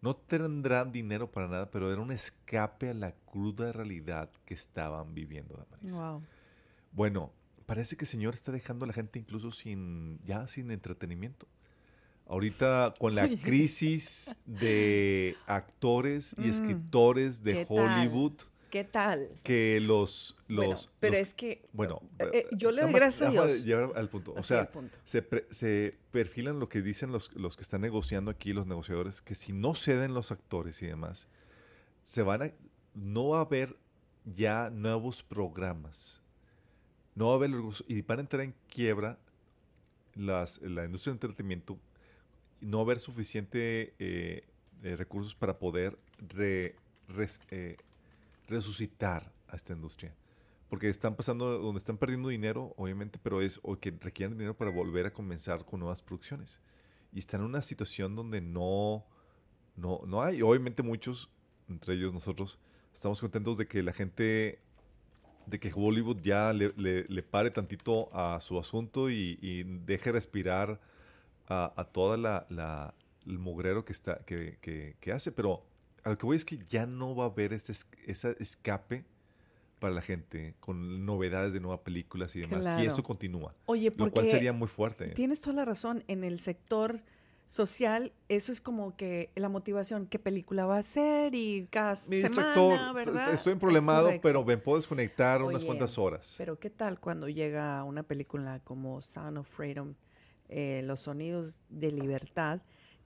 No 0.00 0.14
tendrán 0.16 0.92
dinero 0.92 1.30
para 1.30 1.48
nada, 1.48 1.70
pero 1.70 1.92
era 1.92 2.00
un 2.00 2.12
escape 2.12 2.90
a 2.90 2.94
la 2.94 3.12
cruda 3.12 3.72
realidad 3.72 4.30
que 4.46 4.54
estaban 4.54 5.12
viviendo, 5.12 5.56
Damaris. 5.56 5.92
Wow. 5.92 6.22
Bueno, 6.92 7.32
parece 7.70 7.96
que 7.96 8.04
el 8.04 8.08
Señor 8.08 8.34
está 8.34 8.50
dejando 8.50 8.84
a 8.84 8.88
la 8.88 8.92
gente 8.94 9.18
incluso 9.20 9.52
sin, 9.52 10.18
ya 10.24 10.48
sin 10.48 10.70
entretenimiento. 10.72 11.46
Ahorita 12.26 12.94
con 12.98 13.14
la 13.14 13.28
crisis 13.42 14.34
de 14.44 15.36
actores 15.46 16.34
y 16.38 16.42
Mm, 16.42 16.50
escritores 16.50 17.42
de 17.44 17.52
¿qué 17.52 17.66
tal? 17.66 17.78
Hollywood, 17.78 18.32
¿Qué 18.70 18.84
tal? 18.84 19.28
que 19.44 19.80
los... 19.80 20.36
los 20.48 20.66
Bueno, 20.66 20.80
pero 21.00 21.12
los- 21.12 21.22
es 21.22 21.34
que 21.34 21.68
bueno, 21.72 22.00
eh, 22.18 22.30
eh, 22.32 22.46
yo 22.56 22.72
le 22.72 22.82
doy 22.82 22.92
gracias 22.92 23.28
a 23.28 23.32
Dios. 23.32 23.64
llevar 23.64 23.92
al 23.96 24.08
punto. 24.08 24.32
O 24.36 24.42
sea, 24.42 24.70
punto. 24.70 24.98
se, 25.04 25.22
pre- 25.22 25.46
se 25.50 25.96
perfilan 26.10 26.58
lo 26.58 26.68
que 26.68 26.82
dicen 26.82 27.12
los, 27.12 27.32
los 27.34 27.56
que 27.56 27.62
están 27.62 27.80
negociando 27.82 28.30
aquí, 28.32 28.52
los 28.52 28.66
negociadores, 28.66 29.20
que 29.22 29.34
si 29.36 29.52
no 29.52 29.74
ceden 29.76 30.12
los 30.14 30.30
actores 30.32 30.82
y 30.82 30.86
demás, 30.86 31.28
se 32.04 32.22
van 32.22 32.42
a, 32.42 32.52
no 32.94 33.28
va 33.28 33.38
a 33.38 33.42
haber 33.42 33.76
ya 34.24 34.70
nuevos 34.70 35.22
programas. 35.22 36.19
No 37.14 37.26
va 37.26 37.32
a 37.32 37.36
haber 37.36 37.50
los- 37.50 37.84
y 37.88 38.00
van 38.02 38.20
entrar 38.20 38.42
en 38.42 38.54
quiebra 38.68 39.18
las, 40.14 40.60
la 40.62 40.84
industria 40.84 41.12
del 41.12 41.16
entretenimiento. 41.16 41.78
No 42.60 42.78
va 42.78 42.82
a 42.82 42.86
haber 42.86 43.00
suficiente 43.00 43.94
eh, 43.98 44.44
eh, 44.82 44.96
recursos 44.96 45.34
para 45.34 45.58
poder 45.58 45.98
eh, 46.38 47.76
resucitar 48.48 49.32
a 49.48 49.56
esta 49.56 49.72
industria. 49.72 50.14
Porque 50.68 50.88
están 50.88 51.16
pasando, 51.16 51.58
donde 51.58 51.78
están 51.78 51.98
perdiendo 51.98 52.28
dinero, 52.28 52.74
obviamente, 52.76 53.18
pero 53.20 53.40
es 53.42 53.58
o 53.62 53.76
que 53.78 53.90
requieren 53.90 54.36
dinero 54.38 54.56
para 54.56 54.70
volver 54.70 55.06
a 55.06 55.12
comenzar 55.12 55.64
con 55.64 55.80
nuevas 55.80 56.00
producciones. 56.00 56.60
Y 57.12 57.18
están 57.18 57.40
en 57.40 57.46
una 57.46 57.60
situación 57.62 58.14
donde 58.14 58.40
no, 58.40 59.04
no, 59.76 60.00
no 60.06 60.22
hay. 60.22 60.42
Obviamente 60.42 60.84
muchos, 60.84 61.28
entre 61.68 61.94
ellos 61.94 62.12
nosotros, 62.14 62.58
estamos 62.94 63.20
contentos 63.20 63.58
de 63.58 63.66
que 63.66 63.82
la 63.82 63.92
gente, 63.92 64.60
de 65.50 65.58
que 65.58 65.72
Hollywood 65.74 66.18
ya 66.22 66.52
le, 66.52 66.72
le- 66.76 67.04
le 67.08 67.22
pare 67.22 67.50
tantito 67.50 68.08
a 68.14 68.40
su 68.40 68.58
asunto 68.58 69.10
y, 69.10 69.38
y 69.42 69.64
deje 69.64 70.12
respirar 70.12 70.80
a, 71.48 71.72
a 71.76 71.84
toda 71.84 72.16
la, 72.16 72.46
la- 72.48 72.94
el 73.26 73.38
mugrero 73.38 73.84
que, 73.84 73.92
está, 73.92 74.18
que, 74.24 74.58
que- 74.60 74.96
que 75.00 75.12
hace. 75.12 75.32
Pero 75.32 75.62
a 76.04 76.10
lo 76.10 76.16
que 76.18 76.24
voy 76.26 76.36
es 76.36 76.44
que 76.44 76.58
ya 76.68 76.86
no 76.86 77.14
va 77.14 77.24
a 77.24 77.26
haber 77.28 77.52
ese, 77.52 77.72
es- 77.72 77.88
ese 78.06 78.36
escape 78.38 79.04
para 79.80 79.92
la 79.94 80.02
gente 80.02 80.54
con 80.60 81.04
novedades 81.06 81.52
de 81.52 81.60
nuevas 81.60 81.80
películas 81.80 82.36
y 82.36 82.40
demás. 82.40 82.58
Si 82.66 82.72
Claro. 82.72 82.88
esto 82.88 83.02
continúa. 83.02 83.54
Oye, 83.66 83.92
Lo 83.96 84.10
cual 84.10 84.26
sería 84.26 84.52
muy 84.52 84.68
fuerte. 84.68 85.08
tienes 85.10 85.40
toda 85.40 85.56
la 85.56 85.64
razón. 85.64 86.04
En 86.06 86.22
el 86.22 86.38
sector 86.38 87.00
social, 87.50 88.12
eso 88.28 88.52
es 88.52 88.60
como 88.60 88.96
que 88.96 89.32
la 89.34 89.48
motivación, 89.48 90.06
qué 90.06 90.20
película 90.20 90.66
va 90.66 90.78
a 90.78 90.82
ser 90.84 91.34
y 91.34 91.66
cada 91.68 91.94
Mi 92.08 92.20
semana, 92.20 92.92
¿verdad? 92.92 93.34
estoy 93.34 93.54
Es 93.54 93.58
problemado, 93.58 94.08
pero 94.22 94.44
me 94.44 94.56
puedo 94.56 94.78
desconectar 94.78 95.42
unas 95.42 95.64
cuantas 95.64 95.98
horas. 95.98 96.36
Pero 96.38 96.60
qué 96.60 96.70
tal 96.70 97.00
cuando 97.00 97.28
llega 97.28 97.82
una 97.82 98.04
película 98.04 98.60
como 98.62 99.00
Sound 99.00 99.38
of 99.38 99.48
Freedom, 99.48 99.94
eh, 100.48 100.82
Los 100.84 101.00
Sonidos 101.00 101.58
de 101.68 101.90
Libertad, 101.90 102.62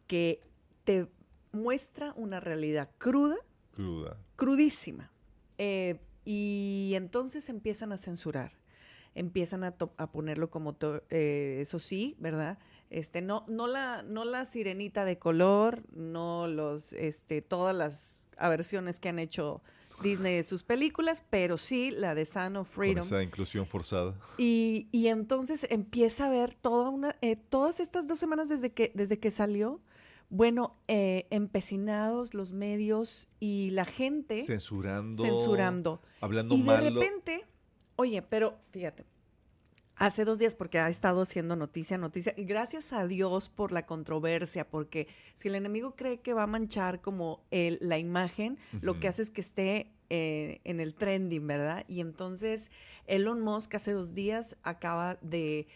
que 0.07 0.43
te 0.85 1.09
muestra 1.53 2.13
una 2.15 2.39
realidad 2.39 2.91
cruda, 2.99 3.37
Cruda. 3.75 4.19
crudísima. 4.37 5.11
Eh, 5.57 6.01
y 6.27 6.93
entonces 6.97 7.49
empiezan 7.49 7.93
a 7.93 7.97
censurar, 7.97 8.53
empiezan 9.15 9.65
a, 9.65 9.75
a 9.97 10.13
ponerlo 10.13 10.51
como, 10.51 10.77
eh, 11.09 11.61
eso 11.63 11.79
sí, 11.79 12.15
¿verdad? 12.19 12.59
Este, 12.95 13.23
no, 13.23 13.45
no, 13.49 13.67
la, 13.67 14.03
no 14.05 14.25
la 14.25 14.45
sirenita 14.45 15.05
de 15.05 15.19
color, 15.19 15.83
no 15.93 16.47
los, 16.47 16.93
este, 16.93 17.43
todas 17.43 17.75
las 17.75 18.21
aversiones 18.37 19.01
que 19.01 19.09
han 19.09 19.19
hecho 19.19 19.63
Disney 20.01 20.37
de 20.37 20.43
sus 20.45 20.63
películas, 20.63 21.25
pero 21.29 21.59
sí 21.59 21.91
la 21.91 22.15
de 22.15 22.25
Sound 22.25 22.57
of 22.57 22.69
Con 22.69 22.75
Freedom. 22.77 23.05
esa 23.05 23.21
inclusión 23.23 23.67
forzada. 23.67 24.15
Y, 24.39 24.89
y 24.93 25.09
entonces 25.09 25.67
empieza 25.71 26.27
a 26.27 26.31
ver 26.31 26.55
toda 26.55 26.89
una, 26.91 27.17
eh, 27.21 27.35
todas 27.35 27.81
estas 27.81 28.07
dos 28.07 28.21
semanas 28.21 28.49
desde 28.49 28.73
que, 28.73 28.93
desde 28.95 29.19
que 29.19 29.33
salió, 29.33 29.81
bueno, 30.31 30.77
eh, 30.87 31.27
empecinados 31.31 32.33
los 32.33 32.53
medios 32.53 33.29
y 33.41 33.71
la 33.73 33.85
gente 33.87 34.45
Censurando. 34.45 35.21
censurando. 35.23 36.01
Hablando 36.21 36.55
Y 36.55 36.59
de 36.63 36.65
mal. 36.65 36.95
repente, 36.95 37.45
oye, 37.97 38.23
pero 38.23 38.57
fíjate, 38.71 39.05
hace 39.97 40.25
dos 40.25 40.39
días, 40.39 40.55
porque 40.55 40.79
ha 40.79 40.89
estado 40.89 41.23
haciendo 41.23 41.57
noticia, 41.57 41.97
noticia, 41.99 42.35
y 42.37 42.45
gracias 42.45 42.93
a 42.93 43.07
Dios 43.07 43.49
por 43.49 43.73
la 43.73 43.87
controversia, 43.87 44.69
porque 44.69 45.07
si 45.35 45.49
el 45.49 45.55
enemigo 45.55 45.95
cree 45.95 46.21
que 46.21 46.33
va 46.35 46.45
a 46.45 46.47
manchar 46.49 47.01
como 47.01 47.45
el- 47.51 47.79
la 47.81 47.99
imagen, 47.99 48.59
lo 48.81 48.99
que 49.01 49.09
hace 49.09 49.23
es 49.23 49.31
que 49.31 49.41
esté 49.41 49.91
eh, 50.11 50.61
en 50.65 50.81
el 50.81 50.95
trending, 50.95 51.47
¿verdad? 51.47 51.85
Y 51.89 52.01
entonces 52.01 52.71
Elon 53.07 53.41
Musk 53.41 53.75
hace 53.75 53.93
dos 53.93 54.15
días 54.15 54.57
acaba 54.63 55.17
de 55.23 55.67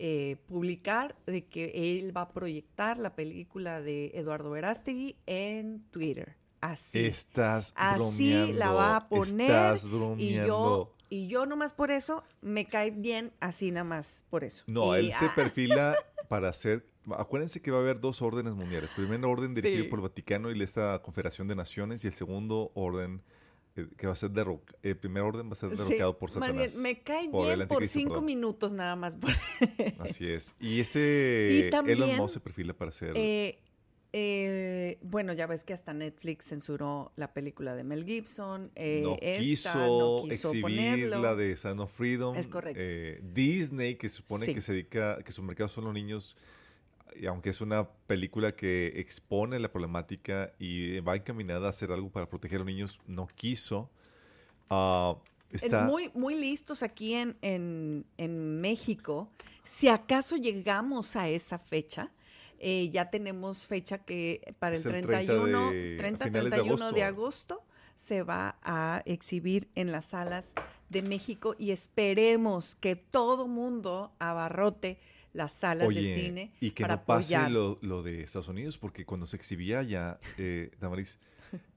eh, 0.00 0.36
publicar 0.46 1.16
de 1.26 1.46
que 1.46 1.72
él 1.74 2.16
va 2.16 2.20
a 2.22 2.28
proyectar 2.28 2.98
la 2.98 3.16
película 3.16 3.80
de 3.80 4.12
Eduardo 4.14 4.50
Verástegui 4.50 5.16
en 5.26 5.82
Twitter. 5.90 6.36
Así. 6.60 7.00
Estás 7.06 7.72
Así 7.76 7.96
bromeando. 7.98 8.58
la 8.58 8.72
va 8.72 8.96
a 8.96 9.08
poner 9.08 9.50
Estás 9.50 9.84
y 9.84 9.88
bromeando. 9.88 10.46
yo, 10.46 10.94
y 11.08 11.28
yo 11.28 11.46
nomás 11.46 11.72
por 11.72 11.90
eso 11.90 12.24
me 12.40 12.66
cae 12.66 12.90
bien 12.90 13.32
así 13.40 13.70
nada 13.70 13.84
más 13.84 14.24
por 14.30 14.44
eso. 14.44 14.64
No, 14.66 14.96
Y, 14.96 15.06
él 15.06 15.12
se 15.12 15.26
ah, 15.26 15.32
perfila 15.36 15.96
para 16.28 16.48
hacer. 16.48 16.86
Acuérdense 17.16 17.62
que 17.62 17.70
va 17.70 17.78
a 17.78 17.80
haber 17.80 18.00
dos 18.00 18.20
órdenes 18.20 18.54
mundiales. 18.54 18.92
Primer 18.92 19.24
orden 19.24 19.54
dirigido 19.54 19.84
Sí. 19.84 19.88
por 19.90 19.98
el 20.00 20.02
Vaticano 20.02 20.50
y 20.52 20.62
esta 20.62 21.00
Confederación 21.00 21.48
de 21.48 21.56
Naciones, 21.56 22.04
y 22.04 22.08
el 22.08 22.12
segundo 22.12 22.70
orden 22.74 23.22
eh, 23.76 23.86
que 23.96 24.06
va 24.06 24.12
a 24.12 24.16
ser 24.16 24.30
derrocado. 24.32 24.78
El 24.82 24.96
primer 24.98 25.22
orden 25.22 25.48
va 25.48 25.52
a 25.52 25.54
ser 25.54 25.74
sí, 25.74 25.82
derrocado 25.82 26.18
por 26.18 26.30
Satanás. 26.30 26.54
bien, 26.54 26.82
me 26.82 27.00
cae 27.00 27.28
por 27.30 27.46
bien 27.56 27.68
por 27.68 27.86
cinco 27.86 28.10
perdón. 28.10 28.24
minutos 28.26 28.74
nada 28.74 28.94
más. 28.96 29.16
Así 30.00 30.28
es. 30.28 30.54
Y 30.60 30.80
este 30.80 31.64
Y 31.66 31.70
también, 31.70 31.98
Elon 32.02 32.16
Musk 32.16 32.34
se 32.34 32.40
perfila 32.40 32.74
para 32.74 32.90
ser. 32.92 33.12
Eh, 33.16 33.58
eh, 34.12 34.98
bueno, 35.02 35.32
ya 35.34 35.46
ves 35.46 35.64
que 35.64 35.72
hasta 35.74 35.92
Netflix 35.92 36.46
censuró 36.46 37.12
la 37.16 37.32
película 37.34 37.74
de 37.74 37.84
Mel 37.84 38.04
Gibson. 38.04 38.70
eh, 38.74 39.00
no, 39.02 39.16
esta, 39.20 39.42
quiso 39.42 39.78
no 40.22 40.28
quiso 40.28 40.48
exhibir 40.48 40.62
ponerlo. 40.62 41.20
la 41.22 41.34
de 41.34 41.56
Sound 41.56 41.80
of 41.80 41.92
Freedom. 41.92 42.34
Es 42.36 42.48
correcto. 42.48 42.80
Eh, 42.82 43.20
Disney, 43.34 43.96
que 43.96 44.08
supone 44.08 44.46
Sí. 44.46 44.54
que 44.54 44.60
se 44.60 44.72
dedica, 44.72 45.22
que 45.22 45.32
su 45.32 45.42
mercado 45.42 45.68
son 45.68 45.84
los 45.84 45.94
niños, 45.94 46.36
y 47.20 47.26
aunque 47.26 47.50
es 47.50 47.60
una 47.60 47.88
película 48.06 48.52
que 48.52 48.92
expone 48.96 49.58
la 49.58 49.70
problemática 49.72 50.52
y 50.58 51.00
va 51.00 51.16
encaminada 51.16 51.66
a 51.66 51.70
hacer 51.70 51.90
algo 51.92 52.10
para 52.10 52.28
proteger 52.28 52.56
a 52.56 52.58
los 52.60 52.66
niños, 52.66 53.00
no 53.06 53.26
quiso. 53.26 53.90
Está 55.50 55.84
Muy, 55.84 56.10
muy 56.14 56.34
listos 56.38 56.82
aquí 56.82 57.14
en, 57.14 57.36
en, 57.42 58.04
en 58.18 58.60
México. 58.60 59.30
Si 59.64 59.88
acaso 59.88 60.36
llegamos 60.36 61.16
a 61.16 61.28
esa 61.28 61.58
fecha, 61.58 62.10
eh, 62.58 62.90
ya 62.90 63.10
tenemos 63.10 63.66
fecha 63.66 63.98
que 63.98 64.54
para 64.58 64.76
el 64.76 64.82
el 64.82 64.88
30 64.88 65.08
31, 65.08 65.70
de- 65.72 65.94
a 65.94 65.98
30, 65.98 66.24
finales 66.26 66.44
de 66.44 66.50
31 66.50 66.92
de 66.92 67.02
agosto. 67.04 67.54
agosto 67.54 67.68
se 67.96 68.22
va 68.22 68.58
a 68.62 69.02
exhibir 69.06 69.68
en 69.74 69.90
las 69.92 70.06
salas 70.06 70.54
de 70.88 71.02
México 71.02 71.54
y 71.58 71.72
esperemos 71.72 72.74
que 72.76 72.96
todo 72.96 73.46
mundo 73.48 74.12
abarrote 74.18 74.98
las 75.32 75.52
salas 75.52 75.88
de 75.88 76.14
cine 76.14 76.52
y 76.60 76.70
que 76.70 76.82
para 76.84 76.96
no 76.96 77.04
pase 77.04 77.50
lo, 77.50 77.76
lo 77.80 78.02
de 78.02 78.22
Estados 78.22 78.48
Unidos, 78.48 78.78
porque 78.78 79.04
cuando 79.04 79.26
se 79.26 79.36
exhibía 79.36 79.82
ya, 79.82 80.18
eh, 80.38 80.70
Damaris, 80.80 81.18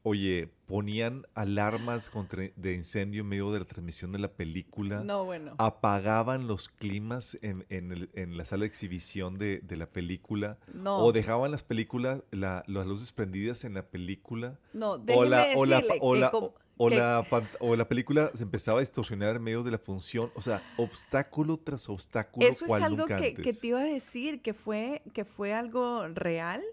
oye, 0.03 0.49
ponían 0.65 1.25
alarmas 1.35 2.09
contra, 2.09 2.43
de 2.55 2.73
incendio 2.73 3.21
en 3.21 3.27
medio 3.27 3.51
de 3.51 3.59
la 3.59 3.65
transmisión 3.65 4.11
de 4.11 4.19
la 4.19 4.29
película. 4.31 5.03
No, 5.03 5.25
bueno. 5.25 5.53
apagaban 5.57 6.47
los 6.47 6.69
climas 6.69 7.37
en, 7.41 7.65
en 7.69 7.91
el- 7.91 8.09
en 8.13 8.37
la 8.37 8.45
sala 8.45 8.61
de 8.61 8.67
exhibición 8.67 9.37
de, 9.37 9.59
de 9.59 9.75
la 9.77 9.85
película 9.87 10.57
No. 10.73 10.97
o 10.99 11.11
dejaban 11.11 11.51
las 11.51 11.63
películas, 11.63 12.23
la- 12.31 12.63
las 12.67 12.87
luces 12.87 13.11
prendidas 13.11 13.63
en 13.63 13.73
la 13.73 13.83
película 13.89 14.57
No, 14.73 14.91
o 14.91 14.97
déjeme 14.99 15.29
la, 15.29 15.47
o, 15.55 15.65
la, 15.65 15.75
decirle 15.77 15.97
o, 16.01 16.15
la- 16.15 16.31
o 16.77 16.89
la 16.89 17.27
o 17.59 17.75
la 17.75 17.87
película 17.87 18.31
se 18.33 18.41
empezaba 18.43 18.79
a 18.79 18.81
distorsionar 18.81 19.35
en 19.35 19.43
medio 19.43 19.61
de 19.61 19.69
la 19.69 19.77
función, 19.77 20.31
o 20.33 20.41
sea, 20.41 20.63
obstáculo 20.77 21.57
tras 21.57 21.87
obstáculo. 21.89 22.47
Eso 22.47 22.65
es 22.65 22.71
algo 22.71 22.97
nunca 23.03 23.17
que, 23.17 23.35
que 23.35 23.53
te 23.53 23.67
iba 23.67 23.81
a 23.81 23.83
decir, 23.83 24.41
que 24.41 24.55
fue, 24.55 25.03
que 25.13 25.23
fue 25.23 25.53
algo 25.53 26.07
real, 26.07 26.63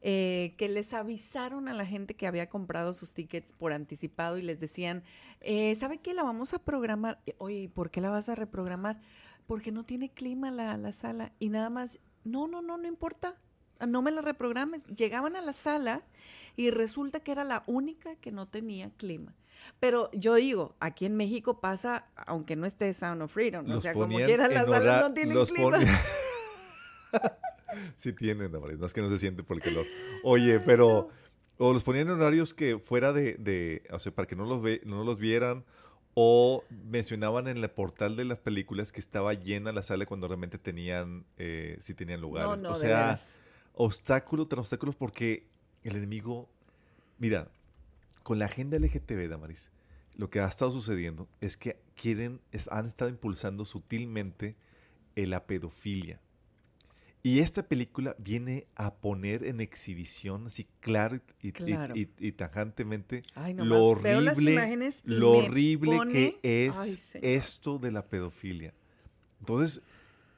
eh, 0.00 0.54
que 0.56 0.68
les 0.68 0.92
avisaron 0.92 1.68
a 1.68 1.72
la 1.72 1.84
gente 1.84 2.14
que 2.14 2.26
había 2.26 2.48
comprado 2.48 2.92
sus 2.94 3.14
tickets 3.14 3.52
por 3.52 3.72
anticipado 3.72 4.38
y 4.38 4.42
les 4.42 4.60
decían, 4.60 5.02
eh, 5.40 5.74
¿sabe 5.74 5.98
qué? 5.98 6.14
La 6.14 6.22
vamos 6.22 6.54
a 6.54 6.58
programar. 6.58 7.20
Oye, 7.38 7.62
¿y 7.62 7.68
por 7.68 7.90
qué 7.90 8.00
la 8.00 8.10
vas 8.10 8.28
a 8.28 8.34
reprogramar? 8.34 9.00
Porque 9.46 9.72
no 9.72 9.84
tiene 9.84 10.10
clima 10.10 10.50
la, 10.50 10.76
la 10.76 10.92
sala. 10.92 11.32
Y 11.38 11.48
nada 11.48 11.70
más, 11.70 12.00
no, 12.24 12.46
no, 12.46 12.62
no, 12.62 12.78
no 12.78 12.86
importa. 12.86 13.36
No 13.86 14.02
me 14.02 14.10
la 14.10 14.22
reprogrames. 14.22 14.86
Llegaban 14.86 15.36
a 15.36 15.40
la 15.40 15.52
sala 15.52 16.02
y 16.56 16.70
resulta 16.70 17.20
que 17.20 17.32
era 17.32 17.44
la 17.44 17.62
única 17.66 18.16
que 18.16 18.32
no 18.32 18.48
tenía 18.48 18.90
clima. 18.96 19.34
Pero 19.80 20.10
yo 20.12 20.34
digo, 20.34 20.76
aquí 20.80 21.06
en 21.06 21.16
México 21.16 21.60
pasa, 21.60 22.06
aunque 22.14 22.56
no 22.56 22.66
esté 22.66 22.92
Sound 22.94 23.22
of 23.22 23.32
Freedom, 23.32 23.64
o 23.66 23.74
Los 23.74 23.82
sea, 23.82 23.94
como 23.94 24.16
quiera 24.16 24.48
las 24.48 24.66
salas 24.66 25.08
no 25.08 25.14
tienen 25.14 25.44
clima. 25.44 25.78
sí 27.96 28.12
tienen, 28.12 28.50
Damaris, 28.52 28.78
no 28.78 28.86
es 28.86 28.94
que 28.94 29.00
no 29.02 29.10
se 29.10 29.18
siente 29.18 29.42
por 29.42 29.56
el 29.56 29.62
calor. 29.62 29.86
Oye, 30.22 30.60
pero 30.60 31.08
O 31.60 31.72
los 31.72 31.82
ponían 31.82 32.06
en 32.08 32.14
horarios 32.14 32.54
que 32.54 32.78
fuera 32.78 33.12
de, 33.12 33.34
de 33.34 33.82
o 33.90 33.98
sea, 33.98 34.12
para 34.14 34.28
que 34.28 34.36
no 34.36 34.44
los, 34.44 34.62
ve, 34.62 34.80
no 34.84 35.02
los 35.04 35.18
vieran. 35.18 35.64
O 36.14 36.64
mencionaban 36.70 37.46
en 37.48 37.58
el 37.58 37.70
portal 37.70 38.16
de 38.16 38.24
las 38.24 38.38
películas 38.38 38.90
que 38.92 38.98
estaba 39.00 39.34
llena 39.34 39.70
la 39.72 39.82
sala 39.82 40.04
cuando 40.06 40.26
realmente 40.28 40.58
tenían, 40.58 41.24
eh, 41.36 41.76
sí 41.80 41.94
tenían 41.94 42.20
lugares. 42.20 42.56
No, 42.58 42.68
no, 42.68 42.70
o 42.70 42.74
sea, 42.76 42.88
veras. 43.06 43.40
obstáculo 43.74 44.46
tras 44.46 44.60
obstáculos 44.60 44.96
porque 44.96 45.46
el 45.84 45.96
enemigo, 45.96 46.48
mira, 47.18 47.48
con 48.24 48.38
la 48.38 48.46
agenda 48.46 48.76
LGTB, 48.78 49.28
Damaris, 49.28 49.70
lo 50.16 50.28
que 50.30 50.40
ha 50.40 50.48
estado 50.48 50.70
sucediendo 50.72 51.28
es 51.40 51.56
que 51.56 51.80
quieren, 51.94 52.40
es- 52.52 52.68
han 52.68 52.86
estado 52.86 53.10
impulsando 53.10 53.64
sutilmente 53.64 54.56
eh, 55.16 55.26
la 55.26 55.44
pedofilia. 55.46 56.20
Y 57.22 57.40
esta 57.40 57.64
película 57.64 58.14
viene 58.18 58.68
a 58.76 58.94
poner 58.94 59.44
en 59.44 59.60
exhibición, 59.60 60.46
así 60.46 60.66
claro 60.80 61.16
y, 61.42 61.48
y- 61.48 61.52
Claro. 61.52 61.96
y- 61.96 62.08
y 62.18 62.32
tajantemente, 62.32 63.22
Ay, 63.34 63.54
lo 63.54 63.82
horrible, 63.84 64.54
lo 65.04 65.32
horrible 65.32 65.96
pone- 65.96 66.12
que 66.42 66.66
es 66.66 66.78
Ay, 67.16 67.20
esto 67.22 67.78
de 67.78 67.90
la 67.90 68.06
pedofilia. 68.06 68.72
Entonces, 69.40 69.82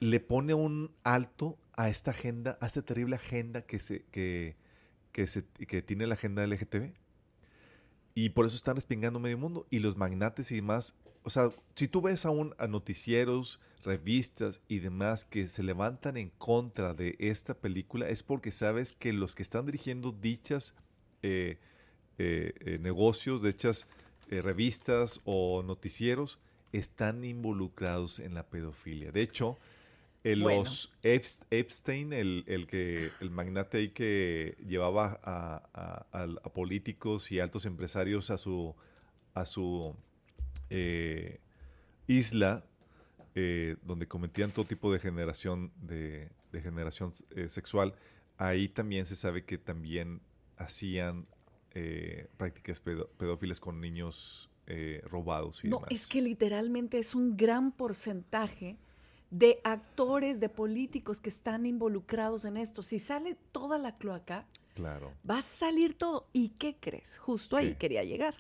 le 0.01 0.21
pone 0.21 0.55
un 0.55 0.91
alto 1.05 1.59
a 1.75 1.91
esta 1.91 2.13
agenda, 2.13 2.57
a 2.61 2.67
esta 2.67 2.83
terrible 2.83 3.17
agenda 3.17 3.63
que, 3.63 3.79
se, 3.79 4.05
que, 4.11 4.57
que, 5.13 5.27
se, 5.27 5.45
que 5.69 5.83
tiene 5.83 6.07
la 6.07 6.15
agenda 6.15 6.43
LGTB. 6.47 6.95
Y 8.15 8.31
por 8.31 8.47
eso 8.47 8.57
están 8.57 8.77
respingando 8.77 9.21
medio 9.21 9.39
mundo. 9.39 9.67
Y 9.71 9.79
los 9.79 9.97
magnates 9.97 10.51
y 10.51 10.57
demás. 10.57 10.95
O 11.23 11.31
sea, 11.31 11.51
si 11.75 11.87
tú 11.89 12.01
ves 12.01 12.25
aún 12.25 12.55
a 12.59 12.67
noticieros, 12.67 13.61
revistas 13.85 14.61
y 14.69 14.79
demás 14.81 15.25
que 15.25 15.47
se 15.47 15.63
levantan 15.63 16.17
en 16.17 16.31
contra 16.31 16.95
de 16.95 17.17
esta 17.19 17.55
película, 17.55 18.09
es 18.09 18.23
porque 18.23 18.51
sabes 18.51 18.93
que 18.93 19.13
los 19.13 19.35
que 19.35 19.43
están 19.43 19.67
dirigiendo 19.67 20.13
dichas 20.13 20.75
eh, 21.23 21.59
eh, 22.19 22.55
eh, 22.61 22.79
negocios, 22.81 23.43
dichas 23.43 23.87
eh, 24.31 24.41
revistas 24.43 25.21
o 25.25 25.63
noticieros, 25.63 26.39
están 26.73 27.25
involucrados 27.25 28.19
en 28.19 28.35
la 28.35 28.45
pedofilia. 28.45 29.11
De 29.13 29.23
hecho, 29.23 29.59
eh, 30.25 30.37
Bueno. 30.37 30.61
los 30.61 30.93
Epst- 31.03 31.45
Epstein, 31.51 32.13
el, 32.13 32.45
el 32.47 32.67
que 32.67 33.11
el 33.21 33.31
magnate 33.31 33.79
ahí 33.79 33.89
que 33.91 34.57
llevaba 34.67 35.19
a, 35.23 35.63
a- 35.75 36.07
a- 36.13 36.23
a 36.45 36.53
políticos 36.53 37.33
y 37.33 37.41
altos 37.41 37.67
empresarios 37.67 38.31
a 38.31 38.39
su 38.39 38.75
a 39.35 39.47
su 39.47 39.95
eh, 40.71 41.41
isla 42.07 42.65
eh, 43.35 43.77
donde 43.83 44.09
cometían 44.09 44.51
todo 44.51 44.65
tipo 44.65 44.93
de 44.93 44.99
generación 44.99 45.73
de, 45.83 46.31
de 46.53 46.61
generación 46.63 47.13
eh, 47.37 47.49
sexual, 47.49 47.95
ahí 48.39 48.69
también 48.69 49.07
se 49.07 49.15
sabe 49.17 49.45
que 49.45 49.59
también 49.59 50.21
hacían 50.57 51.27
eh, 51.73 52.29
prácticas 52.37 52.81
pedo- 52.81 53.09
pedófilas 53.19 53.61
con 53.61 53.81
niños 53.81 54.51
eh, 54.67 55.03
robados 55.05 55.65
y 55.65 55.69
No, 55.69 55.77
demás. 55.77 55.91
es 55.93 56.07
que 56.07 56.21
literalmente 56.23 56.99
es 56.99 57.15
un 57.15 57.37
gran 57.37 57.73
porcentaje 57.73 58.77
de 59.31 59.61
actores, 59.63 60.41
de 60.41 60.49
políticos 60.49 61.21
que 61.21 61.29
están 61.29 61.65
involucrados 61.67 62.45
en 62.45 62.57
esto. 62.57 62.83
Si 62.83 62.99
sale 62.99 63.37
toda 63.53 63.79
la 63.79 63.97
cloaca, 63.97 64.47
Claro. 64.75 65.13
va 65.29 65.39
a 65.39 65.43
salir 65.43 65.95
todo. 65.95 66.29
¿Y 66.33 66.51
qué 66.51 66.77
crees? 66.81 67.19
Justo 67.19 67.57
ahí 67.57 67.71
¿Qué? 67.73 67.77
quería 67.79 68.03
llegar. 68.03 68.35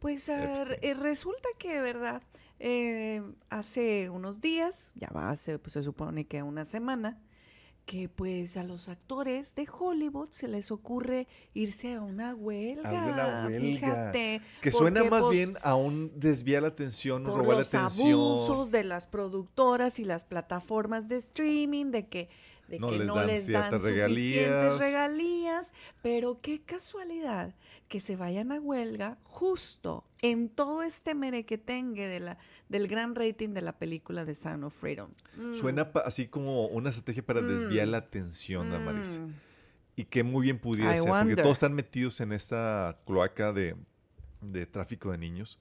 Pues 0.00 0.28
Epstein. 0.28 0.78
eh, 0.82 0.94
resulta 0.94 1.48
que, 1.58 1.80
¿verdad? 1.80 2.22
Eh, 2.58 3.22
hace 3.48 4.10
unos 4.10 4.40
días, 4.40 4.92
ya 4.96 5.08
va 5.14 5.30
hace, 5.30 5.58
pues 5.58 5.74
se 5.74 5.82
supone 5.82 6.26
que 6.26 6.42
una 6.42 6.64
semana, 6.64 7.18
que 7.86 8.08
pues 8.08 8.56
a 8.56 8.62
los 8.62 8.88
actores 8.88 9.54
de 9.54 9.66
Hollywood 9.66 10.28
se 10.30 10.46
les 10.46 10.70
ocurre 10.70 11.26
irse 11.54 11.94
a 11.94 12.02
una 12.02 12.34
huelga. 12.34 12.88
A 12.88 13.12
una 13.12 13.46
huelga. 13.46 13.60
Fíjate. 13.60 14.42
Que 14.60 14.72
suena 14.72 15.04
más 15.04 15.22
pues, 15.22 15.30
bien 15.32 15.58
a 15.62 15.74
un 15.74 16.12
desviar 16.20 16.62
la 16.62 16.68
atención, 16.68 17.24
por 17.24 17.38
robar 17.38 17.48
la 17.48 17.58
los 17.58 17.74
atención. 17.74 18.10
abusos 18.10 18.70
de 18.70 18.84
las 18.84 19.06
productoras 19.06 19.98
y 19.98 20.04
las 20.04 20.24
plataformas 20.24 21.08
de 21.08 21.16
streaming, 21.16 21.86
de 21.86 22.08
que, 22.08 22.28
de 22.68 22.78
No 22.78 22.90
que 22.90 22.98
les 22.98 23.06
no 23.06 23.14
dan 23.16 23.26
les 23.26 23.48
dan 23.48 23.80
suficientes 23.80 24.78
regalías. 24.78 25.72
Pero 26.02 26.40
qué 26.40 26.60
casualidad 26.62 27.54
que 27.90 27.98
se 27.98 28.14
vayan 28.14 28.52
a 28.52 28.60
huelga 28.60 29.18
justo 29.24 30.06
en 30.22 30.48
todo 30.48 30.84
este 30.84 31.16
merequetengue 31.16 32.06
de 32.06 32.20
la, 32.20 32.38
del 32.68 32.86
gran 32.86 33.16
rating 33.16 33.48
de 33.48 33.62
la 33.62 33.78
película 33.78 34.24
de 34.24 34.36
Sound 34.36 34.62
of 34.62 34.74
Freedom. 34.78 35.10
Mm, 35.36 35.54
Suena 35.56 35.90
así 36.04 36.28
como 36.28 36.68
una 36.68 36.90
estrategia 36.90 37.26
para 37.26 37.42
desviar 37.42 37.88
Mm. 37.88 37.90
la 37.90 37.96
atención, 37.98 38.68
mm. 38.70 39.34
Y 39.96 40.04
que 40.04 40.22
muy 40.22 40.44
bien 40.44 40.60
pudiera 40.60 40.94
I 40.94 40.98
ser, 41.00 41.08
porque 41.08 41.34
todos 41.34 41.54
están 41.54 41.74
metidos 41.74 42.20
en 42.20 42.30
esta 42.30 42.96
cloaca 43.06 43.52
de, 43.52 43.74
de 44.40 44.66
tráfico 44.66 45.10
de 45.10 45.18
niños. 45.18 45.58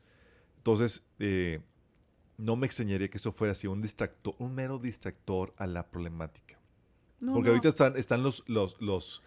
Entonces, 0.57 1.03
eh, 1.17 1.61
no 2.37 2.55
me 2.55 2.67
extrañaría 2.67 3.09
que 3.09 3.17
eso 3.17 3.31
fuera 3.31 3.53
así, 3.53 3.65
un 3.65 3.81
distractor, 3.81 4.35
un 4.37 4.53
mero 4.53 4.77
distractor 4.77 5.55
a 5.57 5.65
la 5.65 5.89
problemática. 5.89 6.59
No, 7.19 7.33
porque 7.33 7.47
no. 7.47 7.55
ahorita 7.55 7.69
están, 7.69 7.97
están 7.97 8.21
los, 8.21 8.43
los, 8.47 8.79
los 8.79 9.23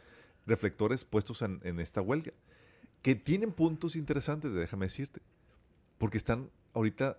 reflectores 0.47 1.05
puestos 1.05 1.43
en, 1.43 1.61
en 1.65 1.81
esta 1.81 2.01
huelga, 2.01 2.33
que 3.03 3.15
tienen 3.15 3.53
puntos 3.53 3.97
interesantes, 3.97 4.53
déjame 4.55 4.87
decirte. 4.87 5.21
Porque 5.99 6.17
están 6.17 6.51
ahorita 6.73 7.19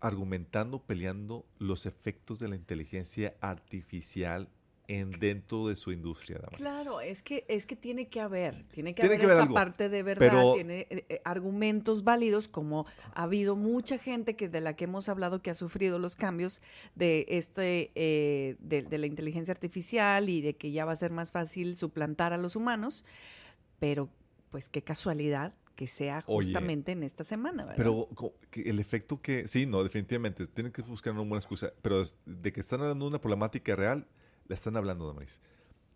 argumentando, 0.00 0.80
peleando 0.82 1.44
los 1.58 1.86
efectos 1.86 2.38
de 2.38 2.48
la 2.48 2.56
inteligencia 2.56 3.34
artificial 3.40 4.48
en 4.88 5.10
dentro 5.10 5.66
de 5.66 5.74
su 5.74 5.90
industria. 5.90 6.38
Damaris. 6.38 6.58
Claro, 6.58 7.00
es 7.00 7.22
que, 7.24 7.44
es 7.48 7.66
que 7.66 7.74
tiene 7.74 8.06
que 8.08 8.20
haber, 8.20 8.62
tiene 8.68 8.94
que 8.94 9.02
Tiene 9.02 9.16
haber 9.16 9.26
que 9.26 9.42
esta 9.42 9.52
parte 9.52 9.88
de 9.88 10.02
verdad, 10.04 10.28
pero- 10.30 10.54
tiene 10.54 10.86
eh, 10.90 11.04
eh, 11.08 11.20
argumentos 11.24 12.04
válidos, 12.04 12.46
como 12.46 12.86
ha 13.14 13.22
habido 13.24 13.56
mucha 13.56 13.98
gente 13.98 14.36
que 14.36 14.48
de 14.48 14.60
la 14.60 14.76
que 14.76 14.84
hemos 14.84 15.08
hablado 15.08 15.42
que 15.42 15.50
ha 15.50 15.56
sufrido 15.56 15.98
los 15.98 16.14
cambios 16.14 16.62
de 16.94 17.26
este 17.28 17.90
eh, 17.96 18.54
de, 18.60 18.82
de 18.82 18.98
la 18.98 19.06
inteligencia 19.06 19.50
artificial 19.50 20.28
y 20.28 20.40
de 20.40 20.54
que 20.54 20.70
ya 20.70 20.84
va 20.84 20.92
a 20.92 20.96
ser 20.96 21.10
más 21.10 21.32
fácil 21.32 21.74
suplantar 21.74 22.32
a 22.32 22.36
los 22.36 22.54
humanos, 22.54 23.04
pero 23.78 24.08
pues 24.50 24.68
qué 24.68 24.82
casualidad 24.82 25.54
que 25.76 25.86
sea 25.86 26.24
Oye, 26.26 26.46
justamente 26.46 26.92
en 26.92 27.02
esta 27.02 27.22
semana, 27.22 27.64
¿verdad? 27.64 27.76
Pero 27.76 28.08
el 28.52 28.78
efecto 28.80 29.20
que... 29.20 29.46
Sí, 29.46 29.66
no, 29.66 29.84
definitivamente. 29.84 30.46
Tienen 30.46 30.72
que 30.72 30.82
buscar 30.82 31.12
una 31.12 31.22
buena 31.22 31.36
excusa. 31.36 31.72
Pero 31.82 32.02
de 32.24 32.52
que 32.52 32.60
están 32.60 32.80
hablando 32.80 33.04
de 33.04 33.10
una 33.10 33.20
problemática 33.20 33.76
real, 33.76 34.08
la 34.48 34.54
están 34.54 34.76
hablando, 34.76 35.06
Damaris. 35.06 35.40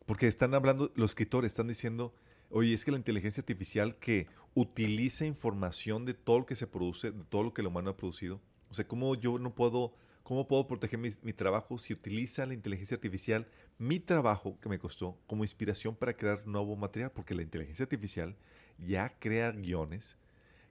Porque 0.07 0.26
están 0.26 0.55
hablando, 0.55 0.93
los 0.95 1.12
escritores 1.12 1.53
están 1.53 1.68
diciendo, 1.68 2.14
oye, 2.51 2.74
es 2.74 2.85
que 2.85 2.91
la 2.91 2.99
inteligencia 2.99 3.41
artificial 3.41 3.97
que 3.97 4.26
utiliza 4.55 5.24
información 5.24 6.05
de 6.05 6.14
todo 6.14 6.41
lo 6.41 6.47
que 6.47 6.57
se 6.57 6.66
produce, 6.66 7.12
de 7.12 7.24
todo 7.24 7.43
lo 7.43 7.55
que 7.55 7.62
el 7.62 7.68
humano 7.68 7.91
ha 7.91 7.97
producido. 7.97 8.41
O 8.68 8.74
sea, 8.74 8.87
¿cómo 8.87 9.14
yo 9.14 9.39
no 9.39 9.55
puedo, 9.55 9.95
cómo 10.23 10.47
puedo 10.47 10.66
proteger 10.66 10.99
mi, 10.99 11.11
mi 11.23 11.33
trabajo 11.33 11.79
si 11.79 11.93
utiliza 11.93 12.47
la 12.47 12.55
inteligencia 12.55 12.95
artificial, 12.95 13.47
mi 13.79 14.01
trabajo 14.01 14.59
que 14.61 14.68
me 14.68 14.79
costó, 14.79 15.18
como 15.27 15.45
inspiración 15.45 15.95
para 15.95 16.14
crear 16.14 16.47
nuevo 16.47 16.77
material? 16.77 17.11
Porque 17.12 17.35
la 17.35 17.43
inteligencia 17.43 17.85
artificial 17.85 18.37
ya 18.79 19.12
crea 19.18 19.51
guiones, 19.53 20.16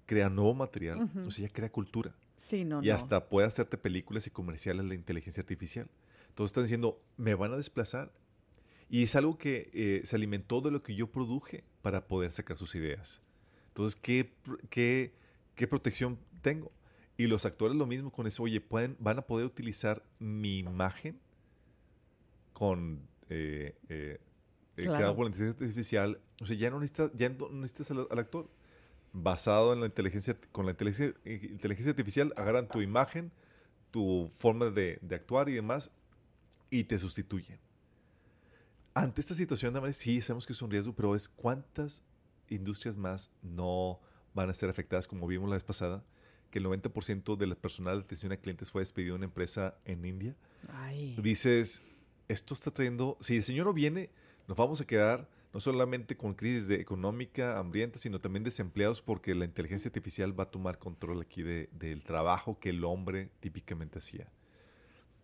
crea 0.05 0.29
nuevo 0.29 0.53
material, 0.53 1.09
sea, 1.29 1.47
ya 1.47 1.53
crea 1.53 1.71
cultura. 1.71 2.15
sí, 2.35 2.65
no, 2.65 2.81
y 2.81 2.87
no. 2.87 2.95
hasta 2.95 3.29
puede 3.29 3.47
hacerte 3.47 3.77
películas 3.77 4.27
y 4.27 4.31
comerciales 4.31 4.85
la 4.85 4.95
inteligencia 4.95 5.41
artificial. 5.41 5.87
Entonces 6.29 6.51
están 6.51 6.63
diciendo, 6.63 7.01
me 7.17 7.35
van 7.35 7.53
a 7.53 7.57
desplazar. 7.57 8.11
Y 8.89 9.03
es 9.03 9.15
algo 9.15 9.37
que 9.37 9.69
eh, 9.73 10.01
se 10.03 10.15
alimentó 10.15 10.61
de 10.61 10.71
lo 10.71 10.81
que 10.81 10.95
yo 10.95 11.11
produje 11.11 11.63
para 11.81 12.07
poder 12.07 12.31
sacar 12.31 12.57
sus 12.57 12.73
ideas. 12.73 13.21
Entonces, 13.67 13.99
¿qué, 14.01 14.33
qué, 14.69 15.13
qué 15.53 15.67
protección 15.67 16.17
tengo? 16.41 16.71
Y 17.19 17.27
los 17.27 17.45
actores 17.45 17.75
lo 17.75 17.85
mismo 17.85 18.11
con 18.13 18.27
eso, 18.27 18.43
oye, 18.43 18.61
pueden, 18.61 18.95
van 18.97 19.19
a 19.19 19.23
poder 19.23 19.45
utilizar 19.45 20.01
mi 20.19 20.59
imagen 20.59 21.19
con 22.53 23.01
eh, 23.29 23.75
eh, 23.89 24.21
Claro. 24.75 24.95
creado 24.95 25.15
por 25.17 25.25
la 25.25 25.31
inteligencia 25.31 25.65
artificial. 25.67 26.21
O 26.41 26.45
sea, 26.45 26.55
ya 26.55 26.69
no 26.69 26.79
necesitas, 26.79 27.11
ya 27.13 27.27
no 27.27 27.49
necesitas 27.49 27.91
al, 27.91 28.07
al 28.09 28.19
actor. 28.19 28.49
Basado 29.11 29.73
en 29.73 29.81
la 29.81 29.87
inteligencia, 29.87 30.37
con 30.53 30.65
la 30.65 30.71
inteligencia, 30.71 31.13
eh, 31.25 31.49
inteligencia 31.51 31.89
artificial, 31.89 32.31
agarran 32.37 32.69
tu 32.69 32.81
imagen, 32.81 33.33
tu 33.91 34.31
forma 34.35 34.67
de, 34.67 34.99
de 35.01 35.15
actuar 35.15 35.49
y 35.49 35.53
demás, 35.53 35.91
y 36.69 36.85
te 36.85 36.97
sustituyen. 36.97 37.59
Ante 38.93 39.19
esta 39.19 39.33
situación, 39.33 39.73
Damaris, 39.73 39.97
sí, 39.97 40.21
sabemos 40.21 40.45
que 40.45 40.53
es 40.53 40.61
un 40.61 40.71
riesgo, 40.71 40.93
pero 40.93 41.15
es 41.15 41.27
cuántas 41.27 42.01
industrias 42.47 42.95
más 42.95 43.29
no 43.41 43.99
van 44.33 44.49
a 44.49 44.53
ser 44.53 44.69
afectadas, 44.69 45.05
como 45.05 45.27
vimos 45.27 45.49
la 45.49 45.55
vez 45.57 45.65
pasada, 45.65 46.01
que 46.49 46.59
el 46.59 46.65
90% 46.65 47.35
del 47.37 47.55
personal 47.55 47.99
de 47.99 48.05
atención 48.05 48.31
a 48.31 48.37
clientes 48.37 48.71
fue 48.71 48.81
despedido 48.81 49.15
en 49.15 49.19
una 49.19 49.25
empresa 49.25 49.75
en 49.85 50.03
India. 50.05 50.35
Ay. 50.73 51.15
Dices, 51.21 51.81
esto 52.27 52.53
está 52.53 52.71
trayendo, 52.71 53.17
si 53.21 53.37
el 53.37 53.43
señor 53.43 53.65
no 53.67 53.73
viene, 53.73 54.09
nos 54.47 54.57
vamos 54.57 54.81
a 54.81 54.85
quedar 54.87 55.27
no 55.53 55.59
solamente 55.59 56.15
con 56.15 56.35
crisis 56.35 56.67
de 56.67 56.75
económica, 56.75 57.57
hambrienta, 57.57 57.97
sino 57.97 58.19
también 58.21 58.43
desempleados 58.43 59.01
porque 59.01 59.33
la 59.33 59.45
inteligencia 59.45 59.89
artificial 59.89 60.39
va 60.39 60.43
a 60.43 60.51
tomar 60.51 60.77
control 60.77 61.21
aquí 61.21 61.41
de- 61.41 61.69
del 61.71 62.03
trabajo 62.03 62.59
que 62.59 62.69
el 62.69 62.83
hombre 62.83 63.29
típicamente 63.39 63.97
hacía. 63.97 64.27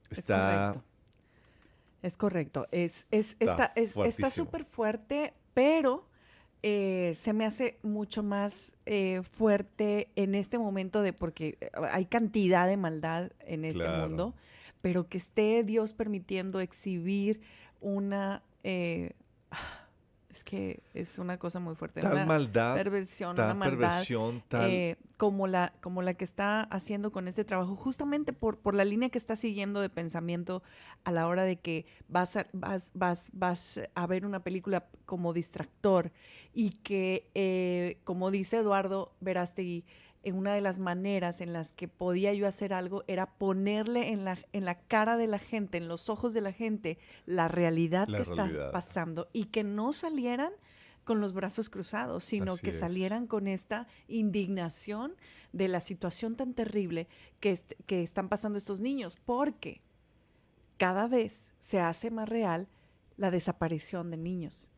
Es 0.10 0.20
Está, 0.20 0.72
correcto. 0.72 0.90
Es 2.02 2.18
correcto. 2.18 2.68
Es, 2.72 3.08
es, 3.12 3.36
Está 3.40 3.72
está 3.76 4.00
es- 4.04 4.10
está 4.16 4.30
súper 4.32 4.66
fuerte, 4.66 5.34
pero 5.54 6.08
eh, 6.68 7.14
se 7.16 7.32
me 7.32 7.46
hace 7.46 7.78
mucho 7.84 8.24
más 8.24 8.76
eh, 8.88 9.22
fuerte 9.22 10.08
en 10.16 10.34
este 10.34 10.58
momento 10.58 11.04
de 11.04 11.14
porque 11.14 11.60
eh, 11.62 11.70
hay 11.92 12.06
cantidad 12.06 12.66
de 12.66 12.76
maldad 12.76 13.32
en 13.42 13.66
este 13.66 13.84
Claro. 13.84 14.08
mundo, 14.08 14.34
pero 14.82 15.08
que 15.08 15.20
esté 15.20 15.64
Dios 15.64 15.94
permitiendo 15.94 16.60
exhibir 16.60 17.40
una 17.82 18.42
eh, 18.64 19.12
es 20.36 20.44
que 20.44 20.84
es 20.94 21.18
una 21.18 21.38
cosa 21.38 21.60
muy 21.60 21.76
fuerte, 21.76 22.02
Tal 22.02 22.14
una 22.14 22.26
maldad, 22.26 22.76
perversión, 22.76 23.36
tal 23.36 23.46
una 23.46 23.54
maldad 23.54 23.78
perversión, 23.90 24.44
tal... 24.50 24.70
eh, 24.70 24.98
como 25.16 25.48
la 25.48 25.74
como 25.82 26.02
la 26.02 26.14
que 26.14 26.26
está 26.26 26.62
haciendo 26.62 27.12
con 27.12 27.30
este 27.30 27.46
trabajo, 27.46 27.76
justamente 27.76 28.34
por, 28.34 28.60
por 28.60 28.76
la 28.76 28.84
línea 28.84 29.10
que 29.10 29.18
está 29.18 29.38
siguiendo 29.38 29.80
de 29.80 29.90
pensamiento 29.90 30.62
a 31.06 31.12
la 31.12 31.28
hora 31.28 31.44
de 31.44 31.56
que 31.56 31.86
vas 32.10 32.36
a, 32.36 32.48
vas, 32.52 32.92
vas, 32.94 33.30
vas 33.34 33.80
a 33.96 34.08
ver 34.08 34.26
una 34.26 34.44
película 34.44 34.88
como 35.06 35.32
distractor 35.32 36.12
y 36.54 36.72
que, 36.72 37.30
eh, 37.34 38.00
como 38.04 38.30
dice 38.30 38.58
Eduardo 38.58 39.16
Verástegui, 39.22 39.86
en 40.26 40.36
una 40.36 40.54
de 40.54 40.62
las 40.62 40.80
maneras 40.80 41.40
en 41.40 41.54
las 41.54 41.72
que 41.72 41.88
podía 41.88 42.34
yo 42.34 42.48
hacer 42.48 42.74
algo 42.74 43.04
era 43.08 43.38
ponerle 43.38 44.12
en 44.12 44.26
la, 44.26 44.38
en 44.52 44.66
la 44.66 44.80
cara 44.80 45.16
de 45.18 45.28
la 45.28 45.40
gente, 45.40 45.78
en 45.78 45.88
los 45.88 46.10
ojos 46.10 46.34
de 46.34 46.42
la 46.42 46.52
gente, 46.52 46.98
la 47.26 47.48
realidad 47.48 48.08
La 48.10 48.18
que 48.18 48.24
realidad. 48.26 48.50
está 48.66 48.72
pasando 48.72 49.30
y 49.34 49.46
que 49.46 49.64
no 49.64 49.94
salieran 49.94 50.52
con 51.04 51.22
los 51.22 51.34
brazos 51.34 51.70
cruzados, 51.70 52.24
sino 52.24 52.54
Así 52.54 52.64
que 52.64 52.70
es. 52.72 52.80
salieran 52.80 53.28
con 53.28 53.48
esta 53.48 53.88
indignación 54.08 55.16
de 55.54 55.68
la 55.68 55.80
situación 55.80 56.36
tan 56.36 56.54
terrible 56.54 57.08
que, 57.40 57.52
est- 57.52 57.74
que 57.86 58.02
están 58.02 58.28
pasando 58.28 58.58
estos 58.58 58.80
niños, 58.80 59.18
porque 59.24 59.82
cada 60.78 61.08
vez 61.08 61.54
se 61.60 61.80
hace 61.80 62.12
más 62.12 62.28
real 62.28 62.68
la 63.18 63.32
desaparición 63.32 64.12
de 64.12 64.18
niños. 64.18 64.70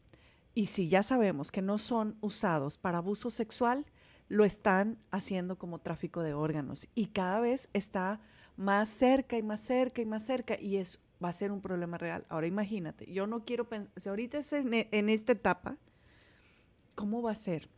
Y 0.53 0.67
si 0.67 0.89
ya 0.89 1.01
sabemos 1.03 1.51
que 1.51 1.61
no 1.61 1.77
son 1.77 2.17
usados 2.21 2.77
para 2.77 2.97
abuso 2.99 3.29
sexual, 3.29 3.85
lo 4.29 4.43
están 4.43 4.97
haciendo 5.11 5.57
como 5.57 5.79
tráfico 5.79 6.21
de 6.21 6.33
órganos. 6.33 6.87
Y 6.95 7.07
cada 7.07 7.39
vez 7.39 7.69
está 7.73 8.19
más 8.57 8.89
cerca 8.89 9.37
y 9.37 9.43
más 9.43 9.61
cerca 9.61 10.01
y 10.01 10.05
más 10.05 10.25
cerca 10.25 10.59
y 10.59 10.77
es, 10.77 10.99
va 11.23 11.29
a 11.29 11.33
ser 11.33 11.51
un 11.51 11.61
problema 11.61 11.97
real. 11.97 12.25
Ahora 12.29 12.47
imagínate, 12.47 13.11
yo 13.11 13.27
no 13.27 13.45
quiero 13.45 13.69
pensar, 13.69 13.91
si 13.95 14.09
ahorita 14.09 14.37
es 14.39 14.51
en, 14.53 15.09
esta 15.09 15.31
etapa, 15.31 15.77
¿cómo 16.95 17.21
va 17.21 17.31
a 17.31 17.35
ser 17.35 17.69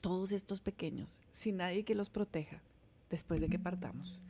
todos 0.00 0.32
estos 0.32 0.60
pequeños 0.60 1.20
sin 1.30 1.56
nadie 1.58 1.84
que 1.84 1.94
los 1.94 2.10
proteja 2.10 2.62
después 3.10 3.40
de 3.40 3.48
que 3.48 3.58
partamos? 3.58 4.22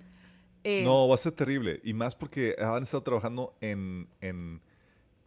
Eh, 0.65 0.85
No, 0.85 1.09
va 1.09 1.15
a 1.15 1.19
ser 1.19 1.33
terrible. 1.33 1.81
Y 1.85 1.93
más 1.95 2.15
porque 2.15 2.57
han 2.59 2.83
estado 2.83 3.03
trabajando 3.03 3.57
en, 3.61 4.09
en- 4.21 4.63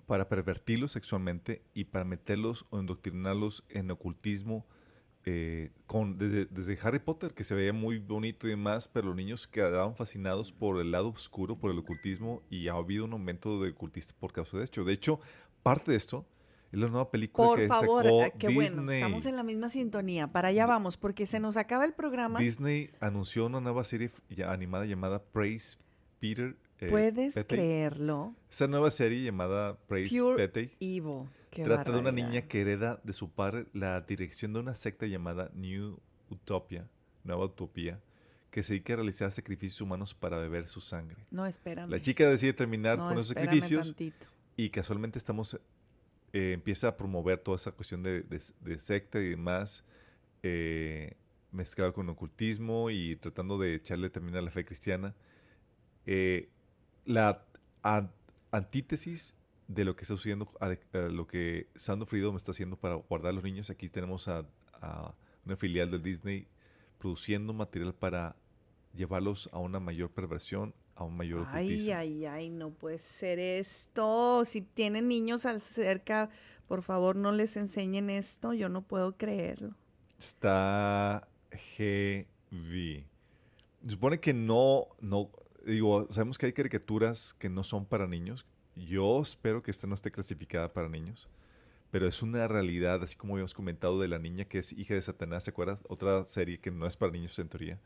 para 0.08 0.28
pervertirlos 0.28 0.92
sexualmente 0.94 1.62
y 1.74 1.86
para 1.86 2.04
meterlos 2.04 2.66
o 2.72 2.80
indoctrinarlos 2.80 3.64
en 3.70 3.92
ocultismo. 3.92 4.66
Eh, 5.26 5.72
con, 5.86 6.18
desde, 6.18 6.46
desde 6.46 6.78
Harry 6.82 7.00
Potter, 7.00 7.34
que 7.34 7.44
se 7.44 7.54
veía 7.56 7.74
muy 7.74 8.00
bonito 8.00 8.48
y 8.48 8.52
demás, 8.52 8.88
pero 8.88 9.08
los 9.08 9.16
niños 9.16 9.48
quedaban 9.48 9.96
fascinados 9.96 10.52
por 10.52 10.80
el 10.80 10.92
lado 10.92 11.10
oscuro, 11.10 11.58
por 11.58 11.72
el 11.72 11.80
ocultismo, 11.80 12.42
y 12.50 12.68
ha 12.68 12.74
habido 12.74 13.06
un 13.06 13.14
aumento 13.14 13.62
de 13.62 13.72
ocultistas 13.72 14.14
por 14.14 14.32
causa 14.32 14.58
de 14.58 14.64
esto. 14.64 14.84
De 14.84 14.94
hecho, 14.94 15.20
parte 15.62 15.92
de 15.92 15.98
esto 15.98 16.26
es 16.72 16.80
la 16.80 16.88
nueva 16.88 17.10
película 17.10 17.48
Por 17.48 17.60
que 17.60 17.68
favor, 17.68 18.04
sacó 18.04 18.24
eh, 18.24 18.34
qué 18.38 18.48
Disney. 18.48 18.56
bueno, 18.76 18.92
estamos 18.92 19.26
en 19.26 19.36
la 19.36 19.44
misma 19.44 19.70
sintonía. 19.70 20.28
Para 20.32 20.50
allá 20.50 20.66
vamos, 20.66 20.98
porque 20.98 21.26
se 21.26 21.40
nos 21.40 21.58
acaba 21.58 21.84
el 21.86 21.94
programa. 21.94 22.40
Disney 22.40 22.92
anunció 23.00 23.48
una 23.48 23.60
nueva 23.60 23.84
serie 23.84 24.12
ya 24.30 24.52
animada 24.52 24.86
llamada 24.86 25.24
Praise 25.24 25.78
Peter. 26.20 26.56
Eh, 26.82 26.88
¿Puedes 26.90 27.34
Petey. 27.36 27.58
creerlo? 27.58 28.36
Esa 28.50 28.68
nueva 28.68 28.92
serie 28.92 29.24
llamada 29.24 29.78
Praise 29.88 30.18
Pure 30.18 30.48
Petey 30.48 30.72
Evil. 30.80 31.28
Qué 31.52 31.64
trata 31.64 31.92
de 31.92 32.00
una 32.00 32.12
niña 32.12 32.44
que 32.44 32.62
hereda 32.62 33.00
de 33.04 33.14
su 33.14 33.32
padre 33.32 33.66
la 33.74 34.02
dirección 34.02 34.54
de 34.54 34.60
una 34.60 34.76
secta 34.76 35.06
llamada 35.08 35.50
New 35.56 36.00
Utopia, 36.30 36.88
Nueva 37.24 37.46
Utopía, 37.46 38.00
que 38.52 38.62
se 38.64 38.74
dedica 38.74 38.94
a 38.94 38.96
realizar 38.98 39.32
sacrificios 39.32 39.82
humanos 39.82 40.14
para 40.14 40.38
beber 40.38 40.68
su 40.68 40.80
sangre. 40.80 41.18
No, 41.32 41.46
espérame. 41.46 41.90
La 41.90 42.00
chica 42.00 42.30
decide 42.30 42.54
terminar 42.54 42.98
No, 43.00 43.10
con 43.10 43.18
espérame 43.18 43.46
sacrificios 43.46 43.88
tantito. 43.88 44.28
y 44.58 44.70
casualmente 44.70 45.18
estamos 45.18 45.60
eh, 46.34 46.52
empieza 46.54 46.90
a 46.90 46.98
promover 46.98 47.40
toda 47.40 47.58
esa 47.58 47.72
cuestión 47.72 48.04
de, 48.04 48.22
de- 48.22 48.42
de 48.62 48.80
secta 48.80 49.20
y 49.20 49.30
demás 49.30 49.84
eh, 50.44 51.16
mezclado 51.52 51.92
con 51.94 52.08
ocultismo 52.10 52.92
y 52.92 53.16
tratando 53.16 53.58
de 53.58 53.74
echarle 53.74 54.12
también 54.12 54.38
a 54.38 54.42
la 54.42 54.52
fe 54.52 54.64
cristiana 54.64 55.16
Eh, 56.06 56.50
la 57.06 57.44
an- 57.82 58.12
antítesis 58.52 59.36
de 59.68 59.86
lo 59.86 59.96
que 59.96 60.04
está 60.04 60.16
sucediendo 60.16 60.52
a, 60.60 60.66
a 60.98 60.98
lo 61.10 61.28
que 61.28 61.68
Sound 61.76 62.04
of 62.04 62.10
Freedom 62.10 62.36
está 62.36 62.52
haciendo 62.52 62.76
para 62.78 62.96
guardar 62.96 63.30
a 63.32 63.34
los 63.34 63.44
niños 63.44 63.70
aquí 63.70 63.90
tenemos 63.90 64.28
a, 64.28 64.46
a 64.74 65.14
una 65.46 65.56
filial 65.56 65.92
de 65.92 66.00
Disney 66.00 66.48
produciendo 66.98 67.54
material 67.54 67.94
para 67.94 68.36
llevarlos 68.96 69.50
a 69.54 69.60
una 69.60 69.80
mayor 69.80 70.10
perversión 70.12 70.74
a 70.96 71.04
un 71.04 71.16
mayor 71.16 71.46
Ay, 71.50 71.66
ocultismo 71.68 71.96
ay, 71.96 72.26
ay, 72.26 72.50
no 72.50 72.72
puede 72.72 73.00
ser 73.00 73.40
esto. 73.40 74.44
Si 74.44 74.60
tienen 74.62 75.08
niños 75.08 75.46
al 75.46 75.62
cerca, 75.62 76.30
por 76.68 76.82
favor 76.82 77.16
no 77.16 77.32
les 77.32 77.56
enseñen 77.56 78.10
esto. 78.10 78.54
Yo 78.54 78.68
no 78.68 78.82
puedo 78.82 79.16
creerlo. 79.16 79.76
Está 80.20 81.26
heavy. 81.52 83.06
Supone 83.88 84.20
que 84.20 84.34
no, 84.34 84.88
no, 85.00 85.30
digo, 85.70 86.08
sabemos 86.10 86.38
que 86.38 86.46
hay 86.48 86.54
caricaturas 86.54 87.34
que 87.40 87.50
no 87.50 87.64
son 87.64 87.86
para 87.86 88.08
niños. 88.08 88.46
Yo 88.76 89.22
espero 89.22 89.62
que 89.62 89.72
esta 89.72 89.88
no 89.88 89.96
esté 89.96 90.12
clasificada 90.12 90.72
para 90.74 90.90
niños. 90.90 91.30
Pero 91.92 92.08
es 92.08 92.22
una 92.22 92.48
realidad, 92.48 93.02
así 93.02 93.16
como 93.16 93.34
habíamos 93.34 93.54
comentado 93.56 94.00
de 94.00 94.08
la 94.08 94.20
niña 94.20 94.46
que 94.46 94.60
es 94.60 94.74
hija 94.74 94.94
de 94.94 95.02
Satanás, 95.02 95.44
¿se 95.46 95.50
acuerdan? 95.50 95.80
Otra 95.88 96.24
serie 96.26 96.60
que 96.60 96.70
no 96.70 96.86
es 96.86 96.96
para 96.96 97.12
niños 97.12 97.38
en 97.40 97.50
teoría. 97.50 97.80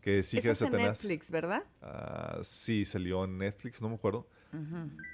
Que 0.00 0.18
es 0.18 0.34
hija 0.34 0.40
Eso 0.40 0.48
de 0.48 0.52
es 0.52 0.60
en 0.62 0.66
Satanás. 0.72 0.88
Netflix, 1.04 1.30
¿verdad? 1.30 1.64
Ah, 1.80 2.38
sí, 2.42 2.84
salió 2.84 3.24
en 3.24 3.38
Netflix, 3.38 3.80
no 3.80 3.88
me 3.88 3.94
acuerdo. 3.94 4.26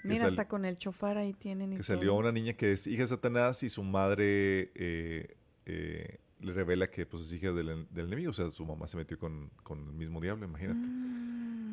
Mira, 0.04 0.26
hasta 0.26 0.46
con 0.48 0.64
el 0.64 0.78
chofar 0.78 1.18
ahí 1.18 1.34
tienen 1.34 1.72
y 1.72 1.76
Que 1.76 1.82
todo. 1.82 1.96
salió 1.96 2.14
una 2.14 2.32
niña 2.32 2.52
que 2.54 2.72
es 2.72 2.86
hija 2.86 3.02
de 3.02 3.08
Satanás 3.08 3.62
y 3.64 3.68
su 3.68 3.82
madre 3.82 4.70
eh, 4.74 5.36
eh, 5.66 6.18
le 6.40 6.52
revela 6.52 6.90
que 6.90 7.04
pues, 7.06 7.24
es 7.24 7.32
hija 7.32 7.52
del, 7.52 7.86
del 7.90 8.06
enemigo. 8.06 8.30
O 8.30 8.34
sea, 8.34 8.50
su 8.50 8.64
mamá 8.64 8.86
se 8.88 8.96
metió 8.96 9.18
con, 9.18 9.50
con 9.62 9.78
el 9.80 9.92
mismo 9.92 10.20
diablo, 10.20 10.46
imagínate. 10.46 10.78
Mm. 10.78 11.21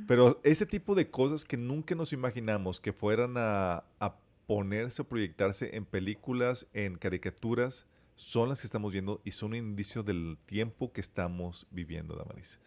Pero 0.10 0.42
ese 0.44 0.66
tipo 0.66 0.96
de 0.96 1.12
cosas 1.12 1.46
que 1.46 1.56
nunca 1.56 1.94
nos 1.94 2.14
imaginamos 2.14 2.82
que 2.82 2.94
fueran 2.94 3.36
a, 3.38 3.84
a 4.00 4.16
ponerse 4.48 5.04
o 5.04 5.06
proyectarse 5.08 5.76
en 5.76 5.86
películas, 5.86 6.66
en 6.74 6.98
caricaturas, 6.98 7.86
son 8.16 8.50
las 8.50 8.62
que 8.62 8.66
estamos 8.66 8.92
viendo 8.92 9.22
y 9.24 9.34
son 9.34 9.52
un 9.52 9.58
indicio 9.58 10.02
del 10.02 10.40
tiempo 10.48 10.92
que 10.92 11.00
estamos 11.00 11.68
viviendo, 11.70 12.16
Damaris. 12.16 12.58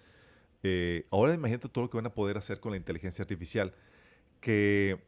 Eh, 0.62 1.09
ahora 1.11 1.34
imagínate 1.34 1.68
todo 1.68 1.82
lo 1.82 1.90
que 1.90 1.97
van 1.97 2.07
a 2.07 2.14
poder 2.14 2.38
hacer 2.38 2.61
con 2.61 2.70
la 2.70 2.76
inteligencia 2.76 3.22
artificial. 3.24 3.74
Que, 4.40 5.03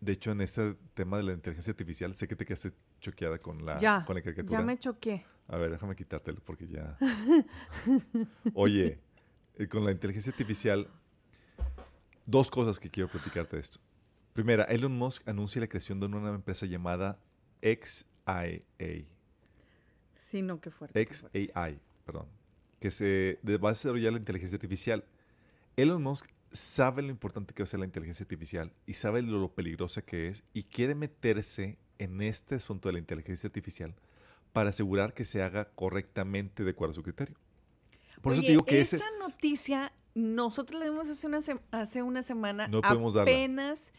de 0.00 0.12
hecho, 0.14 0.32
en 0.32 0.40
este 0.40 0.74
tema 0.94 1.18
de 1.18 1.22
la 1.22 1.34
inteligencia 1.34 1.70
artificial, 1.70 2.16
sé 2.16 2.26
que 2.26 2.34
te 2.34 2.44
quedaste 2.44 2.72
choqueada 3.00 3.38
con 3.38 3.64
la, 3.64 3.76
ya, 3.76 4.04
con 4.04 4.16
la 4.16 4.22
caricatura. 4.22 4.58
ya 4.58 4.66
me 4.66 4.76
choqué. 4.76 5.24
A 5.46 5.56
ver, 5.56 5.70
déjame 5.70 5.94
quitártelo 5.94 6.40
porque 6.44 6.66
ya. 6.66 6.98
Oye, 8.54 8.98
eh, 9.54 9.68
con 9.68 9.84
la 9.84 9.92
inteligencia 9.92 10.32
artificial, 10.32 10.88
dos 12.26 12.50
cosas 12.50 12.80
que 12.80 12.90
quiero 12.90 13.10
platicarte 13.10 13.56
de 13.56 13.62
esto. 13.62 13.78
Primera, 14.32 14.64
Elon 14.64 14.96
Musk 14.96 15.28
anuncia 15.28 15.60
la 15.60 15.68
creación 15.68 16.00
de 16.00 16.06
una 16.06 16.18
nueva 16.18 16.36
empresa 16.36 16.66
llamada 16.66 17.18
XIA. 17.62 19.04
Sí, 20.14 20.42
no, 20.42 20.60
qué 20.60 20.70
fuerte. 20.70 21.06
XAI, 21.06 21.78
perdón. 22.06 22.26
Que 22.80 22.90
se 22.90 23.38
va 23.44 23.68
a 23.68 23.72
desarrollar 23.72 24.12
la 24.12 24.18
inteligencia 24.18 24.56
artificial. 24.56 25.04
Elon 25.76 26.02
Musk 26.02 26.26
sabe 26.52 27.02
lo 27.02 27.10
importante 27.10 27.54
que 27.54 27.62
va 27.62 27.64
a 27.64 27.68
ser 27.68 27.80
la 27.80 27.86
inteligencia 27.86 28.24
artificial 28.24 28.72
y 28.86 28.94
sabe 28.94 29.22
lo, 29.22 29.38
lo 29.38 29.54
peligrosa 29.54 30.02
que 30.02 30.28
es 30.28 30.42
y 30.52 30.64
quiere 30.64 30.94
meterse 30.94 31.78
en 31.98 32.20
este 32.20 32.56
asunto 32.56 32.88
de 32.88 32.94
la 32.94 32.98
inteligencia 32.98 33.46
artificial 33.46 33.94
para 34.52 34.70
asegurar 34.70 35.14
que 35.14 35.24
se 35.24 35.42
haga 35.42 35.66
correctamente 35.74 36.64
de 36.64 36.70
acuerdo 36.70 36.92
a 36.92 36.94
su 36.94 37.02
criterio. 37.02 37.36
Por 38.20 38.34
eso 38.34 38.42
te 38.42 38.48
digo 38.48 38.64
que 38.64 38.80
esa 38.80 38.96
ese... 38.96 39.04
noticia 39.18 39.92
nosotros 40.14 40.78
la 40.78 40.86
dimos 40.86 41.08
hace 41.08 41.26
una, 41.26 41.40
hace 41.70 42.02
una 42.02 42.22
semana. 42.22 42.68
No. 42.68 42.80
Apenas 42.82 43.92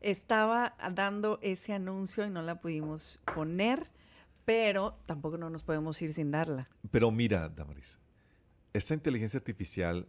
estaba 0.00 0.76
dando 0.92 1.38
ese 1.42 1.72
anuncio 1.72 2.26
y 2.26 2.30
no 2.30 2.42
la 2.42 2.60
pudimos 2.60 3.20
poner, 3.34 3.90
pero 4.44 4.98
tampoco 5.06 5.38
no 5.38 5.50
nos 5.50 5.62
podemos 5.62 6.00
ir 6.02 6.12
sin 6.14 6.30
darla. 6.30 6.68
Pero 6.90 7.10
mira, 7.10 7.48
Damaris, 7.48 7.98
esta 8.72 8.94
inteligencia 8.94 9.38
artificial, 9.38 10.08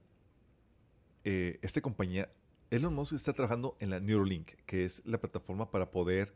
eh, 1.24 1.60
esta 1.62 1.82
compañía, 1.82 2.30
Elon 2.70 2.94
Musk 2.94 3.14
está 3.14 3.34
trabajando 3.34 3.76
en 3.80 3.90
la 3.90 4.00
Neuralink, 4.00 4.52
que 4.66 4.86
es 4.86 5.02
la 5.06 5.20
plataforma 5.20 5.70
para 5.70 5.92
poder 5.92 6.34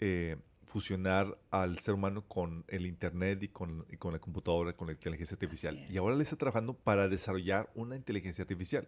eh, 0.00 0.36
fusionar 0.68 1.38
al 1.50 1.78
ser 1.80 1.94
humano 1.94 2.22
con 2.28 2.64
el 2.68 2.86
Internet 2.86 3.42
y 3.42 3.48
con, 3.48 3.86
y 3.90 3.96
con 3.96 4.12
la 4.12 4.18
computadora, 4.18 4.74
con 4.74 4.86
la 4.86 4.92
inteligencia 4.92 5.34
artificial. 5.34 5.86
Y 5.90 5.96
ahora 5.96 6.14
le 6.14 6.22
está 6.22 6.36
trabajando 6.36 6.74
para 6.74 7.08
desarrollar 7.08 7.70
una 7.74 7.96
inteligencia 7.96 8.42
artificial. 8.42 8.86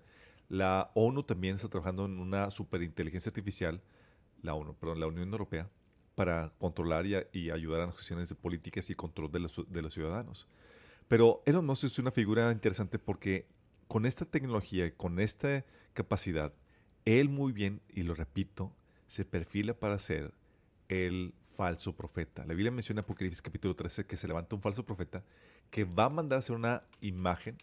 La 0.49 0.91
ONU 0.95 1.23
también 1.23 1.57
está 1.57 1.69
trabajando 1.69 2.05
en 2.05 2.19
una 2.19 2.51
superinteligencia 2.51 3.31
artificial, 3.31 3.81
la 4.43 4.55
ONU, 4.55 4.75
perdón, 4.75 5.01
la 5.01 5.07
Unión 5.07 5.31
Europea, 5.31 5.69
para 6.15 6.53
controlar 6.59 7.07
y, 7.07 7.15
a- 7.15 7.27
y 7.33 7.51
ayudar 7.51 7.81
a 7.81 7.87
las 7.87 7.95
cuestiones 7.95 8.29
de 8.29 8.35
políticas 8.35 8.91
y 8.91 8.95
control 8.95 9.31
de 9.33 9.39
los, 9.41 9.73
de 9.73 9.83
los 9.83 9.95
ciudadanos. 9.95 10.47
Pero 11.09 11.43
Elon 11.47 11.65
Musk 11.65 11.85
es 11.85 11.99
una 11.99 12.11
figura 12.11 12.53
interesante 12.53 12.99
porque 12.99 13.47
con 13.89 14.07
esta 14.07 14.25
tecnología 14.25 14.87
y 14.87 14.93
con 14.93 15.19
esta 15.19 15.65
capacidad, 15.95 16.53
él 17.05 17.29
muy 17.29 17.53
bien, 17.53 17.81
y 17.89 18.03
lo 18.03 18.15
repito, 18.15 18.73
se 19.07 19.25
perfila 19.25 19.75
para 19.75 19.99
ser 19.99 20.33
el 20.89 21.33
falso 21.61 21.95
profeta. 21.95 22.43
La 22.47 22.55
Biblia 22.55 22.71
menciona 22.71 23.01
en 23.01 23.05
Apocalipsis 23.05 23.43
capítulo 23.43 23.77
13 23.77 24.07
que 24.07 24.17
se 24.17 24.27
levanta 24.27 24.57
un 24.57 24.63
falso 24.63 24.83
profeta 24.83 25.23
que 25.71 25.85
va 25.85 26.07
a 26.07 26.09
mandar 26.09 26.39
a 26.39 26.39
hacer 26.39 26.57
una 26.57 26.85
imagen, 27.03 27.59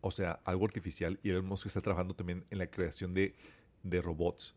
o 0.00 0.10
sea, 0.10 0.40
algo 0.46 0.64
artificial, 0.64 1.20
y 1.22 1.28
Elon 1.28 1.44
Musk 1.44 1.66
está 1.66 1.82
trabajando 1.82 2.14
también 2.14 2.46
en 2.48 2.56
la 2.56 2.66
creación 2.66 3.12
de, 3.12 3.34
de 3.82 4.00
robots. 4.00 4.54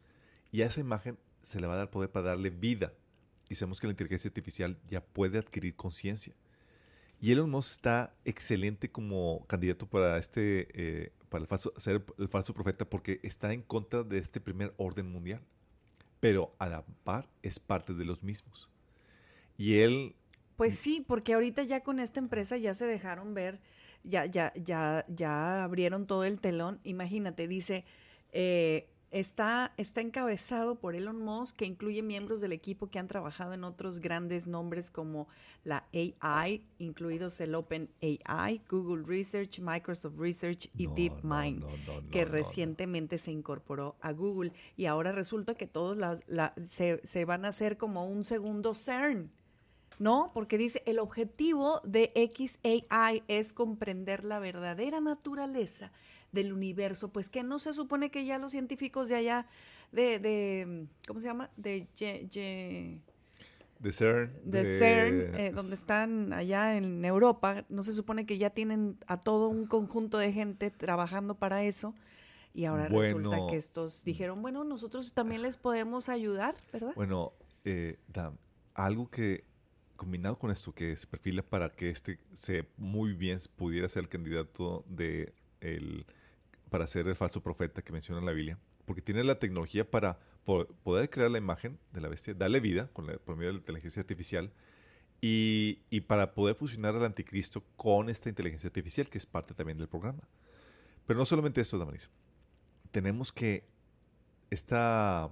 Y 0.50 0.62
a 0.62 0.68
esa 0.68 0.80
imagen 0.80 1.18
se 1.42 1.60
le 1.60 1.68
va 1.68 1.74
a 1.74 1.78
dar 1.78 1.90
poder 1.90 2.10
para 2.10 2.28
darle 2.28 2.50
vida. 2.50 2.94
Y 3.50 3.56
sabemos 3.56 3.82
que 3.82 3.88
la 3.88 3.92
inteligencia 3.92 4.30
artificial 4.30 4.78
ya 4.88 5.02
puede 5.02 5.40
adquirir 5.40 5.76
conciencia. 5.76 6.34
Y 7.20 7.34
Elon 7.34 7.50
Musk 7.50 7.72
está 7.74 8.16
excelente 8.24 8.90
como 8.90 9.46
candidato 9.48 9.88
para 9.88 10.18
este, 10.20 10.70
eh, 10.74 11.12
para 11.28 11.42
el 11.42 11.50
falso, 11.50 11.74
ser 11.76 12.06
el 12.18 12.30
falso 12.30 12.54
profeta 12.54 12.86
porque 12.86 13.20
está 13.24 13.52
en 13.52 13.62
contra 13.62 14.04
de 14.04 14.20
este 14.20 14.40
primer 14.40 14.74
orden 14.78 15.12
mundial. 15.12 15.42
Pero 16.20 16.56
a 16.60 16.68
la 16.68 16.84
par 17.04 17.28
es 17.44 17.60
parte 17.60 17.94
de 17.94 18.06
los 18.06 18.24
mismos. 18.24 18.70
Y 19.58 19.80
él, 19.80 20.16
Pues 20.56 20.76
sí, 20.76 21.02
porque 21.08 21.34
ahorita 21.34 21.64
ya 21.64 21.84
con 21.84 22.00
esta 22.00 22.20
empresa 22.20 22.58
ya 22.58 22.74
se 22.74 22.86
dejaron 22.86 23.34
ver, 23.34 23.60
ya, 24.04 24.26
ya, 24.26 24.54
ya, 24.56 25.06
ya 25.08 25.64
abrieron 25.64 26.08
todo 26.08 26.24
el 26.24 26.40
telón. 26.40 26.80
Imagínate, 26.84 27.48
dice, 27.48 27.86
eh, 28.32 28.90
está, 29.12 29.74
está 29.78 30.02
encabezado 30.02 30.76
por 30.76 30.96
Elon 30.96 31.20
Musk, 31.20 31.56
que 31.56 31.66
incluye 31.66 32.02
miembros 32.02 32.42
del 32.42 32.52
equipo 32.52 32.88
que 32.90 33.00
han 33.00 33.08
trabajado 33.08 33.54
en 33.54 33.64
otros 33.64 34.00
grandes 34.00 34.48
nombres 34.48 34.92
como 34.92 35.28
la 35.64 35.86
AI, 35.94 36.64
incluidos 36.78 37.40
el 37.42 37.56
Open 37.56 37.90
AI, 38.02 38.62
Google 38.70 39.04
Research, 39.06 39.60
Microsoft 39.60 40.18
Research 40.18 40.70
y 40.78 40.88
No, 40.88 40.94
DeepMind, 40.96 41.60
no, 41.60 41.70
no, 41.88 42.02
no, 42.02 42.10
que 42.12 42.26
recientemente 42.26 43.18
se 43.18 43.32
incorporó 43.32 43.96
a 44.02 44.12
Google. 44.12 44.52
Y 44.76 44.86
ahora 44.86 45.12
resulta 45.12 45.56
que 45.56 45.68
todos 45.68 45.98
la- 45.98 46.20
la- 46.28 46.54
se, 46.66 47.02
se 47.06 47.26
van 47.26 47.46
a 47.46 47.50
hacer 47.50 47.78
como 47.78 48.06
un 48.06 48.24
segundo 48.24 48.74
CERN. 48.74 49.32
No, 50.00 50.30
porque 50.34 50.60
dice, 50.60 50.84
el 50.86 51.00
objetivo 51.00 51.82
de 51.84 52.12
XAI 52.14 53.24
es 53.28 53.52
comprender 53.52 54.24
la 54.26 54.38
verdadera 54.38 55.02
naturaleza 55.02 55.92
del 56.32 56.54
universo, 56.54 57.10
pues 57.10 57.30
que 57.30 57.44
no 57.44 57.60
se 57.60 57.74
supone 57.74 58.12
que 58.12 58.26
ya 58.26 58.38
los 58.38 58.52
científicos 58.52 59.08
de 59.08 59.16
allá, 59.16 59.48
de, 59.92 60.20
de 60.20 60.88
¿cómo 61.08 61.20
se 61.20 61.28
llama? 61.28 61.50
De, 61.58 61.88
Ye- 61.96 62.28
Ye- 62.30 63.00
de 63.80 63.94
CERN, 63.94 64.32
de 64.44 64.64
CERN, 64.66 65.36
eh, 65.40 65.52
donde 65.54 65.76
están 65.76 66.34
allá 66.34 66.76
en 66.78 67.06
Europa, 67.06 67.64
no 67.70 67.84
se 67.84 67.94
supone 67.94 68.26
que 68.26 68.38
ya 68.38 68.50
tienen 68.50 68.98
a 69.08 69.20
todo 69.22 69.50
un 69.50 69.68
conjunto 69.68 70.18
de 70.18 70.34
gente 70.34 70.72
trabajando 70.72 71.36
para 71.36 71.64
eso. 71.64 71.94
Y 72.54 72.66
ahora 72.66 72.88
resulta 72.88 73.38
que 73.52 73.58
estos 73.58 74.04
dijeron, 74.04 74.42
bueno, 74.42 74.64
nosotros 74.64 75.14
también 75.14 75.44
les 75.44 75.58
podemos 75.58 76.10
ayudar, 76.10 76.56
¿verdad? 76.74 76.94
Bueno, 76.96 77.34
eh, 77.66 78.00
Dan, 78.08 78.40
algo 78.74 79.12
que 79.12 79.44
combinado 79.96 80.40
con 80.40 80.50
esto 80.50 80.74
que 80.74 80.96
se 80.98 81.06
perfila 81.06 81.44
para 81.44 81.70
que 81.70 81.90
este 81.92 82.20
se 82.34 82.68
muy 82.78 83.14
bien 83.14 83.38
pudiera 83.56 83.88
ser 83.90 84.04
el 84.04 84.10
candidato 84.10 84.86
de 84.88 85.34
el 85.62 86.06
para 86.70 86.86
ser 86.88 87.08
el 87.08 87.16
falso 87.16 87.42
profeta 87.42 87.82
que 87.82 87.94
menciona 87.94 88.20
la 88.22 88.34
Biblia, 88.34 88.58
porque 88.86 89.02
tiene 89.02 89.24
la 89.24 89.40
tecnología 89.40 89.90
para 89.90 90.20
po- 90.44 90.68
poder 90.84 91.10
crear 91.10 91.32
la 91.32 91.38
imagen 91.38 91.80
de 91.94 92.02
la 92.02 92.10
bestia, 92.10 92.34
darle 92.34 92.60
vida 92.60 92.90
con 92.92 93.08
la, 93.08 93.18
por 93.18 93.38
medio 93.38 93.50
de 93.50 93.54
la 93.54 93.60
inteligencia 93.60 94.02
artificial 94.02 94.52
y, 95.22 95.80
y 95.90 96.02
para 96.02 96.34
poder 96.34 96.56
fusionar 96.56 96.96
al 96.96 97.06
anticristo 97.06 97.64
con 97.78 98.10
esta 98.10 98.28
inteligencia 98.28 98.68
artificial 98.68 99.10
que 99.10 99.18
es 99.18 99.26
parte 99.26 99.54
también 99.54 99.78
del 99.78 99.88
programa. 99.88 100.24
Pero 101.06 101.18
no 101.18 101.26
solamente 101.26 101.62
esto, 101.62 101.78
Damaris. 101.78 102.10
Tenemos 102.92 103.32
que 103.32 103.64
esta 104.50 105.30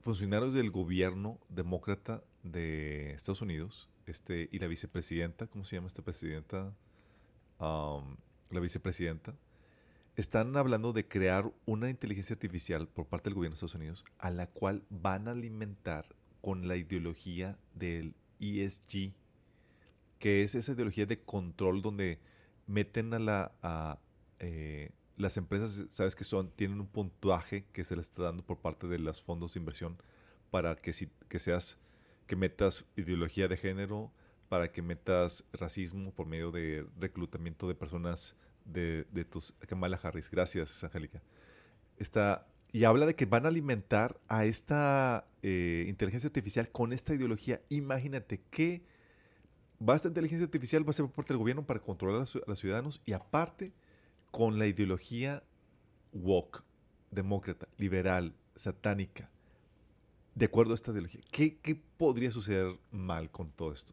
funcionarios 0.00 0.54
del 0.54 0.70
gobierno 0.70 1.38
demócrata 1.50 2.22
de 2.42 3.12
Estados 3.12 3.42
Unidos 3.42 3.90
este, 4.06 4.48
y 4.50 4.58
la 4.58 4.66
vicepresidenta, 4.66 5.46
¿cómo 5.46 5.64
se 5.64 5.76
llama 5.76 5.88
esta 5.88 6.02
presidenta? 6.02 6.74
Am, 7.58 8.16
la 8.50 8.60
vicepresidenta, 8.60 9.34
están 10.16 10.56
hablando 10.56 10.92
de 10.92 11.06
crear 11.06 11.50
una 11.66 11.88
inteligencia 11.88 12.34
artificial 12.34 12.88
por 12.88 13.06
parte 13.06 13.30
del 13.30 13.34
gobierno 13.34 13.54
de 13.54 13.56
Estados 13.56 13.74
Unidos 13.74 14.04
a 14.18 14.30
la 14.30 14.46
cual 14.48 14.84
van 14.90 15.28
a 15.28 15.32
alimentar 15.32 16.14
con 16.40 16.68
la 16.68 16.76
ideología 16.76 17.58
del 17.74 18.14
ESG, 18.40 19.12
que 20.18 20.42
es 20.42 20.54
esa 20.54 20.72
ideología 20.72 21.06
de 21.06 21.20
control 21.20 21.82
donde 21.82 22.18
meten 22.66 23.14
a 23.14 23.18
la... 23.18 23.52
a, 23.62 23.98
eh, 24.38 24.90
las 25.16 25.36
empresas, 25.36 25.84
sabes 25.90 26.16
que 26.16 26.24
son, 26.24 26.50
tienen 26.50 26.80
un 26.80 26.86
puntuaje 26.86 27.66
que 27.72 27.84
se 27.84 27.94
les 27.94 28.06
está 28.06 28.22
dando 28.22 28.42
por 28.42 28.58
parte 28.58 28.86
de 28.86 28.98
los 28.98 29.22
fondos 29.22 29.52
de 29.52 29.60
inversión 29.60 29.98
para 30.50 30.74
que, 30.76 30.92
si, 30.92 31.08
que 31.28 31.38
seas, 31.38 31.76
que 32.26 32.36
metas 32.36 32.86
ideología 32.96 33.46
de 33.46 33.58
género, 33.58 34.10
para 34.48 34.72
que 34.72 34.82
metas 34.82 35.44
racismo 35.52 36.12
por 36.12 36.26
medio 36.26 36.50
de 36.50 36.86
reclutamiento 36.98 37.68
de 37.68 37.74
personas 37.74 38.34
de, 38.64 39.06
de 39.12 39.24
tus... 39.24 39.52
Kamala 39.66 39.98
Harris, 40.02 40.30
gracias, 40.30 40.82
Angélica. 40.84 41.22
Está, 41.98 42.46
y 42.72 42.84
habla 42.84 43.06
de 43.06 43.14
que 43.14 43.26
van 43.26 43.44
a 43.44 43.48
alimentar 43.48 44.20
a 44.28 44.44
esta 44.44 45.26
eh, 45.42 45.86
inteligencia 45.88 46.28
artificial 46.28 46.70
con 46.70 46.92
esta 46.92 47.14
ideología. 47.14 47.60
Imagínate 47.68 48.40
que 48.50 48.82
va 49.86 49.96
esta 49.96 50.08
inteligencia 50.08 50.44
artificial 50.44 50.86
va 50.86 50.90
a 50.90 50.92
ser 50.94 51.06
por 51.06 51.14
parte 51.14 51.32
del 51.32 51.38
gobierno 51.38 51.66
para 51.66 51.80
controlar 51.80 52.20
a, 52.20 52.24
a 52.24 52.42
los 52.46 52.60
ciudadanos 52.60 53.02
y 53.04 53.12
aparte 53.12 53.72
con 54.30 54.58
la 54.58 54.66
ideología 54.66 55.42
woke, 56.12 56.62
demócrata, 57.10 57.68
liberal, 57.76 58.34
satánica, 58.56 59.30
de 60.34 60.46
acuerdo 60.46 60.72
a 60.72 60.74
esta 60.74 60.92
ideología. 60.92 61.20
¿Qué, 61.30 61.58
qué 61.58 61.74
podría 61.74 62.30
suceder 62.30 62.78
mal 62.90 63.30
con 63.30 63.50
todo 63.50 63.72
esto? 63.72 63.92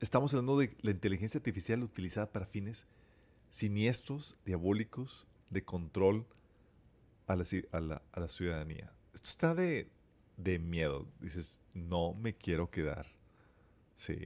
Estamos 0.00 0.32
hablando 0.34 0.58
de 0.58 0.76
la 0.82 0.90
inteligencia 0.90 1.38
artificial 1.38 1.82
utilizada 1.82 2.30
para 2.30 2.46
fines 2.46 2.86
siniestros, 3.50 4.36
diabólicos, 4.44 5.26
de 5.50 5.64
control 5.64 6.26
a 7.26 7.36
la, 7.36 7.44
a 7.72 7.80
la- 7.80 8.02
a 8.12 8.20
la 8.20 8.28
ciudadanía. 8.28 8.92
Esto 9.14 9.28
está 9.28 9.54
de 10.36 10.58
miedo. 10.58 11.06
Dices, 11.20 11.58
no 11.72 12.12
me 12.14 12.34
quiero 12.34 12.70
quedar. 12.70 13.06
Sí. 13.96 14.18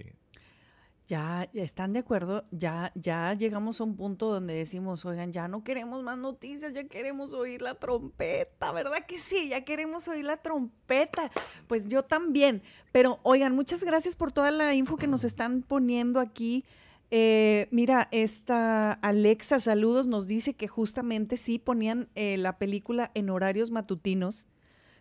Ya 1.11 1.50
están 1.54 1.92
de 1.92 1.98
acuerdo, 1.98 2.44
ya, 2.52 2.92
ya 2.94 3.34
llegamos 3.34 3.80
a 3.80 3.84
un 3.84 3.96
punto 3.96 4.32
donde 4.32 4.54
decimos, 4.54 5.04
oigan, 5.04 5.32
ya 5.32 5.48
no 5.48 5.64
queremos 5.64 6.04
más 6.04 6.16
noticias, 6.16 6.72
ya 6.72 6.84
queremos 6.86 7.32
oír 7.32 7.62
la 7.62 7.74
trompeta, 7.74 8.70
¿verdad 8.70 9.04
que 9.08 9.18
sí? 9.18 9.48
Ya 9.48 9.64
queremos 9.64 10.06
oír 10.06 10.24
la 10.24 10.36
trompeta. 10.36 11.32
Pues 11.66 11.88
yo 11.88 12.04
también. 12.04 12.62
Pero 12.92 13.18
oigan, 13.24 13.56
muchas 13.56 13.82
gracias 13.82 14.14
por 14.14 14.30
toda 14.30 14.52
la 14.52 14.72
info 14.76 14.96
que 14.96 15.08
nos 15.08 15.24
están 15.24 15.62
poniendo 15.62 16.20
aquí. 16.20 16.64
Eh, 17.11 17.66
mira, 17.72 18.06
esta 18.12 18.92
Alexa, 18.92 19.58
saludos, 19.58 20.06
nos 20.06 20.28
dice 20.28 20.54
que 20.54 20.68
justamente 20.68 21.38
sí 21.38 21.58
ponían 21.58 22.08
eh, 22.14 22.36
la 22.36 22.56
película 22.56 23.11
en 23.14 23.30
horarios 23.30 23.72
matutinos, 23.72 24.46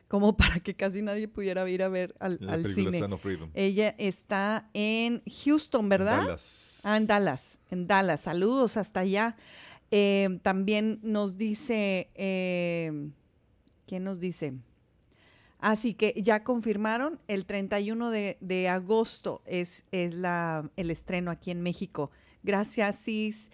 como 0.09 0.35
para 0.35 0.59
que 0.59 0.75
casi 0.75 1.01
nadie 1.01 1.29
pudiera 1.29 1.69
ir 1.69 1.83
a 1.83 1.87
ver 1.87 2.15
al, 2.19 2.39
La 2.41 2.53
al 2.53 2.67
cine. 2.67 2.99
Ella 3.53 3.95
está 3.97 4.67
en 4.73 5.21
Houston, 5.45 5.87
¿verdad? 5.87 6.17
Dallas. 6.23 6.81
Ah, 6.83 6.97
en 6.97 7.07
Dallas, 7.07 7.59
en 7.69 7.87
Dallas. 7.87 8.21
Saludos 8.21 8.75
hasta 8.75 9.01
allá. 9.01 9.37
Eh, 9.91 10.39
también 10.41 10.99
nos 11.03 11.37
dice, 11.37 12.09
eh, 12.15 13.11
¿quién 13.85 14.03
nos 14.03 14.19
dice? 14.19 14.55
Así 15.59 15.93
que 15.93 16.15
ya 16.17 16.43
confirmaron, 16.43 17.19
el 17.27 17.45
31 17.45 18.09
de, 18.09 18.37
de 18.41 18.67
agosto 18.67 19.43
es, 19.45 19.85
es 19.91 20.15
la, 20.15 20.69
el 20.75 20.89
estreno 20.89 21.29
aquí 21.29 21.51
en 21.51 21.61
México. 21.61 22.09
Gracias, 22.41 23.03
Cis. 23.03 23.51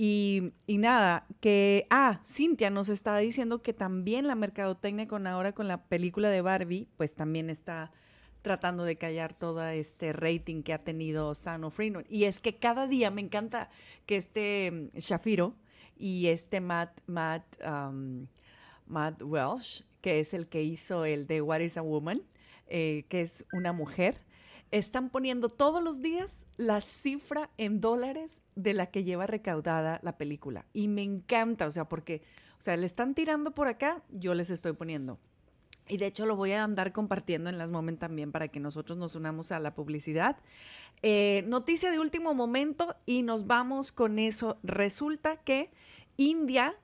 Y, 0.00 0.52
nada, 0.68 1.26
que, 1.40 1.88
ah, 1.90 2.20
Cintia 2.24 2.70
nos 2.70 2.88
estaba 2.88 3.18
diciendo 3.18 3.62
que 3.62 3.72
también 3.72 4.28
la 4.28 4.36
mercadotecnia 4.36 5.08
con 5.08 5.26
ahora 5.26 5.50
con 5.50 5.66
la 5.66 5.88
película 5.88 6.30
de 6.30 6.40
Barbie, 6.40 6.86
pues 6.96 7.16
también 7.16 7.50
está 7.50 7.90
tratando 8.42 8.84
de 8.84 8.94
callar 8.94 9.34
todo 9.34 9.66
este 9.66 10.12
rating 10.12 10.62
que 10.62 10.72
ha 10.72 10.84
tenido 10.84 11.34
Son 11.34 11.64
of 11.64 11.74
Freedom. 11.74 12.04
Y 12.08 12.24
es 12.24 12.40
que 12.40 12.54
cada 12.54 12.86
día 12.86 13.10
me 13.10 13.22
encanta 13.22 13.70
que 14.06 14.18
este 14.18 14.70
mm, 14.70 14.98
Shafiro 14.98 15.56
y 15.96 16.28
este 16.28 16.60
Matt, 16.60 17.00
Matt, 17.08 17.42
um, 17.66 18.28
Matt 18.86 19.20
Welsh, 19.20 19.82
que 20.00 20.20
es 20.20 20.32
el 20.32 20.46
que 20.48 20.62
hizo 20.62 21.06
el 21.06 21.26
de 21.26 21.42
What 21.42 21.58
is 21.58 21.76
a 21.76 21.82
Woman, 21.82 22.22
eh, 22.68 23.04
que 23.08 23.22
es 23.22 23.44
una 23.52 23.72
mujer, 23.72 24.20
están 24.70 25.10
poniendo 25.10 25.48
todos 25.48 25.82
los 25.82 26.02
días 26.02 26.46
la 26.56 26.80
cifra 26.80 27.50
en 27.56 27.80
dólares 27.80 28.42
de 28.54 28.74
la 28.74 28.86
que 28.86 29.04
lleva 29.04 29.26
recaudada 29.26 30.00
la 30.02 30.18
película. 30.18 30.66
Y 30.72 30.88
me 30.88 31.02
encanta, 31.02 31.66
o 31.66 31.70
sea, 31.70 31.88
porque, 31.88 32.22
o 32.58 32.62
sea, 32.62 32.76
le 32.76 32.86
están 32.86 33.14
tirando 33.14 33.54
por 33.54 33.68
acá, 33.68 34.02
yo 34.10 34.34
les 34.34 34.50
estoy 34.50 34.72
poniendo 34.72 35.18
Y 35.88 35.96
de 35.96 36.06
hecho 36.06 36.26
lo 36.26 36.36
voy 36.36 36.52
a 36.52 36.64
andar 36.64 36.92
compartiendo 36.92 37.48
en 37.48 37.58
las 37.58 37.70
Moment 37.70 37.98
también 37.98 38.32
para 38.32 38.48
que 38.48 38.60
nosotros 38.60 38.98
nos 38.98 39.14
unamos 39.14 39.52
a 39.52 39.58
la 39.58 39.74
publicidad. 39.74 40.36
Eh, 41.02 41.44
noticia 41.46 41.90
de 41.90 42.00
último 42.00 42.34
momento 42.34 42.96
y 43.06 43.22
nos 43.22 43.46
vamos 43.46 43.92
con 43.92 44.18
eso. 44.18 44.58
Resulta 44.62 45.36
que 45.36 45.70
India 46.16 46.76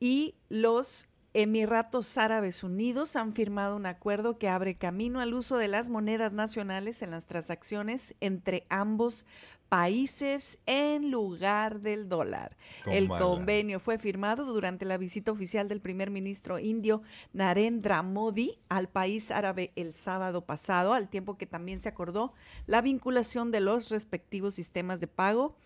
y 0.00 0.34
los 0.48 1.08
Emiratos 1.34 2.16
Árabes 2.16 2.64
Unidos 2.64 3.14
han 3.14 3.34
firmado 3.34 3.76
un 3.76 3.86
acuerdo 3.86 4.38
que 4.38 4.48
abre 4.48 4.76
camino 4.76 5.20
al 5.20 5.34
uso 5.34 5.58
de 5.58 5.68
las 5.68 5.90
monedas 5.90 6.32
nacionales 6.32 7.02
en 7.02 7.10
las 7.10 7.26
transacciones 7.26 8.14
entre 8.20 8.66
ambos 8.70 9.26
países 9.68 10.58
en 10.64 11.10
lugar 11.10 11.80
del 11.80 12.08
dólar. 12.08 12.56
El 12.86 13.08
convenio 13.08 13.80
fue 13.80 13.98
firmado 13.98 14.46
durante 14.46 14.86
la 14.86 14.96
visita 14.96 15.30
oficial 15.30 15.68
del 15.68 15.80
primer 15.80 16.10
ministro 16.10 16.58
indio 16.58 17.02
Narendra 17.34 18.02
Modi 18.02 18.58
al 18.70 18.88
país 18.88 19.30
árabe 19.30 19.72
el 19.76 19.92
sábado 19.92 20.46
pasado, 20.46 20.94
al 20.94 21.08
tiempo 21.08 21.36
que 21.36 21.46
también 21.46 21.80
se 21.80 21.90
acordó 21.90 22.32
la 22.66 22.80
vinculación 22.80 23.50
de 23.50 23.60
los 23.60 23.90
respectivos 23.90 24.54
sistemas 24.54 25.00
de 25.00 25.08
pago, 25.08 25.56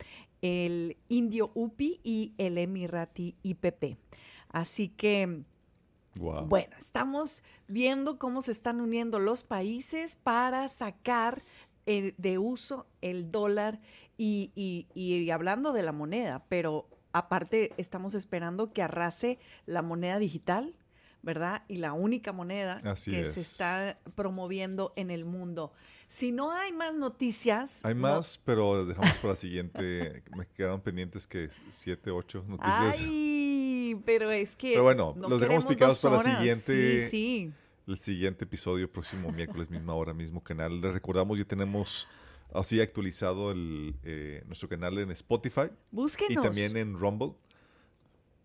el 0.40 0.97
indio 1.09 1.52
UPI 1.55 2.01
y 2.02 2.34
el 2.39 2.59
emirati 2.59 3.36
IPP. 3.44 3.97
Así 4.52 4.88
que 4.88 5.42
Wow. 6.16 6.46
bueno, 6.46 6.76
estamos 6.78 7.42
viendo 7.68 8.18
cómo 8.18 8.42
se 8.42 8.52
están 8.52 8.80
uniendo 8.82 9.18
los 9.18 9.44
países 9.44 10.16
para 10.16 10.68
sacar 10.68 11.42
eh, 11.86 12.14
de 12.18 12.38
uso 12.38 12.86
el 13.00 13.32
dólar 13.32 13.80
y, 14.18 14.52
y- 14.54 14.86
y 14.94 15.30
hablando 15.30 15.72
de 15.72 15.82
la 15.82 15.92
moneda, 15.92 16.44
pero 16.48 16.86
aparte 17.12 17.72
estamos 17.78 18.14
esperando 18.14 18.72
que 18.72 18.82
arrase 18.82 19.38
la 19.66 19.80
moneda 19.82 20.18
digital, 20.18 20.76
¿verdad? 21.22 21.64
Y 21.66 21.76
la 21.76 21.92
única 21.94 22.32
moneda 22.32 22.80
Así 22.84 23.10
que 23.10 23.22
es. 23.22 23.32
se 23.34 23.40
está 23.40 23.98
promoviendo 24.14 24.92
en 24.96 25.10
el 25.10 25.24
mundo. 25.24 25.72
Si 26.08 26.30
no 26.30 26.52
hay 26.52 26.72
más 26.72 26.94
noticias... 26.94 27.84
Hay 27.86 27.94
no- 27.94 28.02
más, 28.02 28.38
pero 28.44 28.84
dejamos 28.84 29.16
para 29.16 29.28
la 29.30 29.36
siguiente. 29.36 30.22
Me 30.36 30.46
quedaron 30.46 30.82
pendientes 30.82 31.26
que 31.26 31.48
siete, 31.70 32.10
ocho 32.10 32.44
noticias. 32.46 33.00
Ay, 33.00 33.06
pero 34.04 34.30
es 34.30 34.56
que... 34.56 34.70
Pero 34.72 34.82
bueno, 34.84 35.14
no 35.16 35.28
los 35.28 35.40
dejamos 35.40 35.64
picados 35.66 36.00
dos 36.02 36.12
para 36.12 36.22
la 36.30 36.36
siguiente- 36.38 37.08
Sí, 37.08 37.10
sí. 37.10 37.52
El 37.86 37.98
siguiente 37.98 38.44
episodio, 38.44 38.90
próximo 38.90 39.32
miércoles, 39.32 39.68
misma 39.70 39.94
hora, 39.94 40.14
mismo 40.14 40.42
canal. 40.42 40.80
Les 40.80 40.92
recordamos, 40.94 41.36
ya 41.38 41.44
tenemos 41.44 42.06
así 42.54 42.80
actualizado 42.80 43.50
el, 43.50 43.94
eh, 44.04 44.42
nuestro 44.46 44.68
canal 44.68 44.98
en 44.98 45.10
Spotify 45.10 45.70
Búsquenos. 45.90 46.44
y 46.44 46.46
también 46.48 46.76
en 46.76 46.98
Rumble. 46.98 47.32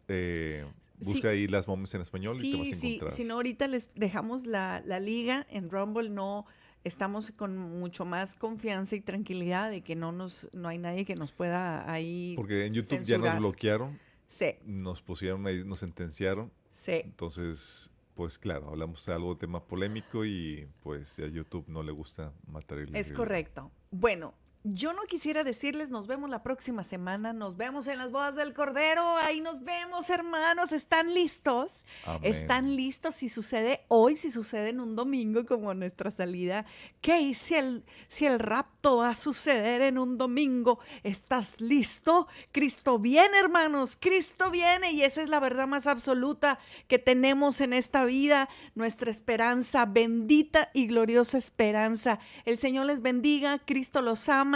Eh, 0.07 0.65
busca 0.99 1.21
Sí. 1.21 1.27
ahí 1.27 1.47
las 1.47 1.67
moments 1.67 1.93
en 1.93 2.01
español 2.01 2.37
y 2.41 2.51
te 2.51 2.57
vas 2.57 2.67
Sí, 2.69 2.73
sí, 2.75 2.99
si 3.09 3.23
no 3.25 3.35
ahorita 3.35 3.67
les 3.67 3.89
dejamos 3.93 4.45
la, 4.45 4.81
la 4.85 4.99
liga 4.99 5.45
en 5.49 5.69
Rumble, 5.69 6.09
no 6.09 6.45
estamos 6.85 7.31
con 7.31 7.57
mucho 7.57 8.05
más 8.05 8.35
confianza 8.35 8.95
y 8.95 9.01
tranquilidad 9.01 9.69
de 9.69 9.81
que 9.81 9.95
no 9.95 10.13
nos 10.13 10.49
no 10.53 10.69
hay 10.69 10.77
nadie 10.77 11.03
que 11.03 11.15
nos 11.15 11.33
pueda 11.33 11.91
ahí 11.91 12.33
Porque 12.37 12.65
en 12.65 12.73
YouTube 12.73 13.01
ya 13.01 13.17
nos 13.17 13.37
bloquearon, 13.37 13.99
Sí, 14.27 14.55
nos 14.65 15.01
pusieron 15.01 15.45
ahí, 15.47 15.63
nos 15.63 15.79
sentenciaron. 15.79 16.51
sí. 16.71 17.01
Entonces, 17.03 17.89
pues 18.17 18.39
claro, 18.39 18.69
hablamos 18.69 19.05
de 19.05 19.13
algo 19.13 19.35
de 19.35 19.39
tema 19.39 19.63
polémico 19.63 20.25
y 20.25 20.67
pues 20.81 21.19
a 21.19 21.27
YouTube 21.27 21.65
no 21.67 21.83
le 21.83 21.91
gusta 21.91 22.33
matar 22.47 22.79
el 22.79 22.95
Es 22.95 23.13
correcto. 23.13 23.71
Bueno, 23.91 24.33
yo 24.63 24.93
no 24.93 25.03
quisiera 25.03 25.43
decirles 25.43 25.89
nos 25.89 26.07
vemos 26.07 26.29
la 26.29 26.43
próxima 26.43 26.83
semana, 26.83 27.33
nos 27.33 27.57
vemos 27.57 27.87
en 27.87 27.97
las 27.97 28.11
bodas 28.11 28.35
del 28.35 28.53
Cordero, 28.53 29.17
ahí 29.17 29.39
nos 29.41 29.63
vemos 29.63 30.09
hermanos, 30.09 30.71
¿están 30.71 31.13
listos? 31.13 31.85
Amén. 32.05 32.21
¿Están 32.23 32.75
listos 32.75 33.15
si 33.15 33.29
sucede 33.29 33.85
hoy, 33.87 34.15
si 34.17 34.29
sucede 34.31 34.69
en 34.69 34.79
un 34.79 34.95
domingo 34.95 35.45
como 35.45 35.73
nuestra 35.73 36.11
salida? 36.11 36.65
¿Qué 37.01 37.33
si 37.33 37.55
el, 37.55 37.85
si 38.07 38.25
el 38.25 38.39
rapto 38.39 38.97
va 38.97 39.09
a 39.09 39.15
suceder 39.15 39.81
en 39.81 39.97
un 39.97 40.17
domingo? 40.17 40.79
¿Estás 41.03 41.61
listo? 41.61 42.27
Cristo 42.51 42.99
viene, 42.99 43.37
hermanos, 43.37 43.97
Cristo 43.99 44.51
viene 44.51 44.91
y 44.91 45.03
esa 45.03 45.21
es 45.21 45.29
la 45.29 45.39
verdad 45.39 45.67
más 45.67 45.87
absoluta 45.87 46.59
que 46.87 46.99
tenemos 46.99 47.61
en 47.61 47.73
esta 47.73 48.05
vida, 48.05 48.49
nuestra 48.75 49.11
esperanza, 49.11 49.85
bendita 49.85 50.69
y 50.73 50.87
gloriosa 50.87 51.37
esperanza. 51.37 52.19
El 52.45 52.57
Señor 52.57 52.87
les 52.87 53.01
bendiga, 53.01 53.59
Cristo 53.59 54.01
los 54.01 54.29
ama, 54.29 54.46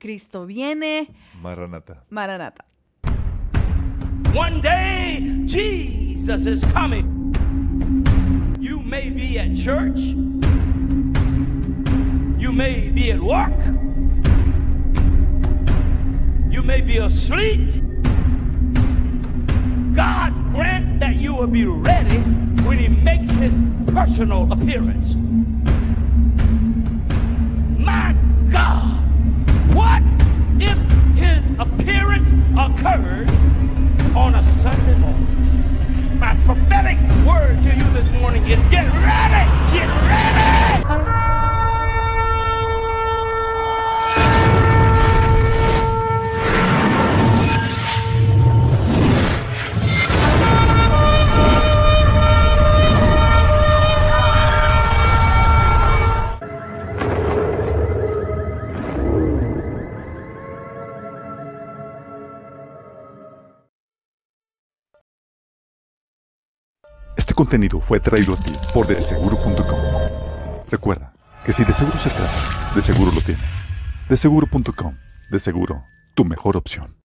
Cristo 0.00 0.44
viene. 0.46 1.08
Maranata. 1.42 2.02
Maranata. 2.10 2.64
One 4.34 4.60
day, 4.60 5.42
Jesus 5.46 6.46
is 6.46 6.64
coming. 6.72 7.32
You 8.60 8.80
may 8.80 9.10
be 9.10 9.38
at 9.38 9.54
church. 9.56 10.00
You 12.38 12.52
may 12.52 12.88
be 12.88 13.12
at 13.12 13.20
work. 13.20 13.54
You 16.50 16.62
may 16.62 16.80
be 16.80 16.98
asleep. 16.98 17.82
God 19.94 20.32
grant 20.50 21.00
that 21.00 21.14
you 21.16 21.34
will 21.34 21.46
be 21.46 21.66
ready 21.66 22.18
when 22.66 22.78
He 22.78 22.88
makes 22.88 23.30
His 23.30 23.54
personal 23.92 24.50
appearance. 24.52 25.14
My 27.78 28.16
God, 28.50 28.93
what 29.72 30.02
if 30.60 30.78
His 31.16 31.50
appearance 31.58 32.30
occurs 32.58 33.28
on 34.14 34.34
a 34.34 34.44
Sunday 34.56 34.98
morning? 34.98 36.18
My 36.18 36.34
prophetic 36.44 36.98
word 37.26 37.62
to 37.62 37.74
you 37.74 37.84
this 37.92 38.10
morning 38.20 38.44
is 38.48 38.62
get 38.64 38.86
ready! 38.92 39.76
Get 39.76 39.88
ready! 39.88 41.23
Este 67.34 67.42
contenido 67.42 67.80
fue 67.80 67.98
traído 67.98 68.34
a 68.34 68.36
ti 68.36 68.52
por 68.72 68.86
deseguro.com. 68.86 69.80
Recuerda 70.70 71.12
que 71.44 71.52
si 71.52 71.64
de 71.64 71.72
seguro 71.72 71.98
se 71.98 72.08
trata, 72.08 72.72
de 72.76 72.80
seguro 72.80 73.10
lo 73.10 73.20
tiene. 73.20 73.42
Deseguro.com. 74.08 74.94
De 75.32 75.40
seguro, 75.40 75.82
tu 76.14 76.24
mejor 76.24 76.56
opción. 76.56 77.03